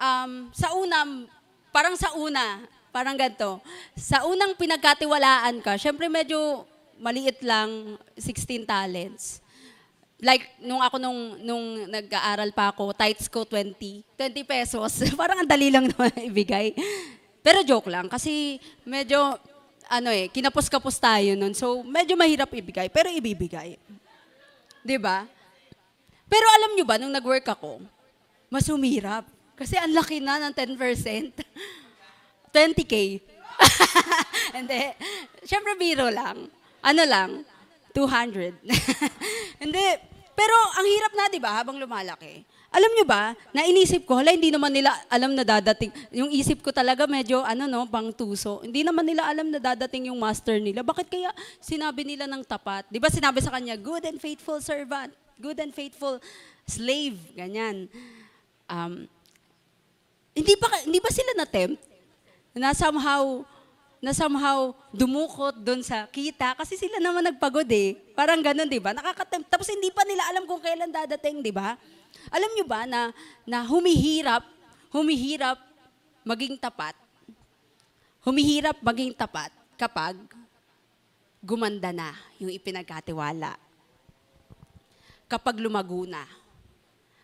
um, 0.00 0.32
sa 0.50 0.72
una, 0.72 1.28
parang 1.68 1.94
sa 1.94 2.16
una, 2.16 2.64
parang 2.90 3.14
ganito, 3.14 3.60
sa 3.94 4.26
unang 4.26 4.56
pinagkatiwalaan 4.58 5.62
ka, 5.62 5.78
syempre 5.78 6.08
medyo 6.10 6.66
maliit 6.98 7.38
lang, 7.44 8.00
16 8.18 8.66
talents. 8.66 9.44
Like, 10.20 10.52
nung 10.60 10.84
ako 10.84 11.00
nung, 11.00 11.20
nung 11.40 11.64
nag-aaral 11.88 12.52
pa 12.52 12.68
ako, 12.68 12.92
tights 12.92 13.24
ko 13.26 13.48
20, 13.48 14.04
20 14.16 14.44
pesos. 14.44 14.92
parang 15.20 15.40
ang 15.40 15.48
dali 15.48 15.72
lang 15.72 15.88
naman 15.88 16.12
ibigay. 16.30 16.76
Pero 17.40 17.64
joke 17.64 17.88
lang, 17.88 18.04
kasi 18.04 18.60
medyo, 18.84 19.40
ano 19.88 20.12
eh, 20.12 20.28
kinapos-kapos 20.28 21.00
tayo 21.00 21.32
nun. 21.40 21.56
So, 21.56 21.80
medyo 21.80 22.14
mahirap 22.20 22.52
ibigay, 22.52 22.92
pero 22.92 23.08
ibibigay. 23.08 23.80
'Di 24.84 24.96
ba? 25.00 25.24
Pero 26.30 26.46
alam 26.46 26.78
nyo 26.78 26.84
ba, 26.86 26.96
nung 26.96 27.12
nag-work 27.12 27.48
ako, 27.50 27.82
mas 28.46 28.68
humirap. 28.70 29.26
Kasi 29.58 29.76
ang 29.76 29.92
laki 29.92 30.22
na 30.22 30.38
ng 30.38 30.54
10%. 30.54 31.42
20K. 32.54 32.94
Hindi. 34.56 34.82
Siyempre, 35.42 35.74
biro 35.74 36.06
lang. 36.08 36.48
Ano 36.80 37.02
lang? 37.04 37.44
200. 37.92 38.58
Hindi. 39.62 39.86
Pero 40.40 40.56
ang 40.78 40.86
hirap 40.88 41.12
na, 41.12 41.24
di 41.28 41.36
ba, 41.36 41.60
habang 41.60 41.76
lumalaki. 41.76 42.48
Alam 42.70 42.90
nyo 42.96 43.04
ba, 43.04 43.34
nainisip 43.50 44.06
ko, 44.06 44.22
hala, 44.22 44.30
hindi 44.30 44.48
naman 44.48 44.70
nila 44.70 44.94
alam 45.10 45.34
na 45.34 45.42
dadating. 45.42 45.90
Yung 46.14 46.30
isip 46.30 46.62
ko 46.62 46.70
talaga 46.70 47.04
medyo, 47.04 47.42
ano 47.42 47.66
no, 47.66 47.84
pang 47.90 48.14
tuso. 48.14 48.62
Hindi 48.62 48.86
naman 48.86 49.04
nila 49.04 49.26
alam 49.26 49.50
na 49.50 49.58
dadating 49.58 50.06
yung 50.06 50.16
master 50.16 50.62
nila. 50.62 50.86
Bakit 50.86 51.10
kaya 51.10 51.34
sinabi 51.58 52.06
nila 52.06 52.30
ng 52.30 52.46
tapat? 52.46 52.86
Di 52.86 53.02
ba 53.02 53.10
sinabi 53.10 53.42
sa 53.42 53.50
kanya, 53.52 53.74
good 53.74 54.06
and 54.06 54.22
faithful 54.22 54.62
servant, 54.62 55.10
good 55.42 55.58
and 55.58 55.74
faithful 55.74 56.22
slave, 56.62 57.18
ganyan. 57.34 57.90
Um, 58.70 59.10
hindi 60.30 60.54
ba, 60.54 60.70
hindi 60.86 61.00
ba 61.02 61.10
sila 61.10 61.32
na-tempt? 61.42 61.82
Na 62.54 62.70
somehow, 62.70 63.42
na 64.00 64.16
somehow 64.16 64.72
dumukot 64.96 65.60
doon 65.60 65.84
sa 65.84 66.08
kita 66.08 66.56
kasi 66.56 66.80
sila 66.80 66.96
naman 66.98 67.20
nagpagod 67.28 67.68
eh. 67.68 68.00
Parang 68.16 68.40
ganun, 68.40 68.64
di 68.66 68.80
ba? 68.80 68.96
Nakakatempt. 68.96 69.52
Tapos 69.52 69.68
hindi 69.68 69.92
pa 69.92 70.02
nila 70.08 70.24
alam 70.32 70.48
kung 70.48 70.60
kailan 70.60 70.88
dadating, 70.88 71.44
di 71.44 71.52
ba? 71.52 71.76
Alam 72.32 72.50
nyo 72.56 72.64
ba 72.64 72.88
na, 72.88 73.12
na 73.44 73.60
humihirap, 73.64 74.42
humihirap 74.88 75.60
maging 76.24 76.56
tapat, 76.56 76.96
humihirap 78.24 78.76
maging 78.80 79.12
tapat 79.14 79.52
kapag 79.76 80.16
gumanda 81.40 81.92
na 81.92 82.12
yung 82.36 82.52
ipinagkatiwala. 82.52 83.56
Kapag 85.30 85.62
lumago 85.62 86.04
na. 86.04 86.26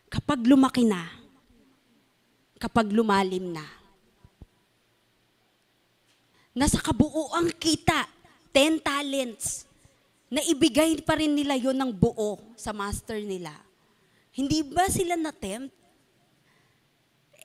Kapag 0.06 0.38
lumaki 0.46 0.86
na. 0.86 1.10
Kapag 2.56 2.88
lumalim 2.94 3.50
na. 3.50 3.66
Nasa 6.56 6.80
kabuuang 6.80 7.52
kita, 7.60 8.08
10 8.48 8.80
talents, 8.80 9.68
na 10.32 10.40
ibigay 10.40 10.96
pa 11.04 11.20
rin 11.20 11.36
nila 11.36 11.52
yon 11.52 11.76
ng 11.76 11.92
buo 11.92 12.40
sa 12.56 12.72
master 12.72 13.20
nila. 13.20 13.52
Hindi 14.32 14.64
ba 14.64 14.88
sila 14.88 15.20
na-tempt? 15.20 15.68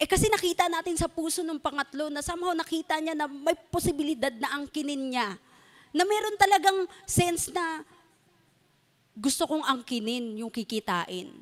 Eh 0.01 0.07
kasi 0.07 0.32
nakita 0.32 0.66
natin 0.66 0.95
sa 0.95 1.12
puso 1.12 1.43
ng 1.43 1.59
pangatlo 1.59 2.09
na 2.09 2.26
somehow 2.26 2.55
nakita 2.55 2.97
niya 3.03 3.14
na 3.14 3.28
may 3.28 3.53
posibilidad 3.70 4.34
na 4.34 4.57
angkinin 4.57 5.14
niya. 5.14 5.36
Na 5.91 6.07
meron 6.07 6.39
talagang 6.39 6.88
sense 7.03 7.53
na 7.53 7.84
gusto 9.14 9.43
kong 9.45 9.62
angkinin 9.68 10.39
yung 10.39 10.49
kikitain. 10.49 11.36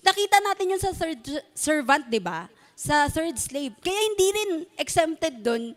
Nakita 0.00 0.40
natin 0.42 0.72
yun 0.74 0.82
sa 0.82 0.96
third 0.96 1.22
servant, 1.52 2.08
di 2.08 2.18
ba? 2.18 2.48
Sa 2.74 3.06
third 3.06 3.36
slave. 3.38 3.76
Kaya 3.84 4.00
hindi 4.00 4.26
rin 4.32 4.50
exempted 4.80 5.44
doon 5.44 5.76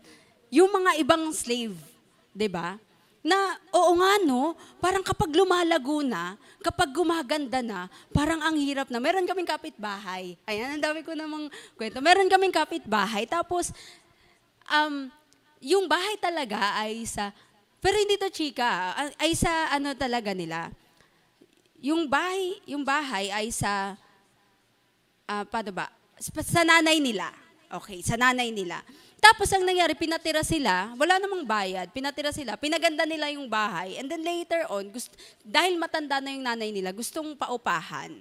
yung 0.50 0.70
mga 0.70 0.98
ibang 0.98 1.30
slave, 1.30 1.78
di 2.34 2.50
ba? 2.50 2.74
Na, 3.22 3.54
oo 3.70 3.92
nga 4.00 4.12
no, 4.26 4.58
parang 4.82 5.06
kapag 5.06 5.30
lumalago 5.30 6.02
na, 6.02 6.34
kapag 6.60 6.90
gumaganda 6.92 7.62
na, 7.62 7.86
parang 8.10 8.42
ang 8.42 8.56
hirap 8.58 8.90
na. 8.90 8.98
Meron 8.98 9.28
kaming 9.28 9.48
kapitbahay. 9.48 10.34
Ayan, 10.44 10.76
ang 10.76 10.82
dami 10.82 11.00
ko 11.06 11.14
namang 11.14 11.48
kwento. 11.78 12.02
Meron 12.02 12.28
kaming 12.28 12.52
kapitbahay. 12.52 13.24
Tapos, 13.28 13.72
um, 14.68 15.08
yung 15.60 15.84
bahay 15.84 16.16
talaga 16.16 16.80
ay 16.80 17.04
sa, 17.04 17.32
pero 17.80 17.96
hindi 17.96 18.16
to 18.16 18.32
chika, 18.32 18.96
ah, 18.96 19.08
ay 19.20 19.32
sa 19.36 19.72
ano 19.72 19.92
talaga 19.96 20.32
nila. 20.32 20.72
Yung 21.80 22.08
bahay, 22.08 22.60
yung 22.68 22.84
bahay 22.84 23.32
ay 23.32 23.48
sa, 23.52 23.96
ah, 25.28 25.44
paano 25.48 25.72
ba? 25.72 25.88
Sa 26.20 26.64
nanay 26.64 27.00
nila. 27.00 27.32
Okay, 27.70 28.02
sa 28.04 28.18
nanay 28.18 28.52
nila. 28.52 28.82
Tapos 29.20 29.52
ang 29.52 29.68
nangyari, 29.68 29.92
pinatira 29.92 30.40
sila, 30.40 30.96
wala 30.96 31.20
namang 31.20 31.44
bayad, 31.44 31.92
pinatira 31.92 32.32
sila, 32.32 32.56
pinaganda 32.56 33.04
nila 33.04 33.28
yung 33.28 33.52
bahay, 33.52 34.00
and 34.00 34.08
then 34.08 34.24
later 34.24 34.64
on, 34.72 34.88
gust- 34.88 35.12
dahil 35.44 35.76
matanda 35.76 36.24
na 36.24 36.32
yung 36.32 36.44
nanay 36.48 36.72
nila, 36.72 36.88
gustong 36.88 37.36
paupahan. 37.36 38.16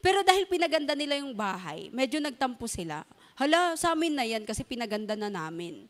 Pero 0.00 0.24
dahil 0.24 0.48
pinaganda 0.48 0.96
nila 0.96 1.20
yung 1.20 1.36
bahay, 1.36 1.92
medyo 1.92 2.24
nagtampo 2.24 2.64
sila. 2.64 3.04
Hala, 3.36 3.76
sa 3.76 3.92
amin 3.92 4.16
na 4.16 4.24
yan 4.24 4.48
kasi 4.48 4.64
pinaganda 4.64 5.12
na 5.12 5.28
namin. 5.28 5.84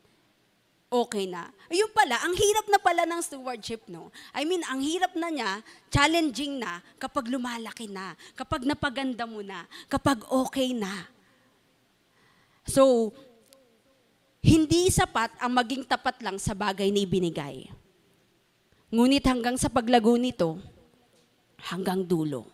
Okay 0.90 1.26
na. 1.26 1.50
Ayun 1.66 1.90
pala, 1.90 2.22
ang 2.22 2.34
hirap 2.34 2.66
na 2.70 2.78
pala 2.78 3.02
ng 3.02 3.18
stewardship, 3.22 3.82
no? 3.90 4.14
I 4.30 4.46
mean, 4.46 4.62
ang 4.70 4.78
hirap 4.78 5.14
na 5.18 5.30
niya, 5.30 5.58
challenging 5.90 6.62
na 6.62 6.78
kapag 6.98 7.26
lumalaki 7.26 7.90
na, 7.90 8.14
kapag 8.38 8.62
napaganda 8.62 9.26
mo 9.26 9.42
na, 9.42 9.66
kapag 9.90 10.22
okay 10.30 10.70
na. 10.70 11.10
So, 12.62 13.10
hindi 14.44 14.92
sapat 14.92 15.40
ang 15.40 15.56
maging 15.56 15.88
tapat 15.88 16.20
lang 16.20 16.36
sa 16.36 16.52
bagay 16.52 16.92
na 16.92 17.00
ibinigay. 17.00 17.72
Ngunit 18.92 19.24
hanggang 19.24 19.56
sa 19.56 19.72
paglago 19.72 20.20
nito, 20.20 20.60
hanggang 21.72 22.04
dulo. 22.04 22.44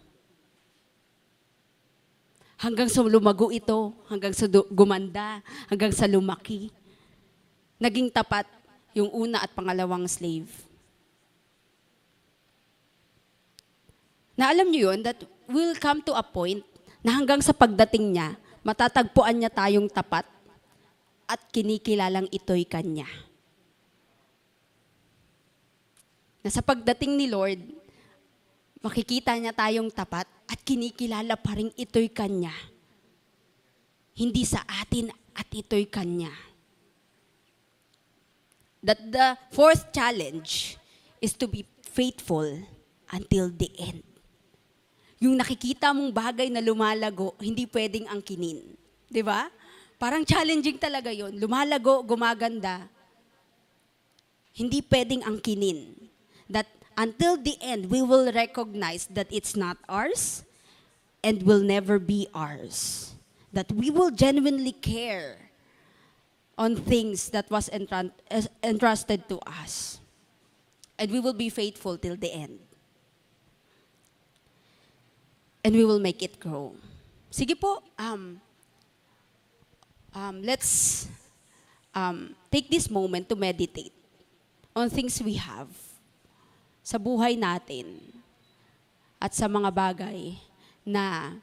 Hanggang 2.63 2.87
sa 2.87 3.03
lumago 3.03 3.51
ito, 3.51 3.91
hanggang 4.07 4.31
sa 4.31 4.47
gumanda, 4.71 5.43
hanggang 5.67 5.91
sa 5.91 6.07
lumaki. 6.07 6.71
Naging 7.83 8.15
tapat 8.15 8.47
yung 8.95 9.11
una 9.11 9.43
at 9.43 9.51
pangalawang 9.51 10.07
slave. 10.07 10.47
Na 14.39 14.55
alam 14.55 14.71
niyo 14.71 14.95
yun, 14.95 15.03
that 15.03 15.19
will 15.51 15.75
come 15.75 15.99
to 16.07 16.15
a 16.15 16.23
point 16.23 16.63
na 17.03 17.19
hanggang 17.19 17.43
sa 17.43 17.51
pagdating 17.51 18.15
niya, 18.15 18.39
matatagpuan 18.63 19.35
niya 19.35 19.51
tayong 19.51 19.91
tapat 19.91 20.29
at 21.31 21.39
kinikilalang 21.55 22.27
ito'y 22.35 22.67
Kanya. 22.67 23.07
Na 26.43 26.51
sa 26.51 26.59
pagdating 26.59 27.15
ni 27.15 27.31
Lord, 27.31 27.63
makikita 28.83 29.39
niya 29.39 29.55
tayong 29.55 29.95
tapat 29.95 30.27
at 30.51 30.59
kinikilala 30.67 31.39
pa 31.39 31.55
rin 31.55 31.71
ito'y 31.79 32.11
Kanya. 32.11 32.51
Hindi 34.19 34.43
sa 34.43 34.67
atin 34.67 35.15
at 35.39 35.47
ito'y 35.47 35.87
Kanya. 35.87 36.35
That 38.83 38.99
the 39.15 39.39
fourth 39.55 39.95
challenge 39.95 40.75
is 41.23 41.37
to 41.39 41.47
be 41.47 41.63
faithful 41.87 42.49
until 43.13 43.53
the 43.53 43.71
end. 43.79 44.03
Yung 45.21 45.37
nakikita 45.37 45.93
mong 45.93 46.17
bagay 46.17 46.49
na 46.49 46.65
lumalago, 46.65 47.37
hindi 47.39 47.69
pwedeng 47.69 48.09
angkinin. 48.09 48.65
Di 49.05 49.21
ba? 49.21 49.53
Parang 50.01 50.25
challenging 50.25 50.81
talaga 50.81 51.13
yon. 51.13 51.37
Lumalago, 51.37 52.01
gumaganda. 52.01 52.89
Hindi 54.57 54.81
pwedeng 54.81 55.21
angkinin. 55.29 55.93
That 56.49 56.65
until 56.97 57.37
the 57.37 57.61
end, 57.61 57.93
we 57.93 58.01
will 58.01 58.33
recognize 58.33 59.05
that 59.13 59.29
it's 59.29 59.53
not 59.53 59.77
ours 59.93 60.43
and 61.21 61.45
will 61.45 61.61
never 61.61 62.01
be 62.01 62.33
ours. 62.33 63.13
That 63.53 63.69
we 63.69 63.93
will 63.93 64.09
genuinely 64.09 64.73
care 64.73 65.53
on 66.57 66.81
things 66.81 67.29
that 67.37 67.51
was 67.53 67.69
entrusted 68.65 69.29
to 69.29 69.37
us. 69.45 70.01
And 70.97 71.13
we 71.13 71.21
will 71.21 71.37
be 71.37 71.53
faithful 71.53 72.01
till 72.01 72.17
the 72.17 72.33
end. 72.33 72.59
And 75.61 75.77
we 75.77 75.85
will 75.85 76.01
make 76.01 76.25
it 76.25 76.41
grow. 76.41 76.73
Sige 77.29 77.53
po, 77.53 77.85
um, 78.01 78.41
um, 80.15 80.43
let's 80.43 81.07
um, 81.95 82.35
take 82.51 82.71
this 82.71 82.91
moment 82.91 83.29
to 83.29 83.37
meditate 83.37 83.95
on 84.75 84.91
things 84.91 85.19
we 85.23 85.35
have 85.35 85.69
sa 86.83 86.99
buhay 86.99 87.39
natin 87.39 87.99
at 89.21 89.37
sa 89.37 89.47
mga 89.47 89.69
bagay 89.71 90.35
na 90.87 91.37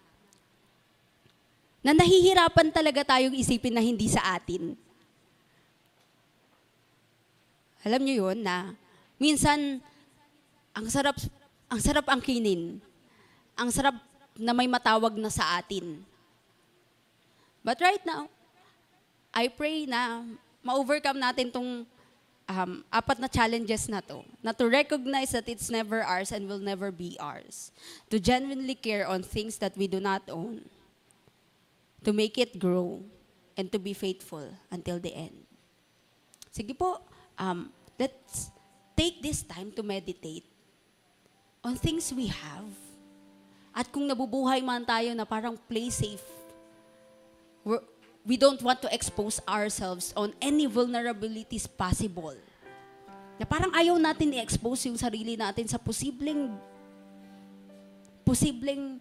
na 1.85 1.93
nahihirapan 1.95 2.67
talaga 2.73 3.15
tayong 3.15 3.37
isipin 3.37 3.71
na 3.71 3.79
hindi 3.79 4.11
sa 4.11 4.35
atin. 4.35 4.75
Alam 7.87 8.03
niyo 8.03 8.27
yun 8.27 8.43
na 8.43 8.75
minsan 9.15 9.79
ang 10.75 10.87
sarap 10.91 11.15
ang 11.71 11.79
sarap 11.79 12.07
angkinin. 12.11 12.79
Ang 13.55 13.69
sarap 13.71 13.95
na 14.37 14.53
may 14.53 14.67
matawag 14.67 15.15
na 15.17 15.31
sa 15.31 15.57
atin. 15.59 16.03
But 17.65 17.81
right 17.81 18.03
now, 18.05 18.31
I 19.37 19.53
pray 19.53 19.85
na 19.85 20.25
ma-overcome 20.65 21.21
natin 21.21 21.53
tong 21.53 21.85
um, 22.49 22.81
apat 22.89 23.21
na 23.21 23.29
challenges 23.29 23.85
na 23.85 24.01
to. 24.01 24.25
Na 24.41 24.49
to 24.49 24.65
recognize 24.65 25.29
that 25.37 25.45
it's 25.45 25.69
never 25.69 26.01
ours 26.01 26.33
and 26.33 26.49
will 26.49 26.57
never 26.57 26.89
be 26.89 27.13
ours. 27.21 27.69
To 28.09 28.17
genuinely 28.17 28.73
care 28.73 29.05
on 29.05 29.21
things 29.21 29.61
that 29.61 29.77
we 29.77 29.85
do 29.85 30.01
not 30.01 30.25
own. 30.25 30.65
To 32.01 32.09
make 32.09 32.41
it 32.41 32.57
grow. 32.57 33.05
And 33.53 33.69
to 33.73 33.77
be 33.77 33.93
faithful 33.93 34.49
until 34.73 34.97
the 34.97 35.13
end. 35.13 35.37
Sige 36.53 36.73
po, 36.73 37.01
um, 37.37 37.73
let's 37.97 38.49
take 38.97 39.21
this 39.21 39.41
time 39.45 39.69
to 39.73 39.81
meditate 39.81 40.45
on 41.65 41.77
things 41.77 42.09
we 42.13 42.29
have. 42.29 42.69
At 43.73 43.89
kung 43.93 44.09
nabubuhay 44.09 44.61
man 44.65 44.85
tayo 44.85 45.13
na 45.13 45.25
parang 45.25 45.57
play 45.69 45.89
safe, 45.89 46.25
we 48.27 48.35
don't 48.35 48.59
want 48.59 48.83
to 48.83 48.91
expose 48.91 49.39
ourselves 49.47 50.11
on 50.19 50.35
any 50.43 50.67
vulnerabilities 50.67 51.63
possible. 51.63 52.35
Na 53.39 53.47
parang 53.47 53.71
ayaw 53.71 53.95
natin 53.95 54.35
i-expose 54.35 54.91
yung 54.91 54.99
sarili 54.99 55.39
natin 55.39 55.63
sa 55.63 55.79
posibleng 55.79 56.51
posibleng 58.27 58.99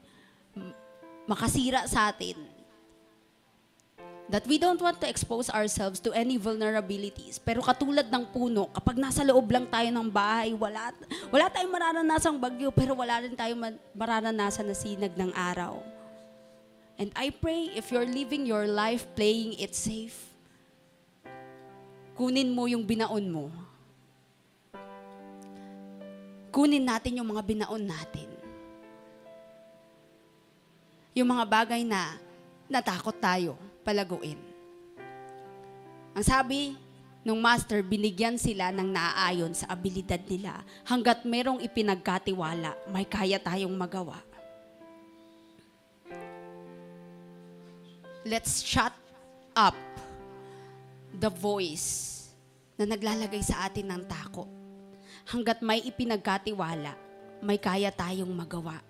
makasira 1.26 1.82
sa 1.90 2.14
atin. 2.14 2.38
That 4.30 4.46
we 4.46 4.58
don't 4.58 4.78
want 4.78 5.02
to 5.02 5.10
expose 5.10 5.50
ourselves 5.50 6.02
to 6.02 6.10
any 6.14 6.38
vulnerabilities. 6.38 7.38
Pero 7.42 7.62
katulad 7.62 8.06
ng 8.10 8.26
puno, 8.30 8.70
kapag 8.74 8.98
nasa 8.98 9.22
loob 9.22 9.50
lang 9.50 9.66
tayo 9.70 9.86
ng 9.90 10.06
bahay, 10.10 10.50
wala, 10.54 10.90
wala 11.30 11.46
tayong 11.46 11.70
mararanasang 11.70 12.38
bagyo, 12.38 12.74
pero 12.74 12.98
wala 12.98 13.22
rin 13.22 13.38
tayong 13.38 13.58
ma- 13.58 13.82
mararanasan 13.94 14.66
na 14.66 14.74
sinag 14.74 15.14
ng 15.14 15.30
araw. 15.30 15.95
And 16.96 17.12
I 17.12 17.28
pray 17.28 17.76
if 17.76 17.92
you're 17.92 18.08
living 18.08 18.48
your 18.48 18.64
life 18.64 19.04
playing 19.12 19.60
it 19.60 19.76
safe, 19.76 20.16
kunin 22.16 22.56
mo 22.56 22.64
yung 22.64 22.88
binaon 22.88 23.28
mo. 23.28 23.52
Kunin 26.48 26.88
natin 26.88 27.20
yung 27.20 27.28
mga 27.28 27.44
binaon 27.44 27.84
natin. 27.84 28.28
Yung 31.12 31.28
mga 31.28 31.44
bagay 31.44 31.84
na 31.84 32.16
natakot 32.64 33.12
tayo 33.20 33.60
palaguin. 33.84 34.40
Ang 36.16 36.24
sabi 36.24 36.80
nung 37.20 37.44
master, 37.44 37.84
binigyan 37.84 38.40
sila 38.40 38.72
ng 38.72 38.88
naaayon 38.88 39.52
sa 39.52 39.68
abilidad 39.68 40.22
nila. 40.24 40.64
Hanggat 40.88 41.28
merong 41.28 41.60
ipinagkatiwala, 41.60 42.72
may 42.88 43.04
kaya 43.04 43.36
tayong 43.36 43.76
magawa. 43.76 44.24
Let's 48.26 48.58
shut 48.58 48.90
up 49.54 49.78
the 51.14 51.30
voice 51.30 52.12
na 52.74 52.84
naglalagay 52.84 53.40
sa 53.40 53.70
atin 53.70 53.86
ng 53.94 54.02
takot. 54.10 54.50
Hanggat 55.30 55.62
may 55.62 55.80
ipinagkatiwala, 55.86 56.92
may 57.40 57.56
kaya 57.56 57.94
tayong 57.94 58.30
magawa. 58.30 58.82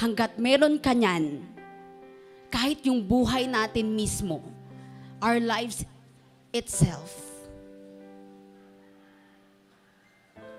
Hanggat 0.00 0.40
meron 0.40 0.80
ka 0.80 0.96
niyan, 0.96 1.44
kahit 2.48 2.80
yung 2.88 3.04
buhay 3.04 3.44
natin 3.44 3.92
mismo, 3.92 4.40
our 5.20 5.36
lives 5.38 5.84
itself, 6.50 7.12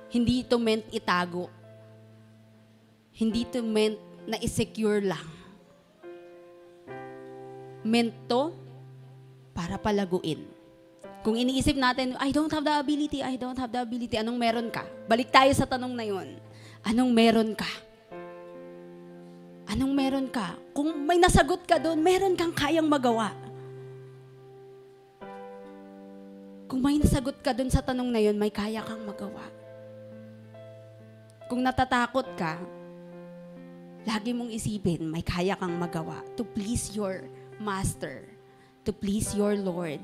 hindi 0.10 0.45
ito 0.45 0.57
meant 0.62 0.86
itago. 0.93 1.49
Hindi 3.14 3.45
ito 3.45 3.62
meant 3.62 3.99
na 4.26 4.39
isecure 4.41 5.03
lang 5.03 5.39
mento 7.84 8.56
para 9.56 9.80
palaguin. 9.80 10.44
Kung 11.20 11.36
iniisip 11.36 11.76
natin, 11.76 12.16
I 12.16 12.32
don't 12.32 12.52
have 12.52 12.64
the 12.64 12.80
ability, 12.80 13.20
I 13.20 13.36
don't 13.36 13.60
have 13.60 13.76
the 13.76 13.84
ability, 13.84 14.16
anong 14.16 14.40
meron 14.40 14.72
ka? 14.72 14.88
Balik 15.08 15.36
tayo 15.36 15.52
sa 15.52 15.68
tanong 15.68 15.92
na 15.92 16.08
yun. 16.08 16.40
Anong 16.88 17.12
meron 17.12 17.52
ka? 17.60 17.68
Anong 19.68 19.92
meron 19.92 20.28
ka? 20.32 20.56
Kung 20.72 20.96
may 21.04 21.20
nasagot 21.20 21.68
ka 21.68 21.76
doon, 21.76 22.00
meron 22.00 22.40
kang 22.40 22.56
kayang 22.56 22.88
magawa. 22.88 23.36
Kung 26.72 26.80
may 26.80 27.02
nasagot 27.02 27.36
ka 27.44 27.52
doon 27.52 27.68
sa 27.68 27.84
tanong 27.84 28.10
na 28.10 28.24
yun, 28.24 28.40
may 28.40 28.54
kaya 28.54 28.80
kang 28.82 29.04
magawa. 29.04 29.44
Kung 31.52 31.66
natatakot 31.66 32.38
ka, 32.40 32.62
lagi 34.08 34.32
mong 34.32 34.54
isipin, 34.54 35.04
may 35.04 35.26
kaya 35.26 35.58
kang 35.60 35.76
magawa 35.76 36.24
to 36.40 36.46
please 36.46 36.94
your 36.96 37.26
master, 37.60 38.24
to 38.88 38.95
please 38.95 39.36
your 39.36 39.53
Lord. 39.60 39.99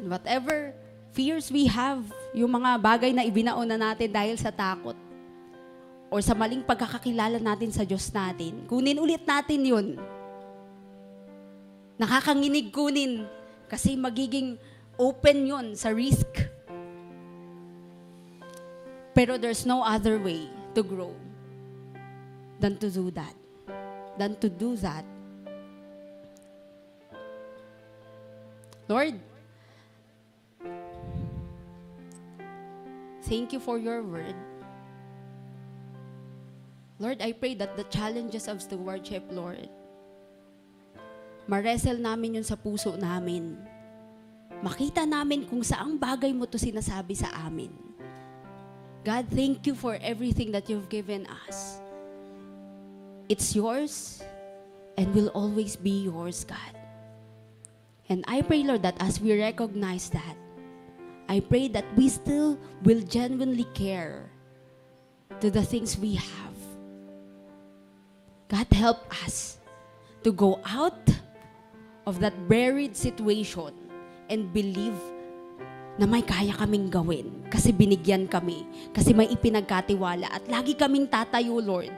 And 0.00 0.08
whatever 0.08 0.72
fears 1.12 1.52
we 1.52 1.68
have, 1.68 2.02
yung 2.32 2.50
mga 2.56 2.80
bagay 2.80 3.12
na 3.12 3.22
ibinaon 3.28 3.68
na 3.68 3.78
natin 3.78 4.08
dahil 4.08 4.34
sa 4.40 4.48
takot, 4.48 4.96
or 6.08 6.24
sa 6.24 6.32
maling 6.32 6.64
pagkakakilala 6.64 7.36
natin 7.36 7.68
sa 7.68 7.84
Diyos 7.84 8.08
natin, 8.08 8.64
kunin 8.64 8.96
ulit 8.96 9.22
natin 9.28 9.60
yun. 9.60 9.86
Nakakanginig 12.00 12.72
kunin 12.72 13.28
kasi 13.68 13.94
magiging 13.94 14.56
open 14.96 15.38
yun 15.44 15.66
sa 15.76 15.92
risk. 15.92 16.26
Pero 19.12 19.36
there's 19.36 19.66
no 19.68 19.84
other 19.84 20.16
way 20.16 20.48
to 20.72 20.80
grow 20.80 21.12
than 22.62 22.78
to 22.78 22.86
do 22.88 23.10
that 23.10 23.34
than 24.18 24.34
to 24.42 24.50
do 24.50 24.74
that. 24.82 25.06
Lord, 28.88 29.14
thank 33.22 33.52
you 33.52 33.60
for 33.60 33.78
your 33.78 34.02
word. 34.02 34.34
Lord, 36.98 37.22
I 37.22 37.30
pray 37.30 37.54
that 37.54 37.78
the 37.78 37.86
challenges 37.86 38.50
of 38.50 38.58
stewardship, 38.58 39.22
Lord, 39.30 39.70
ma-wrestle 41.46 42.02
namin 42.02 42.42
yun 42.42 42.44
sa 42.44 42.58
puso 42.58 42.98
namin. 42.98 43.54
Makita 44.58 45.06
namin 45.06 45.46
kung 45.46 45.62
saang 45.62 45.94
bagay 45.94 46.34
mo 46.34 46.42
to 46.50 46.58
sinasabi 46.58 47.14
sa 47.14 47.30
amin. 47.46 47.70
God, 49.06 49.30
thank 49.30 49.62
you 49.62 49.78
for 49.78 49.94
everything 50.02 50.50
that 50.50 50.66
you've 50.66 50.90
given 50.90 51.22
us. 51.46 51.78
It's 53.28 53.54
yours 53.54 54.24
and 54.96 55.12
will 55.14 55.28
always 55.36 55.76
be 55.76 56.08
yours, 56.08 56.48
God. 56.48 56.74
And 58.08 58.24
I 58.26 58.40
pray, 58.40 58.64
Lord, 58.64 58.82
that 58.82 58.96
as 59.04 59.20
we 59.20 59.36
recognize 59.36 60.08
that, 60.10 60.36
I 61.28 61.44
pray 61.44 61.68
that 61.76 61.84
we 61.92 62.08
still 62.08 62.56
will 62.82 63.04
genuinely 63.04 63.68
care 63.76 64.32
to 65.44 65.52
the 65.52 65.60
things 65.60 66.00
we 66.00 66.16
have. 66.16 66.56
God, 68.48 68.66
help 68.72 69.04
us 69.22 69.60
to 70.24 70.32
go 70.32 70.56
out 70.64 71.04
of 72.08 72.18
that 72.24 72.32
buried 72.48 72.96
situation 72.96 73.76
and 74.32 74.48
believe 74.56 74.96
na 76.00 76.08
may 76.08 76.24
kaya 76.24 76.56
kaming 76.56 76.88
gawin 76.88 77.44
kasi 77.52 77.76
binigyan 77.76 78.24
kami, 78.24 78.64
kasi 78.96 79.12
may 79.12 79.28
ipinagkatiwala 79.28 80.32
at 80.32 80.48
lagi 80.48 80.72
kaming 80.72 81.04
tatayo, 81.04 81.60
Lord, 81.60 81.92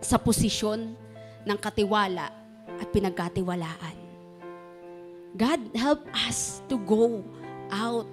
sa 0.00 0.18
posisyon 0.18 0.94
ng 1.46 1.58
katiwala 1.58 2.30
at 2.78 2.88
pinagkatiwalaan. 2.94 3.96
God, 5.38 5.60
help 5.76 6.02
us 6.26 6.64
to 6.66 6.80
go 6.82 7.22
out 7.70 8.08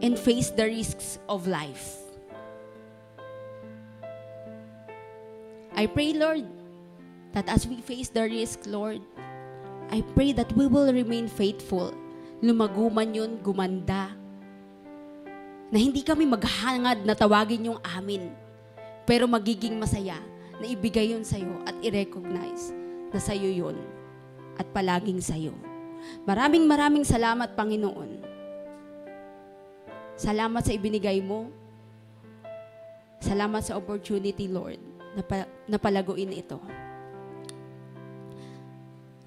and 0.00 0.18
face 0.18 0.50
the 0.50 0.64
risks 0.64 1.18
of 1.28 1.46
life. 1.46 2.02
I 5.76 5.84
pray, 5.84 6.16
Lord, 6.16 6.48
that 7.36 7.52
as 7.52 7.68
we 7.68 7.84
face 7.84 8.08
the 8.08 8.24
risk, 8.24 8.64
Lord, 8.64 9.04
I 9.92 10.00
pray 10.16 10.32
that 10.32 10.50
we 10.56 10.66
will 10.66 10.88
remain 10.88 11.28
faithful. 11.28 11.92
Lumago 12.40 12.88
man 12.88 13.12
yun, 13.12 13.36
gumanda. 13.44 14.08
Na 15.68 15.78
hindi 15.78 16.00
kami 16.00 16.24
maghangad 16.24 17.04
na 17.04 17.12
tawagin 17.12 17.68
yung 17.68 17.80
amin. 17.84 18.45
Pero 19.06 19.30
magiging 19.30 19.78
masaya 19.78 20.18
na 20.58 20.66
ibigay 20.66 21.14
yun 21.14 21.22
sa'yo 21.22 21.62
at 21.62 21.78
i-recognize 21.80 22.74
na 23.14 23.18
sa'yo 23.22 23.48
yun 23.48 23.78
at 24.58 24.66
palaging 24.74 25.22
sa'yo. 25.22 25.54
Maraming 26.26 26.66
maraming 26.66 27.06
salamat, 27.06 27.54
Panginoon. 27.54 28.22
Salamat 30.16 30.64
sa 30.64 30.72
ibinigay 30.74 31.20
mo. 31.22 31.52
Salamat 33.20 33.62
sa 33.64 33.76
opportunity, 33.78 34.48
Lord, 34.48 34.80
na, 35.14 35.22
pa- 35.24 35.50
na 35.68 35.76
palaguin 35.76 36.32
ito. 36.32 36.60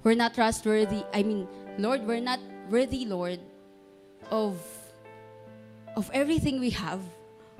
We're 0.02 0.16
not 0.16 0.32
trustworthy. 0.32 1.04
I 1.12 1.22
mean, 1.22 1.44
Lord, 1.76 2.06
we're 2.08 2.24
not 2.24 2.40
worthy, 2.72 3.04
Lord, 3.04 3.38
of 4.32 4.56
of 5.98 6.08
everything 6.14 6.56
we 6.62 6.72
have. 6.72 7.02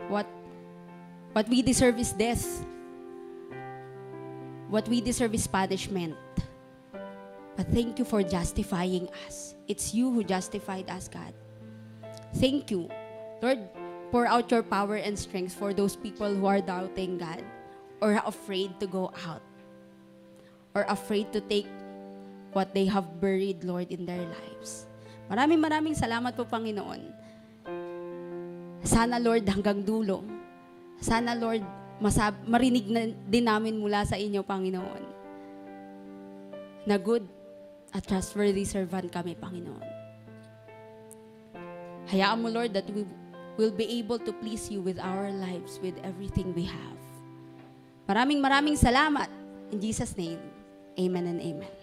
What 0.08 0.24
what 1.32 1.48
we 1.48 1.62
deserve 1.62 1.98
is 1.98 2.12
death. 2.12 2.64
What 4.68 4.88
we 4.88 5.00
deserve 5.00 5.34
is 5.34 5.46
punishment. 5.46 6.16
But 7.56 7.66
thank 7.74 7.98
you 7.98 8.04
for 8.04 8.22
justifying 8.22 9.08
us. 9.26 9.54
It's 9.66 9.94
you 9.94 10.10
who 10.10 10.24
justified 10.24 10.88
us, 10.88 11.08
God. 11.08 11.34
Thank 12.38 12.70
you. 12.70 12.88
Lord, 13.42 13.58
pour 14.10 14.26
out 14.26 14.50
your 14.50 14.62
power 14.62 14.96
and 14.96 15.18
strength 15.18 15.54
for 15.54 15.74
those 15.74 15.96
people 15.96 16.32
who 16.32 16.46
are 16.46 16.60
doubting 16.60 17.18
God 17.18 17.42
or 18.00 18.22
afraid 18.24 18.78
to 18.80 18.86
go 18.86 19.12
out 19.26 19.42
or 20.74 20.86
afraid 20.88 21.32
to 21.32 21.40
take 21.40 21.66
what 22.52 22.74
they 22.74 22.86
have 22.86 23.20
buried, 23.20 23.62
Lord, 23.62 23.90
in 23.90 24.06
their 24.06 24.22
lives. 24.22 24.86
Maraming 25.30 25.62
maraming 25.62 25.94
salamat 25.94 26.34
po, 26.34 26.42
Panginoon. 26.42 27.02
Sana, 28.82 29.22
Lord, 29.22 29.46
hanggang 29.46 29.86
dulo. 29.86 30.39
Sana, 31.00 31.32
Lord, 31.32 31.64
masab- 31.98 32.44
marinig 32.44 32.88
na 32.88 33.08
din 33.28 33.44
namin 33.48 33.80
mula 33.80 34.04
sa 34.04 34.20
inyo, 34.20 34.44
Panginoon. 34.44 35.04
Na 36.84 36.96
good 36.96 37.24
at 37.92 38.04
trustworthy 38.04 38.64
servant 38.64 39.08
kami, 39.08 39.36
Panginoon. 39.36 39.88
Hayaan 42.12 42.40
mo, 42.42 42.48
Lord, 42.48 42.72
that 42.76 42.88
we 42.90 43.04
will 43.56 43.72
be 43.72 44.00
able 44.00 44.18
to 44.18 44.32
please 44.32 44.68
you 44.72 44.80
with 44.80 44.98
our 44.98 45.28
lives, 45.30 45.78
with 45.80 45.94
everything 46.00 46.52
we 46.56 46.64
have. 46.64 47.00
Maraming 48.08 48.42
maraming 48.42 48.74
salamat. 48.74 49.28
In 49.70 49.78
Jesus' 49.78 50.16
name, 50.18 50.40
amen 50.98 51.26
and 51.30 51.40
amen. 51.40 51.74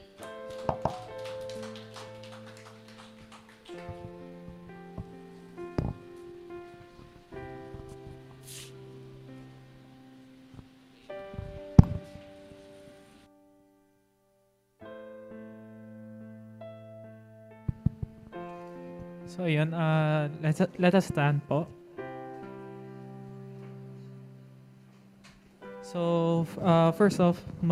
So 19.48 19.52
yun, 19.52 19.74
uh, 19.74 20.28
let, 20.44 20.60
let 20.78 20.94
us 20.94 21.08
stand 21.08 21.40
po. 21.48 21.68
So, 25.80 26.46
uh, 26.60 26.92
first 26.92 27.22
off, 27.22 27.40